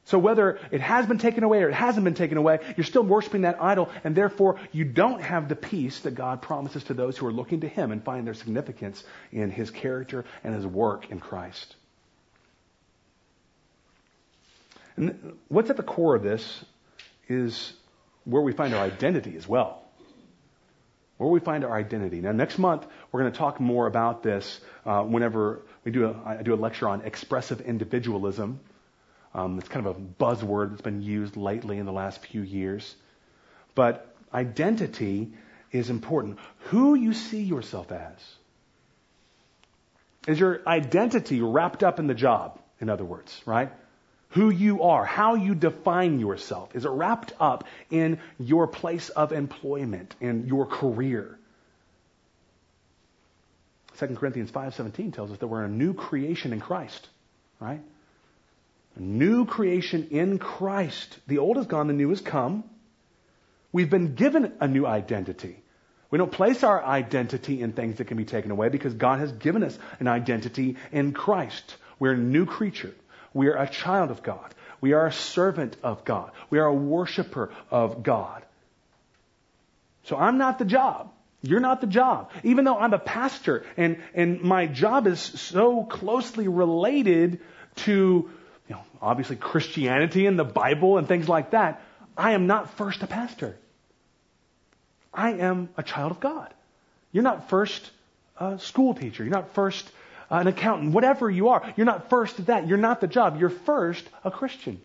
So 0.05 0.19
whether 0.19 0.59
it 0.71 0.81
has 0.81 1.07
been 1.07 1.17
taken 1.17 1.43
away 1.43 1.63
or 1.63 1.69
it 1.69 1.73
hasn't 1.73 2.03
been 2.03 2.13
taken 2.13 2.37
away, 2.37 2.59
you're 2.77 2.85
still 2.85 3.01
worshiping 3.01 3.41
that 3.41 3.61
idol, 3.61 3.89
and 4.03 4.15
therefore 4.15 4.59
you 4.71 4.85
don't 4.85 5.21
have 5.21 5.49
the 5.49 5.55
peace 5.55 6.01
that 6.01 6.11
God 6.11 6.43
promises 6.43 6.83
to 6.85 6.93
those 6.93 7.17
who 7.17 7.25
are 7.25 7.33
looking 7.33 7.61
to 7.61 7.67
Him 7.67 7.91
and 7.91 8.03
find 8.03 8.25
their 8.25 8.35
significance 8.35 9.03
in 9.31 9.49
His 9.49 9.71
character 9.71 10.23
and 10.43 10.53
His 10.53 10.65
work 10.65 11.09
in 11.09 11.19
Christ. 11.19 11.75
And 14.95 15.37
what's 15.47 15.71
at 15.71 15.77
the 15.77 15.83
core 15.83 16.15
of 16.15 16.21
this 16.21 16.63
is 17.27 17.73
where 18.25 18.43
we 18.43 18.53
find 18.53 18.75
our 18.75 18.85
identity 18.85 19.35
as 19.35 19.47
well. 19.47 19.84
Where 21.17 21.29
we 21.29 21.39
find 21.39 21.63
our 21.63 21.73
identity. 21.73 22.19
Now, 22.19 22.33
next 22.33 22.57
month, 22.57 22.85
we're 23.11 23.21
going 23.21 23.31
to 23.31 23.37
talk 23.37 23.59
more 23.59 23.87
about 23.87 24.21
this 24.21 24.59
uh, 24.85 25.03
whenever 25.03 25.61
we 25.85 25.91
do 25.91 26.07
a, 26.07 26.21
I 26.25 26.43
do 26.43 26.53
a 26.53 26.55
lecture 26.55 26.89
on 26.89 27.01
expressive 27.01 27.61
individualism. 27.61 28.59
Um, 29.33 29.59
it's 29.59 29.69
kind 29.69 29.85
of 29.85 29.95
a 29.95 29.99
buzzword 29.99 30.71
that's 30.71 30.81
been 30.81 31.01
used 31.01 31.37
lately 31.37 31.77
in 31.77 31.85
the 31.85 31.93
last 31.93 32.25
few 32.25 32.41
years. 32.41 32.95
But 33.75 34.13
identity 34.33 35.33
is 35.71 35.89
important. 35.89 36.39
Who 36.71 36.95
you 36.95 37.13
see 37.13 37.43
yourself 37.43 37.91
as. 37.91 38.17
Is 40.27 40.39
your 40.39 40.61
identity 40.67 41.41
wrapped 41.41 41.83
up 41.83 41.99
in 41.99 42.07
the 42.07 42.13
job, 42.13 42.59
in 42.81 42.89
other 42.89 43.05
words, 43.05 43.41
right? 43.45 43.71
Who 44.35 44.49
you 44.49 44.83
are, 44.83 45.05
how 45.05 45.35
you 45.35 45.55
define 45.55 46.19
yourself? 46.19 46.75
Is 46.75 46.83
it 46.83 46.89
wrapped 46.89 47.31
up 47.39 47.63
in 47.89 48.19
your 48.37 48.67
place 48.67 49.07
of 49.07 49.31
employment, 49.31 50.13
in 50.19 50.45
your 50.45 50.65
career? 50.65 51.39
2 53.97 54.07
Corinthians 54.17 54.51
5:17 54.51 55.13
tells 55.13 55.31
us 55.31 55.37
that 55.37 55.47
we're 55.47 55.63
a 55.63 55.69
new 55.69 55.93
creation 55.93 56.51
in 56.51 56.59
Christ, 56.59 57.07
right? 57.61 57.79
A 58.97 58.99
new 58.99 59.45
creation 59.45 60.09
in 60.11 60.37
Christ. 60.37 61.17
The 61.27 61.37
old 61.37 61.57
is 61.57 61.67
gone, 61.67 61.87
the 61.87 61.93
new 61.93 62.09
has 62.09 62.19
come. 62.19 62.65
We've 63.71 63.89
been 63.89 64.15
given 64.15 64.51
a 64.59 64.67
new 64.67 64.85
identity. 64.85 65.63
We 66.11 66.17
don't 66.17 66.31
place 66.31 66.61
our 66.63 66.83
identity 66.83 67.61
in 67.61 67.71
things 67.71 67.97
that 67.97 68.07
can 68.07 68.17
be 68.17 68.25
taken 68.25 68.51
away 68.51 68.67
because 68.67 68.93
God 68.93 69.19
has 69.19 69.31
given 69.31 69.63
us 69.63 69.79
an 70.01 70.09
identity 70.09 70.75
in 70.91 71.13
Christ. 71.13 71.77
We're 71.99 72.13
a 72.13 72.17
new 72.17 72.45
creature. 72.45 72.93
We 73.35 73.49
are 73.49 73.57
a 73.57 73.67
child 73.67 74.11
of 74.11 74.23
God. 74.23 74.55
We 74.79 74.93
are 74.93 75.05
a 75.05 75.11
servant 75.11 75.75
of 75.83 76.05
God. 76.05 76.31
We 76.49 76.57
are 76.59 76.67
a 76.67 76.73
worshiper 76.73 77.51
of 77.69 78.01
God. 78.01 78.43
So 80.05 80.15
I'm 80.15 80.37
not 80.37 80.57
the 80.57 80.65
job. 80.65 81.11
You're 81.41 81.59
not 81.59 81.81
the 81.81 81.87
job. 81.87 82.31
Even 82.43 82.63
though 82.63 82.77
I'm 82.77 82.93
a 82.93 82.99
pastor 82.99 83.65
and, 83.75 84.01
and 84.13 84.41
my 84.41 84.67
job 84.67 85.05
is 85.05 85.19
so 85.19 85.83
closely 85.83 86.47
related 86.47 87.41
to, 87.83 87.91
you 88.69 88.75
know, 88.75 88.81
obviously 89.01 89.35
Christianity 89.35 90.27
and 90.27 90.39
the 90.39 90.45
Bible 90.45 90.97
and 90.97 91.05
things 91.05 91.27
like 91.27 91.51
that, 91.51 91.81
I 92.17 92.31
am 92.31 92.47
not 92.47 92.77
first 92.77 93.03
a 93.03 93.07
pastor. 93.07 93.57
I 95.13 95.33
am 95.33 95.69
a 95.75 95.83
child 95.83 96.11
of 96.11 96.21
God. 96.21 96.53
You're 97.11 97.23
not 97.23 97.49
first 97.49 97.91
a 98.39 98.59
school 98.59 98.93
teacher. 98.93 99.23
You're 99.23 99.33
not 99.33 99.53
first 99.53 99.91
Uh, 100.31 100.35
an 100.35 100.47
accountant, 100.47 100.93
whatever 100.93 101.29
you 101.29 101.49
are. 101.49 101.73
You're 101.77 101.85
not 101.85 102.09
first 102.09 102.39
at 102.39 102.47
that. 102.47 102.67
You're 102.67 102.77
not 102.77 103.01
the 103.01 103.07
job. 103.07 103.39
You're 103.39 103.49
first 103.49 104.03
a 104.23 104.31
Christian. 104.31 104.81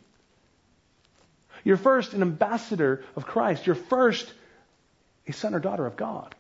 You're 1.65 1.77
first 1.77 2.13
an 2.13 2.23
ambassador 2.23 3.05
of 3.17 3.27
Christ. 3.27 3.67
You're 3.67 3.75
first 3.75 4.33
a 5.27 5.33
son 5.33 5.55
or 5.55 5.61
daughter 5.61 5.87
of 5.87 5.97
God. 5.97 6.35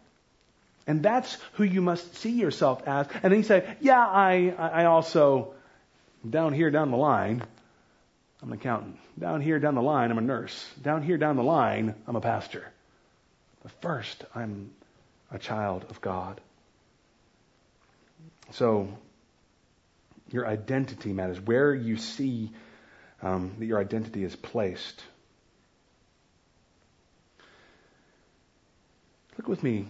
And 0.86 1.02
that's 1.02 1.36
who 1.52 1.64
you 1.64 1.80
must 1.80 2.16
see 2.16 2.32
yourself 2.32 2.82
as. 2.86 3.06
And 3.22 3.32
then 3.32 3.40
you 3.40 3.44
say, 3.44 3.76
yeah, 3.80 4.04
I, 4.04 4.54
I 4.58 4.84
also, 4.86 5.54
down 6.28 6.52
here 6.52 6.70
down 6.70 6.90
the 6.90 6.96
line, 6.96 7.42
I'm 8.42 8.52
an 8.52 8.58
accountant. 8.58 8.98
Down 9.18 9.40
here 9.40 9.58
down 9.58 9.74
the 9.74 9.82
line, 9.82 10.10
I'm 10.10 10.18
a 10.18 10.22
nurse. 10.22 10.66
Down 10.82 11.02
here 11.02 11.18
down 11.18 11.36
the 11.36 11.42
line, 11.42 11.94
I'm 12.06 12.16
a 12.16 12.20
pastor. 12.20 12.66
But 13.62 13.72
first, 13.82 14.24
I'm 14.34 14.70
a 15.30 15.38
child 15.38 15.84
of 15.90 16.00
God. 16.00 16.40
So, 18.52 18.88
your 20.30 20.46
identity 20.46 21.12
matters. 21.12 21.40
Where 21.40 21.74
you 21.74 21.96
see 21.96 22.50
um, 23.22 23.52
that 23.58 23.66
your 23.66 23.78
identity 23.78 24.24
is 24.24 24.34
placed. 24.36 25.02
Look 29.36 29.48
with 29.48 29.62
me 29.62 29.88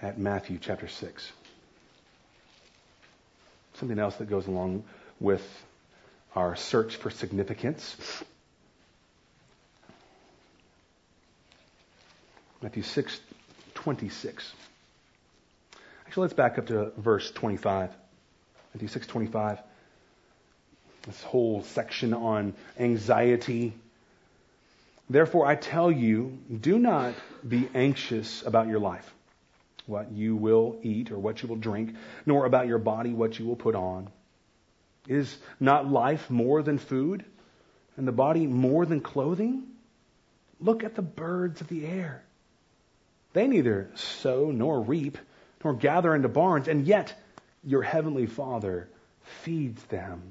at 0.00 0.18
Matthew 0.18 0.58
chapter 0.60 0.88
6. 0.88 1.32
Something 3.74 3.98
else 3.98 4.16
that 4.16 4.28
goes 4.28 4.46
along 4.46 4.84
with 5.20 5.46
our 6.34 6.56
search 6.56 6.96
for 6.96 7.10
significance. 7.10 7.96
Matthew 12.60 12.82
6, 12.82 13.20
26. 13.74 14.52
Actually, 16.08 16.22
let's 16.22 16.32
back 16.32 16.56
up 16.56 16.68
to 16.68 16.90
verse 16.96 17.30
25. 17.32 17.90
Matthew 18.72 18.88
6, 18.88 19.06
25. 19.08 19.58
This 21.02 21.22
whole 21.22 21.62
section 21.64 22.14
on 22.14 22.54
anxiety. 22.80 23.74
Therefore, 25.10 25.44
I 25.44 25.54
tell 25.54 25.92
you, 25.92 26.38
do 26.62 26.78
not 26.78 27.12
be 27.46 27.68
anxious 27.74 28.42
about 28.46 28.68
your 28.68 28.78
life, 28.78 29.06
what 29.84 30.10
you 30.10 30.34
will 30.34 30.78
eat 30.82 31.12
or 31.12 31.18
what 31.18 31.42
you 31.42 31.48
will 31.50 31.56
drink, 31.56 31.94
nor 32.24 32.46
about 32.46 32.68
your 32.68 32.78
body, 32.78 33.12
what 33.12 33.38
you 33.38 33.44
will 33.44 33.56
put 33.56 33.74
on. 33.74 34.08
Is 35.08 35.36
not 35.60 35.90
life 35.90 36.30
more 36.30 36.62
than 36.62 36.78
food, 36.78 37.22
and 37.98 38.08
the 38.08 38.12
body 38.12 38.46
more 38.46 38.86
than 38.86 39.02
clothing? 39.02 39.62
Look 40.58 40.84
at 40.84 40.94
the 40.94 41.02
birds 41.02 41.60
of 41.60 41.68
the 41.68 41.84
air. 41.84 42.22
They 43.34 43.46
neither 43.46 43.90
sow 43.94 44.50
nor 44.50 44.80
reap 44.80 45.18
nor 45.64 45.74
gather 45.74 46.14
into 46.14 46.28
barns, 46.28 46.68
and 46.68 46.86
yet 46.86 47.14
your 47.64 47.82
heavenly 47.82 48.26
Father 48.26 48.88
feeds 49.42 49.82
them. 49.84 50.22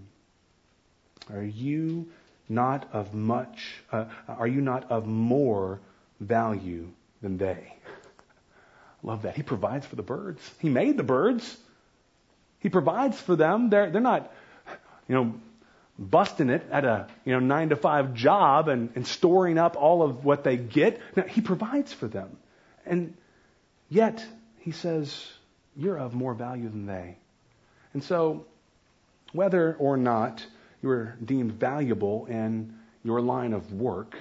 Are 1.31 1.43
you 1.43 2.07
not 2.49 2.89
of 2.93 3.13
much, 3.13 3.75
uh, 3.91 4.05
are 4.27 4.47
you 4.47 4.61
not 4.61 4.91
of 4.91 5.05
more 5.05 5.79
value 6.19 6.87
than 7.21 7.37
they? 7.37 7.73
Love 9.03 9.23
that. 9.23 9.35
He 9.35 9.43
provides 9.43 9.85
for 9.85 9.95
the 9.95 10.03
birds. 10.03 10.41
He 10.59 10.69
made 10.69 10.97
the 10.97 11.03
birds. 11.03 11.57
He 12.59 12.69
provides 12.69 13.19
for 13.19 13.35
them. 13.35 13.69
They're, 13.69 13.89
they're 13.89 14.01
not, 14.01 14.31
you 15.07 15.15
know, 15.15 15.33
busting 15.99 16.49
it 16.49 16.65
at 16.71 16.85
a, 16.85 17.07
you 17.25 17.33
know, 17.33 17.39
nine 17.39 17.69
to 17.69 17.75
five 17.75 18.13
job 18.13 18.67
and, 18.69 18.91
and 18.95 19.05
storing 19.05 19.57
up 19.57 19.75
all 19.75 20.03
of 20.03 20.23
what 20.23 20.43
they 20.43 20.57
get. 20.57 21.01
No, 21.15 21.23
he 21.23 21.41
provides 21.41 21.91
for 21.91 22.07
them. 22.07 22.37
And 22.85 23.15
yet, 23.89 24.25
he 24.67 24.73
says, 24.73 25.25
You're 25.77 25.97
of 25.97 26.13
more 26.13 26.33
value 26.33 26.67
than 26.67 26.87
they. 26.87 27.15
And 27.93 28.03
so, 28.03 28.45
whether 29.31 29.77
or 29.79 29.95
not 29.95 30.45
you're 30.83 31.15
deemed 31.23 31.53
valuable 31.53 32.25
in 32.25 32.77
your 33.01 33.21
line 33.21 33.53
of 33.53 33.71
work, 33.71 34.17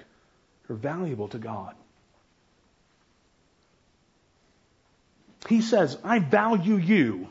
you're 0.68 0.78
valuable 0.78 1.26
to 1.30 1.38
God. 1.38 1.74
He 5.49 5.62
says, 5.62 5.99
I 6.05 6.20
value 6.20 6.76
you. 6.76 7.26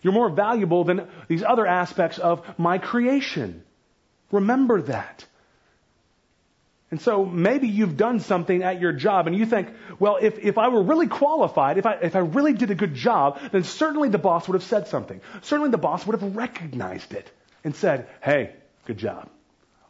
You're 0.00 0.14
more 0.14 0.30
valuable 0.30 0.84
than 0.84 1.06
these 1.28 1.42
other 1.42 1.66
aspects 1.66 2.16
of 2.16 2.46
my 2.58 2.78
creation. 2.78 3.62
Remember 4.32 4.80
that. 4.80 5.26
And 6.90 7.00
so 7.00 7.26
maybe 7.26 7.68
you've 7.68 7.98
done 7.98 8.20
something 8.20 8.62
at 8.62 8.80
your 8.80 8.92
job 8.92 9.26
and 9.26 9.36
you 9.36 9.44
think, 9.44 9.68
well, 9.98 10.16
if, 10.20 10.38
if 10.38 10.56
I 10.56 10.68
were 10.68 10.82
really 10.82 11.06
qualified, 11.06 11.76
if 11.76 11.84
I, 11.84 11.94
if 11.94 12.16
I 12.16 12.20
really 12.20 12.54
did 12.54 12.70
a 12.70 12.74
good 12.74 12.94
job, 12.94 13.38
then 13.52 13.64
certainly 13.64 14.08
the 14.08 14.18
boss 14.18 14.48
would 14.48 14.54
have 14.54 14.62
said 14.62 14.88
something. 14.88 15.20
Certainly 15.42 15.70
the 15.70 15.78
boss 15.78 16.06
would 16.06 16.18
have 16.18 16.34
recognized 16.34 17.12
it 17.12 17.30
and 17.62 17.76
said, 17.76 18.08
hey, 18.22 18.54
good 18.86 18.96
job. 18.96 19.28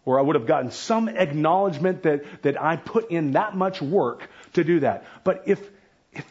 Or 0.04 0.18
I 0.18 0.22
would 0.22 0.34
have 0.34 0.46
gotten 0.46 0.72
some 0.72 1.08
acknowledgement 1.08 2.02
that, 2.02 2.42
that 2.42 2.60
I 2.60 2.76
put 2.76 3.10
in 3.12 3.32
that 3.32 3.54
much 3.54 3.80
work 3.80 4.28
to 4.54 4.64
do 4.64 4.80
that. 4.80 5.04
But 5.22 5.44
if, 5.46 5.60
if 6.12 6.24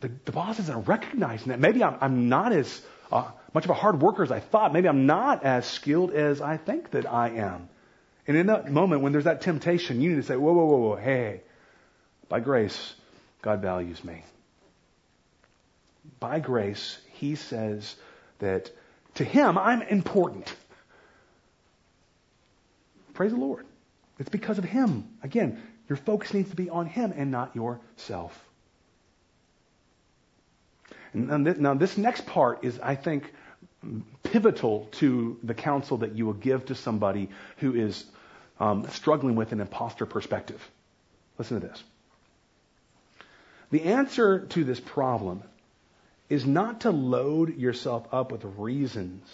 the, 0.00 0.10
the 0.24 0.32
boss 0.32 0.58
isn't 0.58 0.88
recognizing 0.88 1.48
that, 1.48 1.60
maybe 1.60 1.84
I'm, 1.84 1.98
I'm 2.00 2.28
not 2.28 2.52
as 2.52 2.82
uh, 3.12 3.30
much 3.54 3.64
of 3.64 3.70
a 3.70 3.74
hard 3.74 4.02
worker 4.02 4.24
as 4.24 4.32
I 4.32 4.40
thought. 4.40 4.72
Maybe 4.72 4.88
I'm 4.88 5.06
not 5.06 5.44
as 5.44 5.64
skilled 5.66 6.12
as 6.12 6.40
I 6.40 6.56
think 6.56 6.90
that 6.90 7.06
I 7.06 7.28
am. 7.28 7.68
And 8.26 8.36
in 8.36 8.46
that 8.46 8.70
moment, 8.70 9.02
when 9.02 9.12
there's 9.12 9.24
that 9.24 9.40
temptation, 9.40 10.00
you 10.00 10.10
need 10.10 10.16
to 10.16 10.22
say, 10.22 10.36
whoa, 10.36 10.52
whoa, 10.52 10.64
whoa, 10.64 10.76
whoa, 10.78 10.96
hey, 10.96 11.40
by 12.28 12.40
grace, 12.40 12.94
God 13.42 13.60
values 13.60 14.02
me. 14.04 14.22
By 16.20 16.38
grace, 16.38 16.98
He 17.12 17.34
says 17.34 17.96
that 18.38 18.70
to 19.14 19.24
Him, 19.24 19.58
I'm 19.58 19.82
important. 19.82 20.54
Praise 23.14 23.32
the 23.32 23.38
Lord. 23.38 23.66
It's 24.18 24.30
because 24.30 24.58
of 24.58 24.64
Him. 24.64 25.08
Again, 25.22 25.60
your 25.88 25.96
focus 25.96 26.32
needs 26.32 26.50
to 26.50 26.56
be 26.56 26.70
on 26.70 26.86
Him 26.86 27.12
and 27.16 27.30
not 27.30 27.54
yourself. 27.56 28.38
And 31.12 31.60
now, 31.60 31.74
this 31.74 31.98
next 31.98 32.24
part 32.24 32.64
is, 32.64 32.78
I 32.80 32.94
think, 32.94 33.32
pivotal 34.22 34.88
to 34.92 35.38
the 35.42 35.54
counsel 35.54 35.98
that 35.98 36.16
you 36.16 36.26
will 36.26 36.32
give 36.32 36.66
to 36.66 36.74
somebody 36.74 37.28
who 37.58 37.74
is 37.74 38.04
um, 38.60 38.86
struggling 38.90 39.34
with 39.34 39.52
an 39.52 39.60
imposter 39.60 40.06
perspective. 40.06 40.62
Listen 41.38 41.60
to 41.60 41.66
this. 41.66 41.82
The 43.70 43.84
answer 43.84 44.40
to 44.40 44.64
this 44.64 44.80
problem 44.80 45.42
is 46.28 46.46
not 46.46 46.82
to 46.82 46.90
load 46.90 47.58
yourself 47.58 48.06
up 48.12 48.30
with 48.30 48.44
reasons 48.44 49.26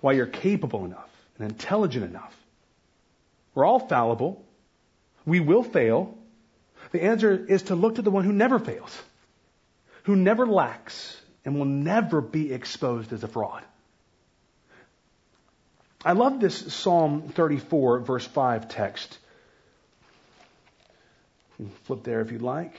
why 0.00 0.12
you're 0.12 0.26
capable 0.26 0.84
enough 0.84 1.10
and 1.38 1.50
intelligent 1.50 2.04
enough. 2.04 2.34
We're 3.54 3.64
all 3.64 3.78
fallible. 3.78 4.44
We 5.24 5.40
will 5.40 5.62
fail. 5.62 6.16
The 6.92 7.02
answer 7.02 7.32
is 7.48 7.64
to 7.64 7.74
look 7.74 7.96
to 7.96 8.02
the 8.02 8.10
one 8.10 8.24
who 8.24 8.32
never 8.32 8.58
fails, 8.58 9.02
who 10.04 10.14
never 10.14 10.46
lacks, 10.46 11.20
and 11.46 11.56
will 11.56 11.64
never 11.64 12.20
be 12.20 12.52
exposed 12.52 13.12
as 13.12 13.22
a 13.22 13.28
fraud. 13.28 13.62
I 16.04 16.12
love 16.12 16.40
this 16.40 16.74
Psalm 16.74 17.28
34, 17.28 18.00
verse 18.00 18.26
5 18.26 18.68
text. 18.68 19.16
Flip 21.84 22.02
there 22.02 22.20
if 22.20 22.32
you'd 22.32 22.42
like. 22.42 22.74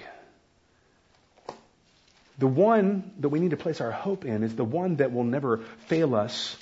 The 2.38 2.47
one 2.47 3.11
that 3.20 3.30
we 3.30 3.39
need 3.39 3.51
to 3.51 3.57
place 3.57 3.82
our 3.82 3.91
hope 3.91 4.26
in 4.26 4.43
is 4.43 4.55
the 4.55 4.65
one 4.65 4.97
that 4.97 5.11
will 5.11 5.24
never 5.24 5.59
fail 5.88 6.13
us, 6.13 6.55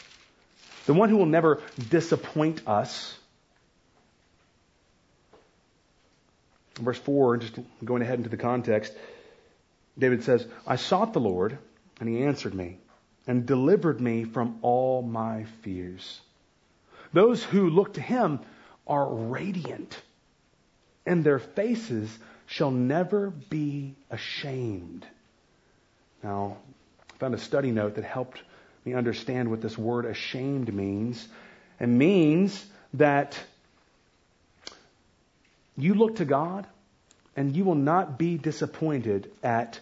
the 0.86 0.93
one 0.93 1.10
who 1.10 1.18
will 1.18 1.26
never 1.26 1.62
disappoint 1.89 2.68
us. 2.68 3.18
Verse 6.76 6.99
4, 6.99 7.38
just 7.38 7.58
going 7.84 8.01
ahead 8.01 8.20
into 8.20 8.30
the 8.30 8.38
context, 8.38 8.93
David 9.97 10.24
says, 10.24 10.45
I 10.68 10.76
sought 10.76 11.14
the 11.14 11.20
Lord, 11.20 11.58
and 11.99 12.09
he 12.09 12.23
answered 12.23 12.53
me, 12.53 12.77
and 13.27 13.45
delivered 13.45 13.99
me 13.99 14.23
from 14.23 14.59
all 14.61 15.01
my 15.01 15.45
fears. 15.61 16.21
Those 17.13 17.43
who 17.43 17.69
look 17.69 17.93
to 17.93 18.01
him 18.01 18.39
are 18.87 19.07
radiant, 19.07 19.99
and 21.05 21.23
their 21.23 21.39
faces 21.39 22.17
shall 22.45 22.71
never 22.71 23.29
be 23.29 23.95
ashamed. 24.11 25.05
Now, 26.23 26.57
I 27.13 27.17
found 27.17 27.33
a 27.33 27.39
study 27.39 27.71
note 27.71 27.95
that 27.95 28.03
helped 28.03 28.41
me 28.83 28.93
understand 28.93 29.49
what 29.49 29.61
this 29.61 29.77
word 29.77 30.05
ashamed 30.05 30.73
means. 30.73 31.27
It 31.79 31.87
means 31.87 32.65
that 32.93 33.39
you 35.77 35.93
look 35.93 36.17
to 36.17 36.25
God 36.25 36.67
and 37.35 37.55
you 37.55 37.65
will 37.65 37.75
not 37.75 38.17
be 38.17 38.37
disappointed 38.37 39.31
at 39.43 39.79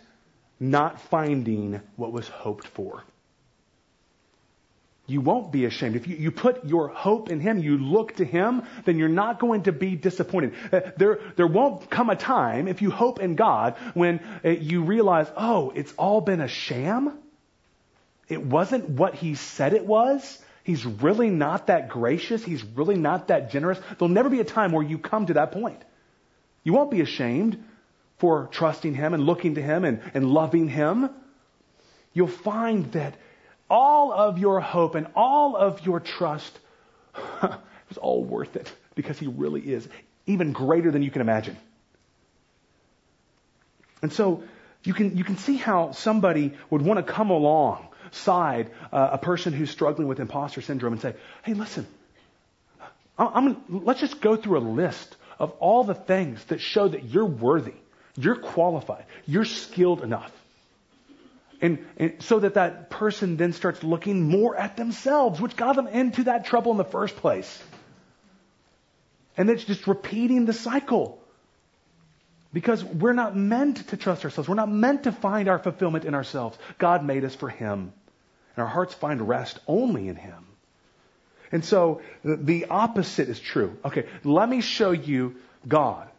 not 0.71 1.01
finding 1.01 1.81
what 1.95 2.11
was 2.11 2.27
hoped 2.27 2.67
for 2.67 3.03
you 5.05 5.19
won't 5.19 5.51
be 5.51 5.65
ashamed. 5.65 5.95
If 5.97 6.07
you, 6.07 6.15
you 6.15 6.31
put 6.31 6.65
your 6.65 6.87
hope 6.87 7.29
in 7.29 7.41
Him, 7.41 7.59
you 7.59 7.77
look 7.77 8.15
to 8.15 8.25
Him, 8.25 8.63
then 8.85 8.97
you're 8.97 9.09
not 9.09 9.37
going 9.37 9.63
to 9.63 9.73
be 9.73 9.95
disappointed. 9.95 10.53
Uh, 10.71 10.79
there, 10.97 11.19
there 11.35 11.47
won't 11.47 11.89
come 11.89 12.09
a 12.09 12.15
time, 12.15 12.67
if 12.67 12.81
you 12.81 12.89
hope 12.89 13.19
in 13.19 13.35
God, 13.35 13.75
when 13.93 14.21
uh, 14.45 14.49
you 14.49 14.83
realize, 14.83 15.27
oh, 15.35 15.71
it's 15.75 15.93
all 15.97 16.21
been 16.21 16.39
a 16.39 16.47
sham. 16.47 17.17
it 18.29 18.41
wasn't 18.41 18.89
what 18.89 19.15
he 19.15 19.35
said 19.35 19.73
it 19.73 19.85
was, 19.85 20.41
he's 20.63 20.85
really 20.85 21.29
not 21.29 21.67
that 21.67 21.89
gracious, 21.89 22.43
he's 22.43 22.63
really 22.63 22.95
not 22.95 23.27
that 23.27 23.51
generous, 23.51 23.79
there'll 23.99 24.13
never 24.13 24.29
be 24.29 24.39
a 24.39 24.45
time 24.45 24.71
where 24.71 24.83
you 24.83 24.97
come 24.97 25.25
to 25.25 25.33
that 25.33 25.51
point. 25.51 25.81
You 26.63 26.71
won't 26.71 26.91
be 26.91 27.01
ashamed 27.01 27.61
for 28.17 28.47
trusting 28.51 28.95
him 28.95 29.13
and 29.13 29.25
looking 29.25 29.55
to 29.55 29.61
him 29.61 29.85
and, 29.85 30.01
and 30.13 30.25
loving 30.29 30.67
him. 30.67 31.09
You'll 32.13 32.27
find 32.27 32.91
that 32.93 33.15
all 33.69 34.11
of 34.11 34.37
your 34.37 34.59
hope 34.59 34.95
and 34.95 35.07
all 35.15 35.55
of 35.55 35.85
your 35.85 35.99
trust 35.99 36.57
is 37.89 37.97
all 37.97 38.23
worth 38.23 38.55
it 38.55 38.71
because 38.95 39.17
he 39.17 39.27
really 39.27 39.61
is 39.61 39.87
even 40.25 40.51
greater 40.51 40.91
than 40.91 41.01
you 41.03 41.11
can 41.11 41.21
imagine. 41.21 41.57
And 44.01 44.11
so 44.11 44.43
you 44.83 44.93
can, 44.93 45.17
you 45.17 45.23
can 45.23 45.37
see 45.37 45.55
how 45.55 45.91
somebody 45.91 46.53
would 46.69 46.81
want 46.81 47.05
to 47.05 47.11
come 47.11 47.29
alongside 47.29 48.69
uh, 48.91 49.09
a 49.13 49.17
person 49.17 49.53
who's 49.53 49.71
struggling 49.71 50.07
with 50.07 50.19
imposter 50.19 50.61
syndrome 50.61 50.93
and 50.93 51.01
say, 51.01 51.15
hey, 51.43 51.53
listen, 51.53 51.87
I'm, 53.17 53.47
I'm, 53.69 53.83
let's 53.85 54.01
just 54.01 54.21
go 54.21 54.35
through 54.35 54.57
a 54.57 54.65
list 54.67 55.15
of 55.39 55.51
all 55.59 55.83
the 55.83 55.95
things 55.95 56.43
that 56.45 56.61
show 56.61 56.87
that 56.87 57.05
you're 57.05 57.25
worthy, 57.25 57.73
you're 58.15 58.35
qualified, 58.35 59.05
you're 59.25 59.45
skilled 59.45 60.03
enough. 60.03 60.31
And, 61.61 61.85
and, 61.97 62.21
so 62.21 62.39
that 62.39 62.55
that 62.55 62.89
person 62.89 63.37
then 63.37 63.53
starts 63.53 63.83
looking 63.83 64.29
more 64.29 64.55
at 64.55 64.75
themselves, 64.75 65.39
which 65.39 65.55
got 65.55 65.75
them 65.75 65.87
into 65.87 66.25
that 66.25 66.45
trouble 66.45 66.71
in 66.71 66.77
the 66.77 66.83
first 66.83 67.15
place. 67.15 67.63
And 69.37 69.49
it's 69.49 69.63
just 69.63 69.87
repeating 69.87 70.45
the 70.45 70.53
cycle. 70.53 71.19
Because 72.51 72.83
we're 72.83 73.13
not 73.13 73.35
meant 73.35 73.87
to 73.89 73.97
trust 73.97 74.23
ourselves. 74.23 74.47
We're 74.47 74.55
not 74.55 74.69
meant 74.69 75.03
to 75.03 75.11
find 75.11 75.47
our 75.47 75.57
fulfillment 75.57 76.05
in 76.05 76.13
ourselves. 76.13 76.57
God 76.77 77.03
made 77.03 77.23
us 77.25 77.33
for 77.33 77.49
Him. 77.49 77.93
And 78.55 78.63
our 78.63 78.67
hearts 78.67 78.93
find 78.93 79.27
rest 79.27 79.57
only 79.65 80.07
in 80.07 80.15
Him. 80.15 80.45
And 81.51 81.63
so 81.63 82.01
the 82.23 82.65
opposite 82.65 83.29
is 83.29 83.39
true. 83.39 83.77
Okay, 83.85 84.07
let 84.23 84.49
me 84.49 84.61
show 84.61 84.91
you 84.91 85.37
God. 85.67 86.09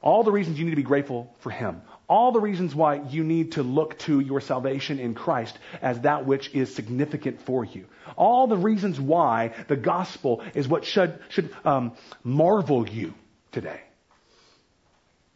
All 0.00 0.22
the 0.22 0.32
reasons 0.32 0.58
you 0.58 0.64
need 0.64 0.72
to 0.72 0.76
be 0.76 0.82
grateful 0.82 1.34
for 1.40 1.50
Him. 1.50 1.82
All 2.08 2.32
the 2.32 2.40
reasons 2.40 2.74
why 2.74 3.02
you 3.02 3.24
need 3.24 3.52
to 3.52 3.62
look 3.62 3.98
to 4.00 4.20
your 4.20 4.40
salvation 4.40 4.98
in 4.98 5.14
Christ 5.14 5.58
as 5.82 6.00
that 6.00 6.24
which 6.24 6.54
is 6.54 6.74
significant 6.74 7.40
for 7.42 7.64
you. 7.64 7.86
All 8.16 8.46
the 8.46 8.56
reasons 8.56 8.98
why 8.98 9.52
the 9.66 9.76
gospel 9.76 10.42
is 10.54 10.66
what 10.68 10.84
should, 10.84 11.18
should 11.28 11.54
um, 11.64 11.92
marvel 12.24 12.88
you 12.88 13.12
today 13.52 13.80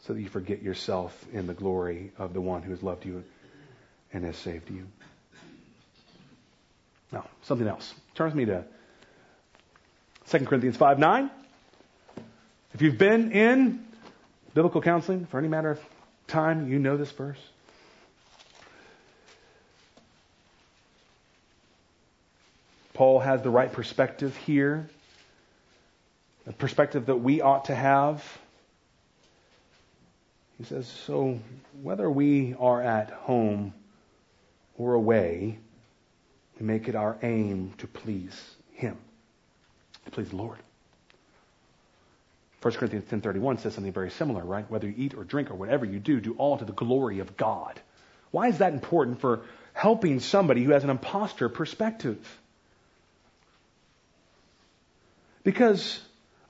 so 0.07 0.15
that 0.15 0.21
you 0.21 0.29
forget 0.29 0.63
yourself 0.63 1.27
in 1.33 1.47
the 1.47 1.55
glory 1.55 2.13
of 2.19 2.33
the 2.33 2.41
one 2.41 2.63
who 2.63 2.71
has 2.71 2.83
loved 2.83 3.05
you 3.05 3.23
and 4.13 4.25
has 4.25 4.37
saved 4.37 4.71
you. 4.71 4.87
Now, 7.13 7.27
something 7.43 7.67
else. 7.67 7.95
Turn 8.15 8.27
with 8.27 8.35
me 8.35 8.45
to 8.47 8.65
2 10.31 10.47
Corinthians 10.47 10.77
5 10.77 10.99
9. 10.99 11.31
If 12.75 12.81
you've 12.81 12.99
been 12.99 13.33
in 13.33 13.85
biblical 14.55 14.81
counseling 14.83 15.27
for 15.27 15.39
any 15.39 15.49
matter 15.49 15.71
of 15.71 15.81
time, 16.27 16.71
you 16.71 16.79
know 16.79 16.97
this 16.97 17.11
verse. 17.11 17.39
Paul 22.95 23.21
has 23.21 23.43
the 23.43 23.51
right 23.51 23.73
perspective 23.73 24.37
here, 24.37 24.89
the 26.47 26.53
perspective 26.53 27.07
that 27.07 27.17
we 27.17 27.41
ought 27.41 27.67
to 27.67 27.75
have. 27.75 28.23
He 30.59 30.65
says, 30.65 30.87
So 30.87 31.41
whether 31.83 32.11
we 32.11 32.55
are 32.61 32.83
at 32.83 33.11
home 33.11 33.73
or 34.77 34.95
away, 34.95 35.59
we 36.61 36.67
make 36.67 36.89
it 36.89 36.95
our 36.95 37.17
aim 37.23 37.73
to 37.79 37.87
please 37.87 38.39
Him, 38.73 38.97
to 40.05 40.11
please 40.11 40.29
the 40.29 40.37
Lord. 40.37 40.59
1 42.63 42.75
Corinthians 42.75 43.05
10.31 43.11 43.61
says 43.61 43.75
something 43.75 43.93
very 43.93 44.11
similar, 44.11 44.45
right? 44.45 44.71
Whether 44.71 44.87
you 44.87 44.95
eat 44.97 45.15
or 45.15 45.25
drink 45.25 45.51
or 45.51 45.55
whatever 45.55 45.85
you 45.85 45.99
do, 45.99 46.21
do 46.21 46.35
all 46.35 46.57
to 46.59 46.65
the 46.65 46.73
glory 46.73 47.19
of 47.19 47.37
God. 47.37 47.81
Why 48.31 48.49
is 48.49 48.59
that 48.59 48.73
important 48.73 49.21
for 49.21 49.43
helping 49.73 50.21
somebody 50.21 50.63
who 50.63 50.71
has 50.71 50.85
an 50.85 50.91
imposter 50.91 51.49
perspective? 51.49 52.19
Because 55.43 56.01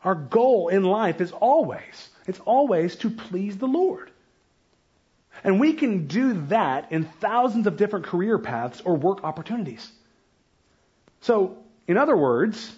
our 0.05 0.15
goal 0.15 0.69
in 0.69 0.85
life 0.85 1.21
is 1.21 1.33
always 1.33 2.11
it's 2.27 2.41
always 2.41 2.97
to 2.97 3.11
please 3.11 3.57
the 3.57 3.67
Lord. 3.67 4.11
And 5.45 5.59
we 5.59 5.73
can 5.73 6.07
do 6.07 6.35
that 6.49 6.93
in 6.93 7.05
thousands 7.05 7.67
of 7.67 7.77
different 7.77 8.07
career 8.07 8.39
paths 8.39 8.81
or 8.85 8.95
work 8.97 9.25
opportunities. 9.25 9.91
So, 11.23 11.59
in 11.89 11.97
other 11.97 12.17
words, 12.17 12.73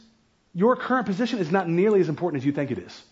your 0.54 0.76
current 0.76 1.06
position 1.06 1.40
is 1.40 1.50
not 1.50 1.68
nearly 1.68 2.00
as 2.00 2.08
important 2.08 2.42
as 2.42 2.46
you 2.46 2.52
think 2.52 2.70
it 2.70 2.78
is. 2.78 3.02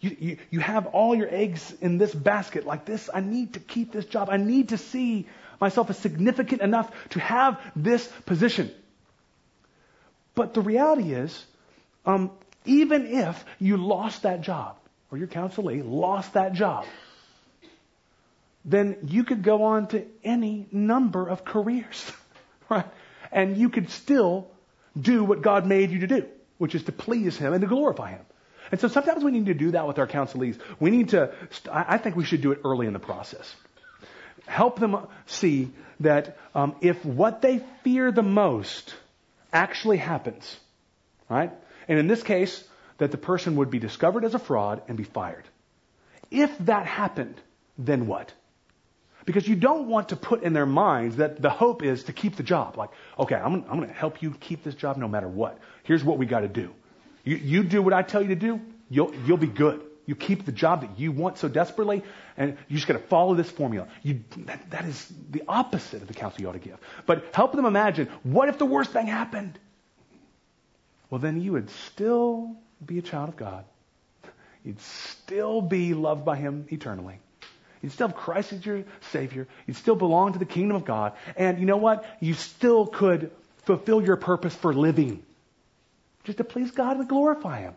You, 0.00 0.16
you, 0.18 0.36
you 0.50 0.60
have 0.60 0.86
all 0.86 1.14
your 1.14 1.28
eggs 1.28 1.74
in 1.80 1.98
this 1.98 2.14
basket 2.14 2.64
like 2.66 2.84
this. 2.84 3.10
I 3.12 3.20
need 3.20 3.54
to 3.54 3.60
keep 3.60 3.92
this 3.92 4.04
job. 4.04 4.28
I 4.30 4.36
need 4.36 4.68
to 4.68 4.78
see 4.78 5.26
myself 5.60 5.90
as 5.90 5.98
significant 5.98 6.62
enough 6.62 6.90
to 7.10 7.20
have 7.20 7.60
this 7.74 8.06
position. 8.26 8.70
But 10.34 10.54
the 10.54 10.60
reality 10.60 11.12
is, 11.12 11.44
um, 12.06 12.30
even 12.64 13.06
if 13.06 13.44
you 13.58 13.76
lost 13.76 14.22
that 14.22 14.40
job, 14.40 14.76
or 15.10 15.18
your 15.18 15.26
counselee 15.26 15.82
lost 15.84 16.34
that 16.34 16.52
job, 16.52 16.84
then 18.64 18.98
you 19.06 19.24
could 19.24 19.42
go 19.42 19.64
on 19.64 19.88
to 19.88 20.04
any 20.22 20.68
number 20.70 21.26
of 21.26 21.44
careers, 21.44 22.12
right? 22.68 22.86
And 23.32 23.56
you 23.56 23.70
could 23.70 23.90
still 23.90 24.48
do 25.00 25.24
what 25.24 25.42
God 25.42 25.66
made 25.66 25.90
you 25.90 26.00
to 26.00 26.06
do, 26.06 26.26
which 26.58 26.74
is 26.74 26.84
to 26.84 26.92
please 26.92 27.36
Him 27.36 27.52
and 27.52 27.62
to 27.62 27.66
glorify 27.66 28.10
Him. 28.10 28.20
And 28.70 28.80
so 28.80 28.88
sometimes 28.88 29.24
we 29.24 29.30
need 29.30 29.46
to 29.46 29.54
do 29.54 29.72
that 29.72 29.86
with 29.86 29.98
our 29.98 30.06
counselees. 30.06 30.58
We 30.78 30.90
need 30.90 31.10
to, 31.10 31.32
I 31.70 31.98
think 31.98 32.16
we 32.16 32.24
should 32.24 32.42
do 32.42 32.52
it 32.52 32.60
early 32.64 32.86
in 32.86 32.92
the 32.92 32.98
process. 32.98 33.54
Help 34.46 34.78
them 34.78 34.96
see 35.26 35.70
that 36.00 36.38
um, 36.54 36.76
if 36.80 37.04
what 37.04 37.42
they 37.42 37.62
fear 37.82 38.12
the 38.12 38.22
most 38.22 38.94
actually 39.52 39.96
happens, 39.96 40.56
right? 41.28 41.52
And 41.88 41.98
in 41.98 42.06
this 42.06 42.22
case, 42.22 42.64
that 42.98 43.10
the 43.10 43.18
person 43.18 43.56
would 43.56 43.70
be 43.70 43.78
discovered 43.78 44.24
as 44.24 44.34
a 44.34 44.38
fraud 44.38 44.82
and 44.88 44.96
be 44.96 45.04
fired. 45.04 45.44
If 46.30 46.56
that 46.58 46.86
happened, 46.86 47.40
then 47.78 48.06
what? 48.06 48.32
Because 49.24 49.46
you 49.46 49.56
don't 49.56 49.88
want 49.88 50.08
to 50.10 50.16
put 50.16 50.42
in 50.42 50.52
their 50.52 50.66
minds 50.66 51.16
that 51.16 51.40
the 51.40 51.50
hope 51.50 51.82
is 51.82 52.04
to 52.04 52.12
keep 52.12 52.36
the 52.36 52.42
job. 52.42 52.76
Like, 52.76 52.90
okay, 53.18 53.34
I'm, 53.34 53.64
I'm 53.68 53.76
going 53.76 53.88
to 53.88 53.94
help 53.94 54.22
you 54.22 54.32
keep 54.32 54.64
this 54.64 54.74
job 54.74 54.96
no 54.96 55.08
matter 55.08 55.28
what. 55.28 55.58
Here's 55.84 56.02
what 56.02 56.18
we 56.18 56.26
got 56.26 56.40
to 56.40 56.48
do. 56.48 56.70
You, 57.28 57.36
you 57.36 57.62
do 57.62 57.82
what 57.82 57.92
I 57.92 58.00
tell 58.00 58.22
you 58.22 58.28
to 58.28 58.36
do, 58.36 58.58
you'll, 58.88 59.14
you'll 59.26 59.36
be 59.36 59.48
good. 59.48 59.82
You 60.06 60.16
keep 60.16 60.46
the 60.46 60.52
job 60.52 60.80
that 60.80 60.98
you 60.98 61.12
want 61.12 61.36
so 61.36 61.46
desperately, 61.46 62.02
and 62.38 62.56
you 62.68 62.76
just 62.76 62.88
got 62.88 62.94
to 62.94 63.06
follow 63.06 63.34
this 63.34 63.50
formula. 63.50 63.86
You, 64.02 64.24
that, 64.46 64.70
that 64.70 64.86
is 64.86 65.12
the 65.30 65.42
opposite 65.46 66.00
of 66.00 66.08
the 66.08 66.14
counsel 66.14 66.40
you 66.40 66.48
ought 66.48 66.52
to 66.52 66.58
give. 66.58 66.78
But 67.04 67.26
help 67.34 67.52
them 67.52 67.66
imagine, 67.66 68.08
what 68.22 68.48
if 68.48 68.56
the 68.56 68.64
worst 68.64 68.92
thing 68.92 69.08
happened? 69.08 69.58
Well, 71.10 71.18
then 71.18 71.42
you 71.42 71.52
would 71.52 71.68
still 71.68 72.56
be 72.84 72.98
a 72.98 73.02
child 73.02 73.28
of 73.28 73.36
God. 73.36 73.66
You'd 74.64 74.80
still 74.80 75.60
be 75.60 75.92
loved 75.92 76.24
by 76.24 76.36
Him 76.36 76.64
eternally. 76.70 77.18
You'd 77.82 77.92
still 77.92 78.08
have 78.08 78.16
Christ 78.16 78.54
as 78.54 78.64
your 78.64 78.84
Savior. 79.12 79.46
You'd 79.66 79.76
still 79.76 79.96
belong 79.96 80.32
to 80.32 80.38
the 80.38 80.46
kingdom 80.46 80.78
of 80.78 80.86
God. 80.86 81.12
And 81.36 81.58
you 81.58 81.66
know 81.66 81.76
what? 81.76 82.06
You 82.20 82.32
still 82.32 82.86
could 82.86 83.30
fulfill 83.64 84.02
your 84.02 84.16
purpose 84.16 84.54
for 84.54 84.72
living. 84.72 85.24
Just 86.28 86.36
to 86.36 86.44
please 86.44 86.70
God 86.72 86.98
and 86.98 87.08
glorify 87.08 87.62
Him. 87.62 87.72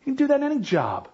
You 0.00 0.04
can 0.06 0.14
do 0.14 0.28
that 0.28 0.36
in 0.36 0.42
any 0.42 0.58
job, 0.58 1.06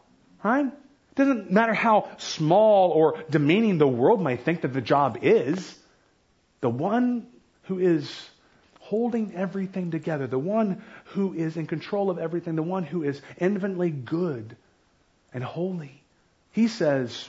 right? 0.44 0.66
It 0.66 1.14
doesn't 1.16 1.50
matter 1.50 1.74
how 1.74 2.10
small 2.18 2.90
or 2.90 3.24
demeaning 3.28 3.78
the 3.78 3.88
world 3.88 4.22
may 4.22 4.36
think 4.36 4.60
that 4.60 4.72
the 4.72 4.80
job 4.80 5.18
is. 5.22 5.76
The 6.60 6.70
one 6.70 7.26
who 7.64 7.80
is 7.80 8.08
holding 8.78 9.34
everything 9.34 9.90
together, 9.90 10.28
the 10.28 10.38
one 10.38 10.84
who 11.06 11.34
is 11.34 11.56
in 11.56 11.66
control 11.66 12.08
of 12.08 12.20
everything, 12.20 12.54
the 12.54 12.62
one 12.62 12.84
who 12.84 13.02
is 13.02 13.20
infinitely 13.38 13.90
good 13.90 14.56
and 15.32 15.42
holy. 15.42 16.04
He 16.52 16.68
says, 16.68 17.28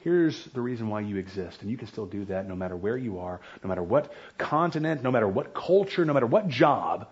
here's 0.00 0.44
the 0.44 0.60
reason 0.60 0.90
why 0.90 1.00
you 1.00 1.16
exist. 1.16 1.62
And 1.62 1.70
you 1.70 1.78
can 1.78 1.88
still 1.88 2.04
do 2.04 2.26
that 2.26 2.46
no 2.46 2.54
matter 2.54 2.76
where 2.76 2.98
you 2.98 3.20
are, 3.20 3.40
no 3.64 3.68
matter 3.70 3.82
what 3.82 4.12
continent, 4.36 5.02
no 5.02 5.10
matter 5.10 5.26
what 5.26 5.54
culture, 5.54 6.04
no 6.04 6.12
matter 6.12 6.26
what 6.26 6.48
job, 6.48 7.08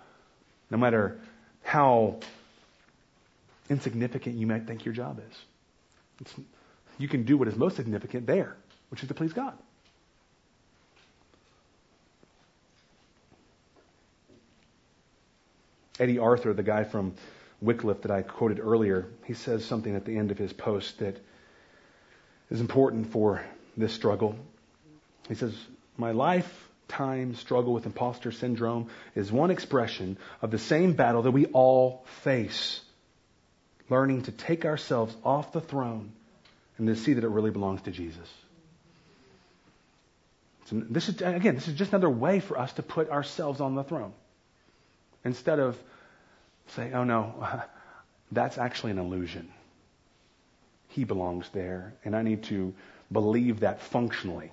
no 0.71 0.77
matter 0.77 1.19
how 1.63 2.21
insignificant 3.69 4.37
you 4.37 4.47
might 4.47 4.67
think 4.67 4.85
your 4.85 4.95
job 4.95 5.21
is. 5.31 5.37
It's, 6.21 6.35
you 6.99 7.09
can 7.09 7.25
do 7.25 7.37
what 7.37 7.49
is 7.49 7.57
most 7.57 7.77
significant 7.77 8.27
there, 8.27 8.57
which 8.91 9.03
is 9.03 9.09
to 9.09 9.15
please 9.15 9.33
God. 9.33 9.57
Eddie 15.99 16.19
Arthur, 16.19 16.53
the 16.53 16.63
guy 16.63 16.85
from 16.85 17.15
Wycliffe 17.61 18.03
that 18.03 18.11
I 18.11 18.23
quoted 18.23 18.59
earlier, 18.59 19.07
he 19.25 19.35
says 19.35 19.65
something 19.65 19.95
at 19.95 20.05
the 20.05 20.17
end 20.17 20.31
of 20.31 20.39
his 20.39 20.53
post 20.53 20.99
that 20.99 21.17
is 22.51 22.61
important 22.61 23.13
for 23.13 23.45
this 23.77 23.93
struggle. 23.93 24.37
He 25.29 25.35
says, 25.35 25.55
My 25.97 26.11
life 26.11 26.64
time 26.89 27.35
struggle 27.35 27.73
with 27.73 27.87
imposter 27.87 28.33
syndrome 28.33 28.89
is 29.15 29.31
one 29.31 29.51
expression 29.51 30.17
of 30.43 30.51
the 30.51 30.59
same 30.59 30.93
battle 30.93 31.23
that 31.23 31.31
we 31.31 31.47
all 31.47 32.05
face. 32.23 32.81
Learning 33.91 34.23
to 34.23 34.33
take 34.33 34.65
ourselves 34.65 35.15
off 35.25 35.53
the 35.53 35.61
throne 35.61 36.13
and 36.79 36.87
to 36.87 36.97
see 36.97 37.15
that 37.15 37.25
it 37.25 37.29
really 37.29 37.51
belongs 37.51 37.83
to 37.83 37.91
Jesus. 37.91 38.29
So 40.67 40.83
this 40.89 41.09
is, 41.09 41.21
again, 41.21 41.55
this 41.55 41.69
is 41.69 41.75
just 41.75 41.93
another 41.93 42.09
way 42.09 42.41
for 42.41 42.59
us 42.59 42.73
to 42.75 42.83
put 42.83 43.11
ourselves 43.11 43.61
on 43.61 43.75
the 43.75 43.85
throne. 43.85 44.13
Instead 45.25 45.59
of 45.59 45.79
saying, 46.69 46.95
oh 46.95 47.05
no, 47.05 47.49
that's 48.33 48.57
actually 48.57 48.93
an 48.93 48.99
illusion. 48.99 49.49
He 50.89 51.05
belongs 51.05 51.49
there, 51.53 51.95
and 52.05 52.17
I 52.17 52.23
need 52.23 52.45
to 52.45 52.73
believe 53.13 53.61
that 53.61 53.83
functionally. 53.83 54.51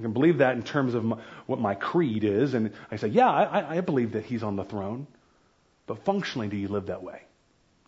I 0.00 0.02
can 0.02 0.14
believe 0.14 0.38
that 0.38 0.56
in 0.56 0.62
terms 0.62 0.94
of 0.94 1.04
my, 1.04 1.18
what 1.44 1.60
my 1.60 1.74
creed 1.74 2.24
is, 2.24 2.54
and 2.54 2.72
I 2.90 2.96
say, 2.96 3.08
yeah, 3.08 3.28
I, 3.28 3.76
I, 3.76 3.80
believe 3.82 4.12
that 4.12 4.24
he's 4.24 4.42
on 4.42 4.56
the 4.56 4.64
throne. 4.64 5.06
But 5.86 6.04
functionally, 6.06 6.48
do 6.48 6.56
you 6.56 6.68
live 6.68 6.86
that 6.86 7.02
way? 7.02 7.20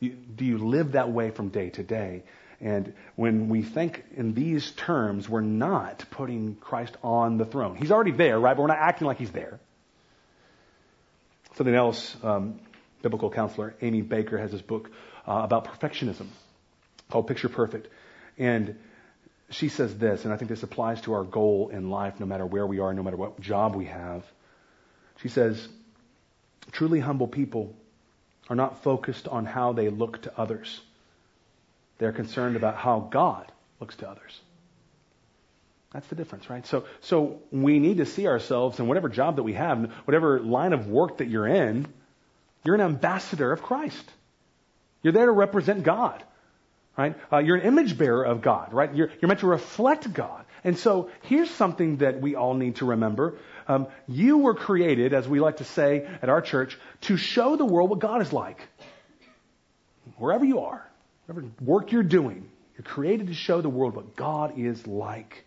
do 0.00 0.44
you 0.44 0.58
live 0.58 0.92
that 0.92 1.10
way 1.12 1.30
from 1.30 1.48
day 1.48 1.70
to 1.70 1.82
day? 1.82 2.24
And 2.60 2.92
when 3.16 3.48
we 3.48 3.62
think 3.62 4.04
in 4.16 4.34
these 4.34 4.70
terms, 4.72 5.28
we're 5.28 5.40
not 5.40 6.04
putting 6.10 6.56
Christ 6.56 6.96
on 7.02 7.38
the 7.38 7.44
throne. 7.44 7.76
He's 7.76 7.90
already 7.90 8.10
there, 8.12 8.38
right? 8.38 8.56
But 8.56 8.62
we're 8.62 8.68
not 8.68 8.78
acting 8.78 9.06
like 9.06 9.18
he's 9.18 9.30
there. 9.30 9.58
Something 11.54 11.74
else, 11.74 12.16
um, 12.22 12.60
biblical 13.00 13.30
counselor 13.30 13.74
Amy 13.80 14.02
Baker 14.02 14.38
has 14.38 14.52
this 14.52 14.62
book 14.62 14.90
uh, 15.26 15.40
about 15.44 15.66
perfectionism 15.66 16.26
called 17.10 17.26
Picture 17.26 17.48
Perfect. 17.48 17.88
And 18.38 18.78
she 19.54 19.68
says 19.68 19.96
this, 19.96 20.24
and 20.24 20.32
I 20.32 20.36
think 20.36 20.48
this 20.48 20.62
applies 20.62 21.00
to 21.02 21.14
our 21.14 21.24
goal 21.24 21.70
in 21.72 21.90
life, 21.90 22.20
no 22.20 22.26
matter 22.26 22.46
where 22.46 22.66
we 22.66 22.80
are, 22.80 22.92
no 22.92 23.02
matter 23.02 23.16
what 23.16 23.40
job 23.40 23.74
we 23.74 23.86
have. 23.86 24.24
She 25.20 25.28
says, 25.28 25.68
truly 26.72 27.00
humble 27.00 27.28
people 27.28 27.74
are 28.48 28.56
not 28.56 28.82
focused 28.82 29.28
on 29.28 29.44
how 29.44 29.72
they 29.72 29.88
look 29.88 30.22
to 30.22 30.38
others. 30.38 30.80
They're 31.98 32.12
concerned 32.12 32.56
about 32.56 32.76
how 32.76 33.00
God 33.00 33.50
looks 33.80 33.96
to 33.96 34.08
others. 34.08 34.40
That's 35.92 36.06
the 36.06 36.14
difference, 36.14 36.48
right? 36.48 36.66
So, 36.66 36.84
so 37.00 37.40
we 37.50 37.78
need 37.78 37.98
to 37.98 38.06
see 38.06 38.26
ourselves 38.26 38.80
in 38.80 38.86
whatever 38.86 39.08
job 39.08 39.36
that 39.36 39.42
we 39.42 39.52
have, 39.52 39.92
whatever 40.04 40.40
line 40.40 40.72
of 40.72 40.86
work 40.86 41.18
that 41.18 41.28
you're 41.28 41.46
in, 41.46 41.86
you're 42.64 42.74
an 42.74 42.80
ambassador 42.80 43.52
of 43.52 43.62
Christ. 43.62 44.10
You're 45.02 45.12
there 45.12 45.26
to 45.26 45.32
represent 45.32 45.82
God, 45.82 46.22
right? 46.96 47.16
Uh, 47.32 47.38
you're 47.38 47.56
an 47.56 47.66
image 47.66 47.96
bearer 47.96 48.24
of 48.24 48.42
God, 48.42 48.72
right? 48.72 48.94
You're, 48.94 49.10
you're 49.20 49.28
meant 49.28 49.40
to 49.40 49.46
reflect 49.46 50.12
God. 50.12 50.44
And 50.64 50.78
so 50.78 51.10
here's 51.22 51.50
something 51.50 51.98
that 51.98 52.20
we 52.20 52.36
all 52.36 52.54
need 52.54 52.76
to 52.76 52.86
remember. 52.86 53.38
Um, 53.66 53.88
you 54.06 54.38
were 54.38 54.54
created, 54.54 55.12
as 55.12 55.26
we 55.26 55.40
like 55.40 55.56
to 55.56 55.64
say 55.64 56.06
at 56.20 56.28
our 56.28 56.40
church, 56.40 56.78
to 57.02 57.16
show 57.16 57.56
the 57.56 57.64
world 57.64 57.90
what 57.90 57.98
God 57.98 58.22
is 58.22 58.32
like. 58.32 58.60
Wherever 60.18 60.44
you 60.44 60.60
are, 60.60 60.86
whatever 61.26 61.46
work 61.60 61.92
you're 61.92 62.02
doing, 62.02 62.48
you're 62.76 62.84
created 62.84 63.28
to 63.28 63.34
show 63.34 63.60
the 63.60 63.68
world 63.68 63.94
what 63.96 64.14
God 64.14 64.58
is 64.58 64.86
like 64.86 65.44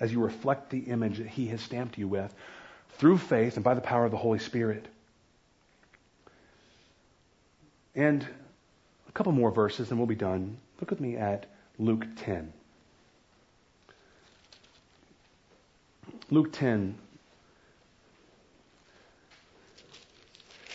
as 0.00 0.12
you 0.12 0.20
reflect 0.20 0.70
the 0.70 0.78
image 0.78 1.18
that 1.18 1.28
He 1.28 1.46
has 1.48 1.60
stamped 1.60 1.96
you 1.96 2.08
with 2.08 2.34
through 2.98 3.18
faith 3.18 3.56
and 3.56 3.64
by 3.64 3.74
the 3.74 3.80
power 3.80 4.04
of 4.04 4.10
the 4.10 4.16
Holy 4.16 4.38
Spirit. 4.38 4.86
And 7.94 8.26
a 9.08 9.12
couple 9.12 9.32
more 9.32 9.50
verses 9.50 9.90
and 9.90 9.98
we'll 9.98 10.06
be 10.06 10.14
done. 10.14 10.58
Look 10.82 10.90
with 10.90 11.00
me 11.00 11.16
at 11.16 11.46
Luke 11.78 12.04
10. 12.16 12.52
Luke 16.28 16.52
10, 16.52 16.96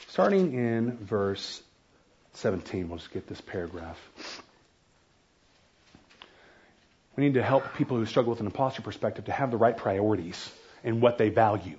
starting 0.08 0.53
in 0.53 0.97
verse 0.99 1.62
17. 2.36 2.88
We'll 2.88 2.99
just 2.99 3.12
get 3.12 3.28
this 3.28 3.41
paragraph. 3.41 3.99
We 7.18 7.26
need 7.26 7.34
to 7.34 7.43
help 7.43 7.74
people 7.74 7.97
who 7.97 8.05
struggle 8.05 8.30
with 8.30 8.39
an 8.39 8.45
imposter 8.45 8.82
perspective 8.82 9.26
to 9.26 9.34
have 9.34 9.51
the 9.51 9.58
right 9.58 9.76
priorities 9.76 10.49
in 10.86 11.01
what 11.01 11.18
they 11.18 11.28
value. 11.28 11.78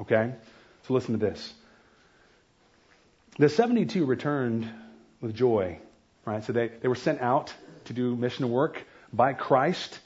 Okay? 0.00 0.32
So 0.88 0.94
listen 0.94 1.12
to 1.12 1.26
this. 1.26 1.52
The 3.38 3.50
72 3.50 4.06
returned 4.06 4.66
with 5.20 5.34
joy, 5.34 5.78
right? 6.24 6.44
So 6.44 6.52
they, 6.52 6.68
they 6.68 6.88
were 6.88 6.94
sent 6.94 7.20
out 7.20 7.52
to 7.86 7.92
do 7.92 8.16
mission 8.16 8.50
work 8.50 8.82
by 9.12 9.32
Christ. 9.32 9.98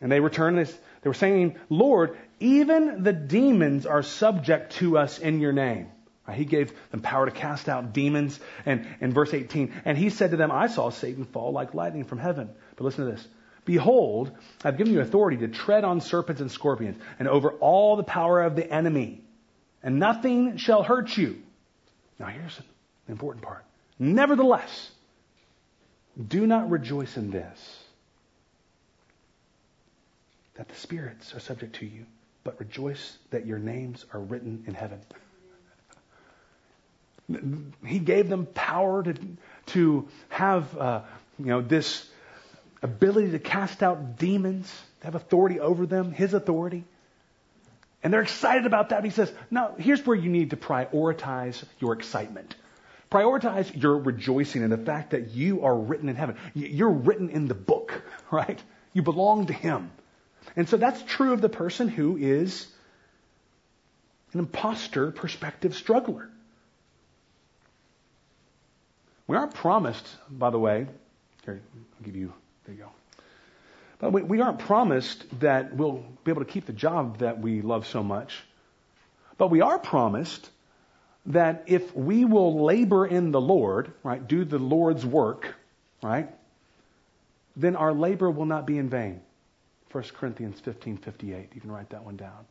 And 0.00 0.10
they 0.10 0.20
returned 0.20 0.58
this, 0.58 0.76
they 1.02 1.10
were 1.10 1.14
saying, 1.14 1.56
Lord, 1.68 2.16
even 2.40 3.02
the 3.02 3.12
demons 3.12 3.86
are 3.86 4.02
subject 4.02 4.72
to 4.76 4.98
us 4.98 5.18
in 5.18 5.40
your 5.40 5.52
name. 5.52 5.88
Right? 6.26 6.36
He 6.36 6.44
gave 6.44 6.72
them 6.90 7.00
power 7.00 7.26
to 7.26 7.30
cast 7.30 7.68
out 7.68 7.92
demons. 7.92 8.38
And 8.64 8.86
in 9.00 9.12
verse 9.12 9.32
18, 9.32 9.82
and 9.84 9.96
he 9.96 10.10
said 10.10 10.30
to 10.30 10.36
them, 10.36 10.50
I 10.50 10.66
saw 10.68 10.90
Satan 10.90 11.24
fall 11.24 11.52
like 11.52 11.74
lightning 11.74 12.04
from 12.04 12.18
heaven. 12.18 12.50
But 12.76 12.84
listen 12.84 13.04
to 13.04 13.12
this. 13.12 13.26
Behold, 13.64 14.30
I've 14.62 14.76
given 14.76 14.92
you 14.92 15.00
authority 15.00 15.38
to 15.38 15.48
tread 15.48 15.84
on 15.84 16.00
serpents 16.00 16.40
and 16.40 16.50
scorpions 16.50 17.00
and 17.18 17.28
over 17.28 17.50
all 17.52 17.96
the 17.96 18.02
power 18.02 18.42
of 18.42 18.56
the 18.56 18.70
enemy, 18.70 19.22
and 19.82 19.98
nothing 19.98 20.58
shall 20.58 20.82
hurt 20.82 21.16
you. 21.16 21.42
Now 22.18 22.26
here's 22.26 22.56
the 22.56 22.64
important 23.08 23.44
part. 23.44 23.64
Nevertheless, 23.98 24.90
do 26.22 26.46
not 26.46 26.70
rejoice 26.70 27.16
in 27.16 27.30
this, 27.30 27.80
that 30.54 30.68
the 30.68 30.74
spirits 30.76 31.34
are 31.34 31.40
subject 31.40 31.76
to 31.76 31.86
you, 31.86 32.06
but 32.44 32.60
rejoice 32.60 33.16
that 33.30 33.46
your 33.46 33.58
names 33.58 34.04
are 34.12 34.20
written 34.20 34.64
in 34.66 34.74
heaven. 34.74 35.00
He 37.84 37.98
gave 37.98 38.28
them 38.28 38.46
power 38.46 39.02
to, 39.02 39.14
to 39.66 40.08
have, 40.28 40.76
uh, 40.76 41.00
you 41.38 41.46
know, 41.46 41.62
this 41.62 42.08
ability 42.82 43.30
to 43.32 43.38
cast 43.38 43.82
out 43.82 44.18
demons, 44.18 44.70
to 45.00 45.06
have 45.06 45.14
authority 45.14 45.58
over 45.58 45.86
them, 45.86 46.12
His 46.12 46.34
authority. 46.34 46.84
And 48.02 48.12
they're 48.12 48.22
excited 48.22 48.66
about 48.66 48.90
that. 48.90 49.02
He 49.02 49.10
says, 49.10 49.32
now, 49.50 49.74
here's 49.78 50.04
where 50.06 50.16
you 50.16 50.28
need 50.28 50.50
to 50.50 50.56
prioritize 50.56 51.64
your 51.80 51.94
excitement. 51.94 52.54
Prioritize 53.14 53.80
your 53.80 53.96
rejoicing 53.98 54.64
in 54.64 54.70
the 54.70 54.76
fact 54.76 55.12
that 55.12 55.30
you 55.30 55.64
are 55.64 55.78
written 55.78 56.08
in 56.08 56.16
heaven. 56.16 56.36
You're 56.52 56.90
written 56.90 57.30
in 57.30 57.46
the 57.46 57.54
book, 57.54 58.02
right? 58.32 58.60
You 58.92 59.02
belong 59.02 59.46
to 59.46 59.52
Him. 59.52 59.92
And 60.56 60.68
so 60.68 60.76
that's 60.76 61.00
true 61.04 61.32
of 61.32 61.40
the 61.40 61.48
person 61.48 61.86
who 61.86 62.16
is 62.16 62.66
an 64.32 64.40
imposter 64.40 65.12
perspective 65.12 65.76
struggler. 65.76 66.28
We 69.28 69.36
aren't 69.36 69.54
promised, 69.54 70.08
by 70.28 70.50
the 70.50 70.58
way, 70.58 70.88
here, 71.44 71.60
I'll 71.72 72.04
give 72.04 72.16
you, 72.16 72.32
there 72.64 72.74
you 72.74 72.80
go. 72.82 72.90
But 74.00 74.12
we, 74.12 74.22
we 74.22 74.40
aren't 74.40 74.58
promised 74.58 75.24
that 75.38 75.76
we'll 75.76 76.04
be 76.24 76.32
able 76.32 76.44
to 76.44 76.50
keep 76.50 76.66
the 76.66 76.72
job 76.72 77.18
that 77.18 77.40
we 77.40 77.62
love 77.62 77.86
so 77.86 78.02
much. 78.02 78.42
But 79.38 79.52
we 79.52 79.60
are 79.60 79.78
promised 79.78 80.50
that 81.26 81.64
if 81.66 81.94
we 81.96 82.24
will 82.24 82.64
labor 82.64 83.06
in 83.06 83.30
the 83.30 83.40
Lord, 83.40 83.92
right, 84.02 84.26
do 84.26 84.44
the 84.44 84.58
Lord's 84.58 85.06
work, 85.06 85.54
right, 86.02 86.28
then 87.56 87.76
our 87.76 87.92
labor 87.92 88.30
will 88.30 88.46
not 88.46 88.66
be 88.66 88.78
in 88.78 88.88
vain. 88.88 89.22
1 89.92 90.04
Corinthians 90.14 90.60
15:58. 90.60 91.54
You 91.54 91.60
can 91.60 91.70
write 91.70 91.90
that 91.90 92.04
one 92.04 92.16
down. 92.16 92.46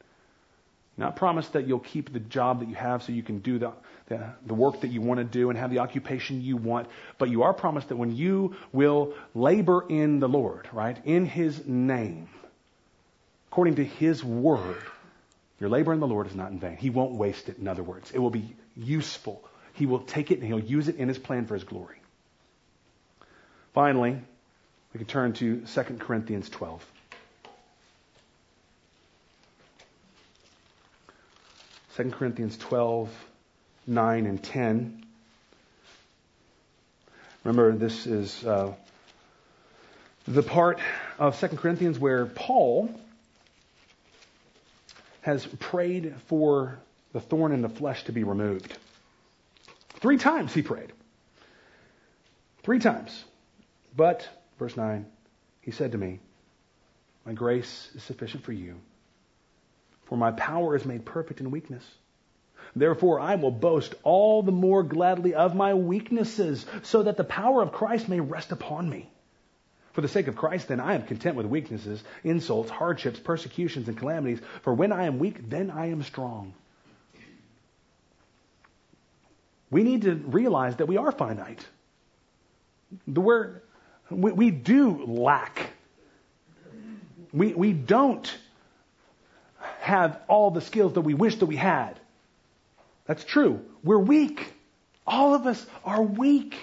Not 0.95 1.15
promise 1.15 1.47
that 1.49 1.67
you'll 1.67 1.79
keep 1.79 2.13
the 2.13 2.19
job 2.19 2.59
that 2.59 2.69
you 2.69 2.75
have 2.75 3.01
so 3.01 3.11
you 3.11 3.23
can 3.23 3.39
do 3.39 3.57
the, 3.57 3.71
the, 4.07 4.23
the, 4.45 4.53
work 4.53 4.81
that 4.81 4.89
you 4.89 5.01
want 5.01 5.17
to 5.17 5.23
do 5.23 5.49
and 5.49 5.57
have 5.57 5.71
the 5.71 5.79
occupation 5.79 6.41
you 6.41 6.55
want, 6.55 6.87
but 7.17 7.29
you 7.29 7.41
are 7.41 7.53
promised 7.53 7.89
that 7.89 7.95
when 7.95 8.15
you 8.15 8.55
will 8.71 9.15
labor 9.33 9.85
in 9.89 10.19
the 10.19 10.29
Lord, 10.29 10.69
right, 10.71 10.95
in 11.03 11.25
His 11.25 11.65
name, 11.65 12.29
according 13.47 13.75
to 13.75 13.83
His 13.83 14.23
word, 14.23 14.83
your 15.59 15.69
labor 15.69 15.93
in 15.93 15.99
the 15.99 16.07
Lord 16.07 16.27
is 16.27 16.35
not 16.35 16.51
in 16.51 16.59
vain. 16.59 16.77
He 16.77 16.91
won't 16.91 17.13
waste 17.13 17.49
it, 17.49 17.57
in 17.57 17.67
other 17.67 17.83
words. 17.83 18.11
It 18.11 18.19
will 18.19 18.29
be 18.29 18.55
useful. 18.75 19.43
He 19.73 19.85
will 19.85 19.99
take 19.99 20.31
it 20.31 20.39
and 20.39 20.47
He'll 20.47 20.59
use 20.59 20.87
it 20.87 20.97
in 20.97 21.07
His 21.07 21.17
plan 21.17 21.45
for 21.45 21.53
His 21.53 21.63
glory. 21.63 21.97
Finally, 23.73 24.19
we 24.93 24.97
can 24.97 25.07
turn 25.07 25.33
to 25.33 25.61
2 25.61 25.83
Corinthians 25.99 26.49
12. 26.49 26.85
2 31.97 32.09
Corinthians 32.11 32.57
12, 32.57 33.09
9, 33.87 34.25
and 34.25 34.43
10. 34.43 35.05
Remember, 37.43 37.71
this 37.71 38.07
is 38.07 38.43
uh, 38.45 38.73
the 40.27 40.43
part 40.43 40.79
of 41.19 41.39
2 41.39 41.49
Corinthians 41.49 41.99
where 41.99 42.25
Paul 42.25 42.89
has 45.21 45.45
prayed 45.45 46.15
for 46.27 46.79
the 47.13 47.21
thorn 47.21 47.51
in 47.51 47.61
the 47.61 47.69
flesh 47.69 48.03
to 48.05 48.11
be 48.11 48.23
removed. 48.23 48.75
Three 50.01 50.17
times 50.17 50.53
he 50.53 50.61
prayed. 50.61 50.91
Three 52.63 52.79
times. 52.79 53.23
But, 53.95 54.27
verse 54.57 54.75
9, 54.75 55.05
he 55.61 55.71
said 55.71 55.91
to 55.91 55.97
me, 55.97 56.19
My 57.25 57.33
grace 57.33 57.89
is 57.95 58.03
sufficient 58.03 58.43
for 58.43 58.51
you 58.51 58.75
For 60.05 60.17
my 60.17 60.31
power 60.31 60.75
is 60.75 60.85
made 60.85 61.05
perfect 61.05 61.39
in 61.39 61.51
weakness. 61.51 61.85
Therefore, 62.75 63.19
I 63.19 63.35
will 63.35 63.51
boast 63.51 63.93
all 64.03 64.41
the 64.41 64.51
more 64.51 64.83
gladly 64.83 65.35
of 65.35 65.55
my 65.55 65.73
weaknesses, 65.75 66.65
so 66.81 67.03
that 67.03 67.17
the 67.17 67.23
power 67.23 67.61
of 67.61 67.71
Christ 67.71 68.09
may 68.09 68.19
rest 68.19 68.51
upon 68.51 68.89
me. 68.89 69.09
For 69.91 70.01
the 70.01 70.07
sake 70.07 70.27
of 70.27 70.35
Christ, 70.35 70.69
then, 70.69 70.79
I 70.79 70.95
am 70.95 71.03
content 71.03 71.35
with 71.35 71.45
weaknesses, 71.45 72.03
insults, 72.23 72.71
hardships, 72.71 73.19
persecutions, 73.19 73.87
and 73.87 73.97
calamities. 73.97 74.39
For 74.63 74.73
when 74.73 74.91
I 74.91 75.05
am 75.05 75.19
weak, 75.19 75.49
then 75.49 75.69
I 75.69 75.91
am 75.91 76.01
strong. 76.01 76.55
We 79.73 79.81
need 79.81 80.03
to 80.03 80.13
realize 80.13 80.75
that 80.75 80.85
we 80.85 80.97
are 80.97 81.11
finite. 81.11 81.65
Word, 83.07 83.63
we, 84.11 84.31
we 84.31 84.51
do 84.51 85.03
lack. 85.05 85.71
We, 87.33 87.53
we 87.55 87.73
don't 87.73 88.31
have 89.79 90.19
all 90.27 90.51
the 90.51 90.61
skills 90.61 90.93
that 90.93 91.01
we 91.01 91.15
wish 91.15 91.37
that 91.37 91.47
we 91.47 91.55
had. 91.55 91.99
That's 93.07 93.23
true. 93.23 93.61
We're 93.83 93.97
weak. 93.97 94.53
All 95.07 95.33
of 95.33 95.47
us 95.47 95.65
are 95.83 96.03
weak. 96.03 96.55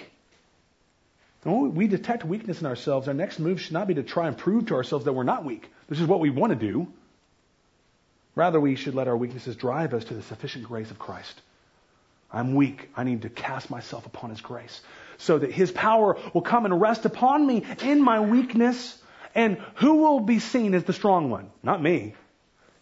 when 1.43 1.75
we 1.75 1.87
detect 1.87 2.23
weakness 2.23 2.61
in 2.61 2.65
ourselves, 2.65 3.09
our 3.09 3.13
next 3.13 3.39
move 3.39 3.59
should 3.59 3.73
not 3.73 3.89
be 3.89 3.95
to 3.95 4.03
try 4.03 4.29
and 4.29 4.37
prove 4.37 4.67
to 4.67 4.75
ourselves 4.75 5.03
that 5.03 5.11
we're 5.11 5.23
not 5.23 5.43
weak. 5.43 5.69
This 5.89 5.99
is 5.99 6.07
what 6.07 6.21
we 6.21 6.29
want 6.29 6.51
to 6.51 6.55
do. 6.55 6.87
Rather, 8.35 8.61
we 8.61 8.77
should 8.77 8.95
let 8.95 9.09
our 9.09 9.17
weaknesses 9.17 9.57
drive 9.57 9.93
us 9.93 10.05
to 10.05 10.13
the 10.13 10.21
sufficient 10.21 10.63
grace 10.63 10.89
of 10.89 10.97
Christ. 10.97 11.41
I'm 12.33 12.55
weak. 12.55 12.89
I 12.95 13.03
need 13.03 13.23
to 13.23 13.29
cast 13.29 13.69
myself 13.69 14.05
upon 14.05 14.29
His 14.29 14.41
grace 14.41 14.81
so 15.17 15.37
that 15.37 15.51
His 15.51 15.71
power 15.71 16.17
will 16.33 16.41
come 16.41 16.65
and 16.65 16.79
rest 16.79 17.05
upon 17.05 17.45
me 17.45 17.65
in 17.83 18.01
my 18.01 18.19
weakness. 18.19 18.97
And 19.35 19.57
who 19.75 19.95
will 19.95 20.19
be 20.19 20.39
seen 20.39 20.73
as 20.73 20.83
the 20.83 20.93
strong 20.93 21.29
one? 21.29 21.49
Not 21.63 21.81
me. 21.81 22.15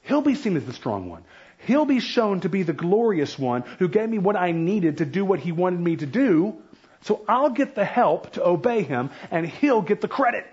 He'll 0.04 0.22
be 0.22 0.36
seen 0.36 0.58
as 0.58 0.66
the 0.66 0.74
strong 0.74 1.10
one. 1.10 1.24
He'll 1.60 1.86
be 1.86 2.00
shown 2.00 2.40
to 2.42 2.50
be 2.50 2.64
the 2.64 2.74
glorious 2.74 3.38
one 3.38 3.64
who 3.80 3.88
gave 3.88 4.10
me 4.10 4.18
what 4.18 4.36
I 4.36 4.52
needed 4.52 5.00
to 5.00 5.06
do 5.06 5.26
what 5.26 5.40
he 5.40 5.52
wanted 5.52 5.80
me 5.80 5.98
to 5.98 6.06
do. 6.06 6.56
So 7.02 7.24
I'll 7.28 7.50
get 7.50 7.76
the 7.76 7.86
help 7.86 8.34
to 8.34 8.46
obey 8.46 8.84
him 8.84 9.10
and 9.30 9.46
he'll 9.46 9.82
get 9.82 10.02
the 10.02 10.08
credit. 10.08 10.46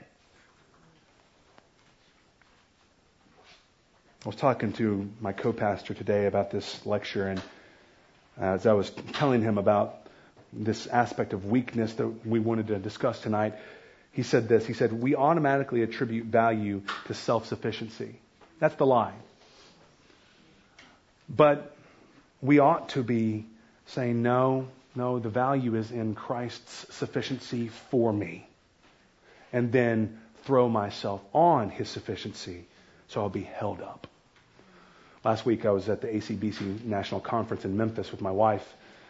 I 4.25 4.29
was 4.29 4.37
talking 4.37 4.73
to 4.75 5.09
my 5.21 5.33
co-pastor 5.33 5.95
today 5.95 6.27
about 6.27 6.51
this 6.51 6.85
lecture 6.85 7.29
and 7.29 7.41
Uh, 8.41 8.45
as 8.55 8.67
I 8.67 8.73
was 8.73 8.91
telling 9.15 9.43
him 9.43 9.59
about 9.59 10.07
this 10.53 10.87
aspect 10.87 11.33
of 11.33 11.47
weakness 11.47 11.93
that 11.95 12.27
we 12.27 12.39
wanted 12.39 12.69
to 12.69 12.79
discuss 12.79 13.21
tonight, 13.21 13.55
he 14.13 14.23
said 14.23 14.49
this. 14.49 14.67
He 14.67 14.73
said, 14.73 14.93
we 14.93 15.15
automatically 15.15 15.83
attribute 15.83 16.27
value 16.27 16.83
to 17.07 17.15
self-sufficiency. 17.15 18.19
That's 18.59 18.75
the 18.77 18.87
lie. 18.87 19.15
But 21.29 21.77
we 22.41 22.59
ought 22.61 22.91
to 22.91 23.03
be 23.03 23.47
saying, 23.87 24.23
no, 24.23 24.69
no, 24.95 25.19
the 25.19 25.29
value 25.29 25.75
is 25.75 25.91
in 25.91 26.15
Christ's 26.15 26.95
sufficiency 26.95 27.69
for 27.91 28.13
me. 28.13 28.47
And 29.53 29.73
then 29.73 30.19
throw 30.45 30.69
myself 30.69 31.21
on 31.35 31.71
his 31.71 31.89
sufficiency 31.89 32.67
so 33.09 33.21
I'll 33.21 33.29
be 33.29 33.43
held 33.43 33.81
up. 33.81 34.07
Last 35.27 35.45
week 35.45 35.67
I 35.67 35.71
was 35.71 35.89
at 35.89 36.03
the 36.03 36.07
ACBC 36.07 36.85
National 36.85 37.21
Conference 37.21 37.65
in 37.65 37.77
Memphis 37.77 38.13
with 38.13 38.21
my 38.21 38.31
wife, 38.31 38.65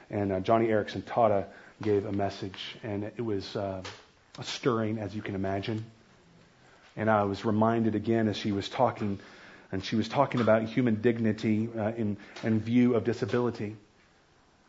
and 0.09 0.33
uh, 0.33 0.41
Joni 0.41 0.67
Eareckson 0.69 1.03
Tada 1.03 1.45
gave 1.83 2.07
a 2.07 2.11
message, 2.11 2.75
and 2.83 3.05
it 3.05 3.21
was 3.21 3.55
uh, 3.55 3.83
stirring, 4.41 4.97
as 4.97 5.15
you 5.15 5.21
can 5.21 5.35
imagine. 5.35 5.85
And 6.97 7.11
I 7.11 7.25
was 7.25 7.45
reminded 7.45 7.97
again 7.97 8.29
as 8.29 8.39
she 8.39 8.51
was 8.51 8.67
talking 8.67 9.19
and 9.71 9.85
she 9.85 9.95
was 9.95 10.09
talking 10.09 10.41
about 10.41 10.63
human 10.63 11.03
dignity 11.03 11.69
uh, 11.79 11.93
in, 11.95 12.17
in 12.43 12.61
view 12.61 12.95
of 12.95 13.05
disability. 13.05 13.77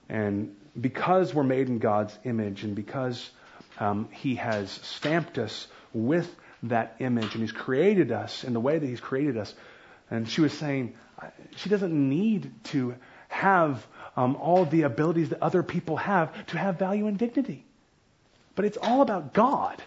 And 0.09 0.53
because 0.77 1.33
we're 1.33 1.43
made 1.43 1.69
in 1.69 1.79
God's 1.79 2.19
image 2.25 2.65
and 2.65 2.75
because 2.75 3.29
um, 3.79 4.09
He 4.11 4.35
has 4.35 4.69
stamped 4.69 5.37
us 5.37 5.67
with 5.93 6.29
that 6.63 6.97
image 6.99 7.35
and 7.35 7.41
He's 7.41 7.53
created 7.53 8.11
us 8.11 8.43
in 8.43 8.51
the 8.51 8.59
way 8.59 8.77
that 8.77 8.85
He's 8.85 8.99
created 8.99 9.37
us, 9.37 9.55
and 10.09 10.29
she 10.29 10.41
was 10.41 10.53
saying 10.53 10.95
she 11.55 11.69
doesn't 11.69 11.93
need 11.93 12.51
to 12.65 12.95
have 13.27 13.85
um, 14.15 14.35
all 14.35 14.65
the 14.65 14.83
abilities 14.83 15.29
that 15.29 15.41
other 15.41 15.63
people 15.63 15.97
have 15.97 16.45
to 16.47 16.57
have 16.57 16.79
value 16.79 17.07
and 17.07 17.17
dignity. 17.17 17.65
But 18.55 18.65
it's 18.65 18.77
all 18.77 19.01
about 19.01 19.33
God. 19.33 19.81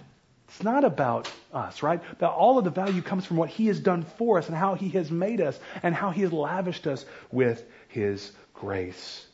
It's 0.49 0.63
not 0.63 0.85
about 0.85 1.31
us, 1.53 1.83
right? 1.83 2.01
That 2.19 2.31
all 2.31 2.59
of 2.59 2.65
the 2.65 2.71
value 2.71 3.03
comes 3.03 3.25
from 3.25 3.37
what 3.37 3.49
He 3.49 3.67
has 3.67 3.81
done 3.81 4.03
for 4.03 4.39
us 4.39 4.49
and 4.49 4.57
how 4.57 4.75
He 4.75 4.89
has 4.91 5.11
made 5.11 5.41
us 5.41 5.59
and 5.83 5.95
how 5.95 6.11
He 6.11 6.23
has 6.23 6.33
lavished 6.33 6.87
us 6.87 7.05
with 7.31 7.65
His 7.89 8.33
grace. 8.55 9.27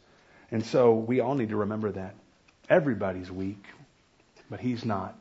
And 0.50 0.64
so 0.64 0.94
we 0.94 1.20
all 1.20 1.34
need 1.34 1.50
to 1.50 1.56
remember 1.56 1.92
that. 1.92 2.14
Everybody's 2.68 3.30
weak, 3.30 3.64
but 4.50 4.60
He's 4.60 4.84
not. 4.84 5.18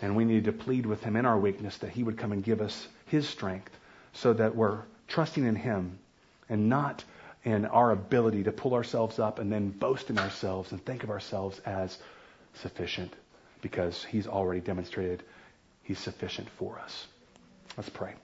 And 0.00 0.16
we 0.16 0.24
need 0.24 0.44
to 0.44 0.52
plead 0.52 0.86
with 0.86 1.02
Him 1.02 1.16
in 1.16 1.26
our 1.26 1.38
weakness 1.38 1.76
that 1.78 1.90
He 1.90 2.02
would 2.02 2.18
come 2.18 2.32
and 2.32 2.42
give 2.42 2.60
us 2.60 2.88
His 3.06 3.28
strength 3.28 3.70
so 4.12 4.32
that 4.32 4.54
we're 4.54 4.80
trusting 5.08 5.44
in 5.44 5.56
Him 5.56 5.98
and 6.48 6.68
not 6.68 7.04
in 7.44 7.64
our 7.66 7.90
ability 7.90 8.44
to 8.44 8.52
pull 8.52 8.74
ourselves 8.74 9.18
up 9.18 9.38
and 9.38 9.50
then 9.50 9.70
boast 9.70 10.10
in 10.10 10.18
ourselves 10.18 10.70
and 10.72 10.84
think 10.84 11.02
of 11.02 11.10
ourselves 11.10 11.60
as 11.66 11.98
sufficient 12.54 13.12
because 13.60 14.04
he's 14.04 14.26
already 14.26 14.60
demonstrated 14.60 15.22
he's 15.82 15.98
sufficient 15.98 16.48
for 16.50 16.78
us. 16.78 17.06
Let's 17.76 17.88
pray. 17.88 18.14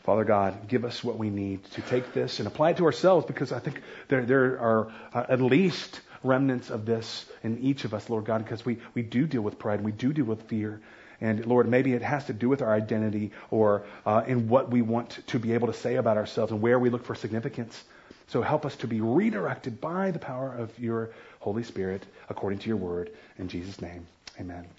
Father 0.00 0.24
God, 0.24 0.68
give 0.68 0.84
us 0.84 1.04
what 1.04 1.18
we 1.18 1.30
need 1.30 1.64
to 1.72 1.82
take 1.82 2.12
this 2.12 2.38
and 2.38 2.48
apply 2.48 2.70
it 2.70 2.78
to 2.78 2.84
ourselves 2.84 3.26
because 3.26 3.52
I 3.52 3.58
think 3.58 3.82
there, 4.08 4.24
there 4.24 4.58
are 4.58 4.92
uh, 5.12 5.26
at 5.28 5.40
least 5.40 6.00
remnants 6.24 6.70
of 6.70 6.86
this 6.86 7.26
in 7.42 7.58
each 7.58 7.84
of 7.84 7.94
us, 7.94 8.08
Lord 8.10 8.24
God, 8.24 8.42
because 8.42 8.64
we, 8.64 8.78
we 8.94 9.02
do 9.02 9.26
deal 9.26 9.42
with 9.42 9.58
pride 9.58 9.76
and 9.76 9.84
we 9.84 9.92
do 9.92 10.12
deal 10.12 10.24
with 10.24 10.42
fear. 10.48 10.80
And 11.20 11.44
Lord, 11.46 11.68
maybe 11.68 11.94
it 11.94 12.02
has 12.02 12.24
to 12.26 12.32
do 12.32 12.48
with 12.48 12.62
our 12.62 12.72
identity 12.72 13.32
or 13.50 13.84
uh, 14.06 14.22
in 14.26 14.48
what 14.48 14.70
we 14.70 14.82
want 14.82 15.26
to 15.26 15.38
be 15.38 15.52
able 15.52 15.66
to 15.66 15.72
say 15.74 15.96
about 15.96 16.16
ourselves 16.16 16.52
and 16.52 16.60
where 16.60 16.78
we 16.78 16.90
look 16.90 17.04
for 17.04 17.14
significance. 17.14 17.84
So 18.28 18.42
help 18.42 18.64
us 18.64 18.76
to 18.76 18.86
be 18.86 19.00
redirected 19.00 19.80
by 19.80 20.10
the 20.10 20.18
power 20.18 20.54
of 20.54 20.78
your 20.78 21.10
Holy 21.40 21.62
Spirit 21.62 22.04
according 22.28 22.60
to 22.60 22.68
your 22.68 22.76
word. 22.76 23.10
In 23.38 23.48
Jesus' 23.48 23.80
name. 23.80 24.06
Amen. 24.38 24.78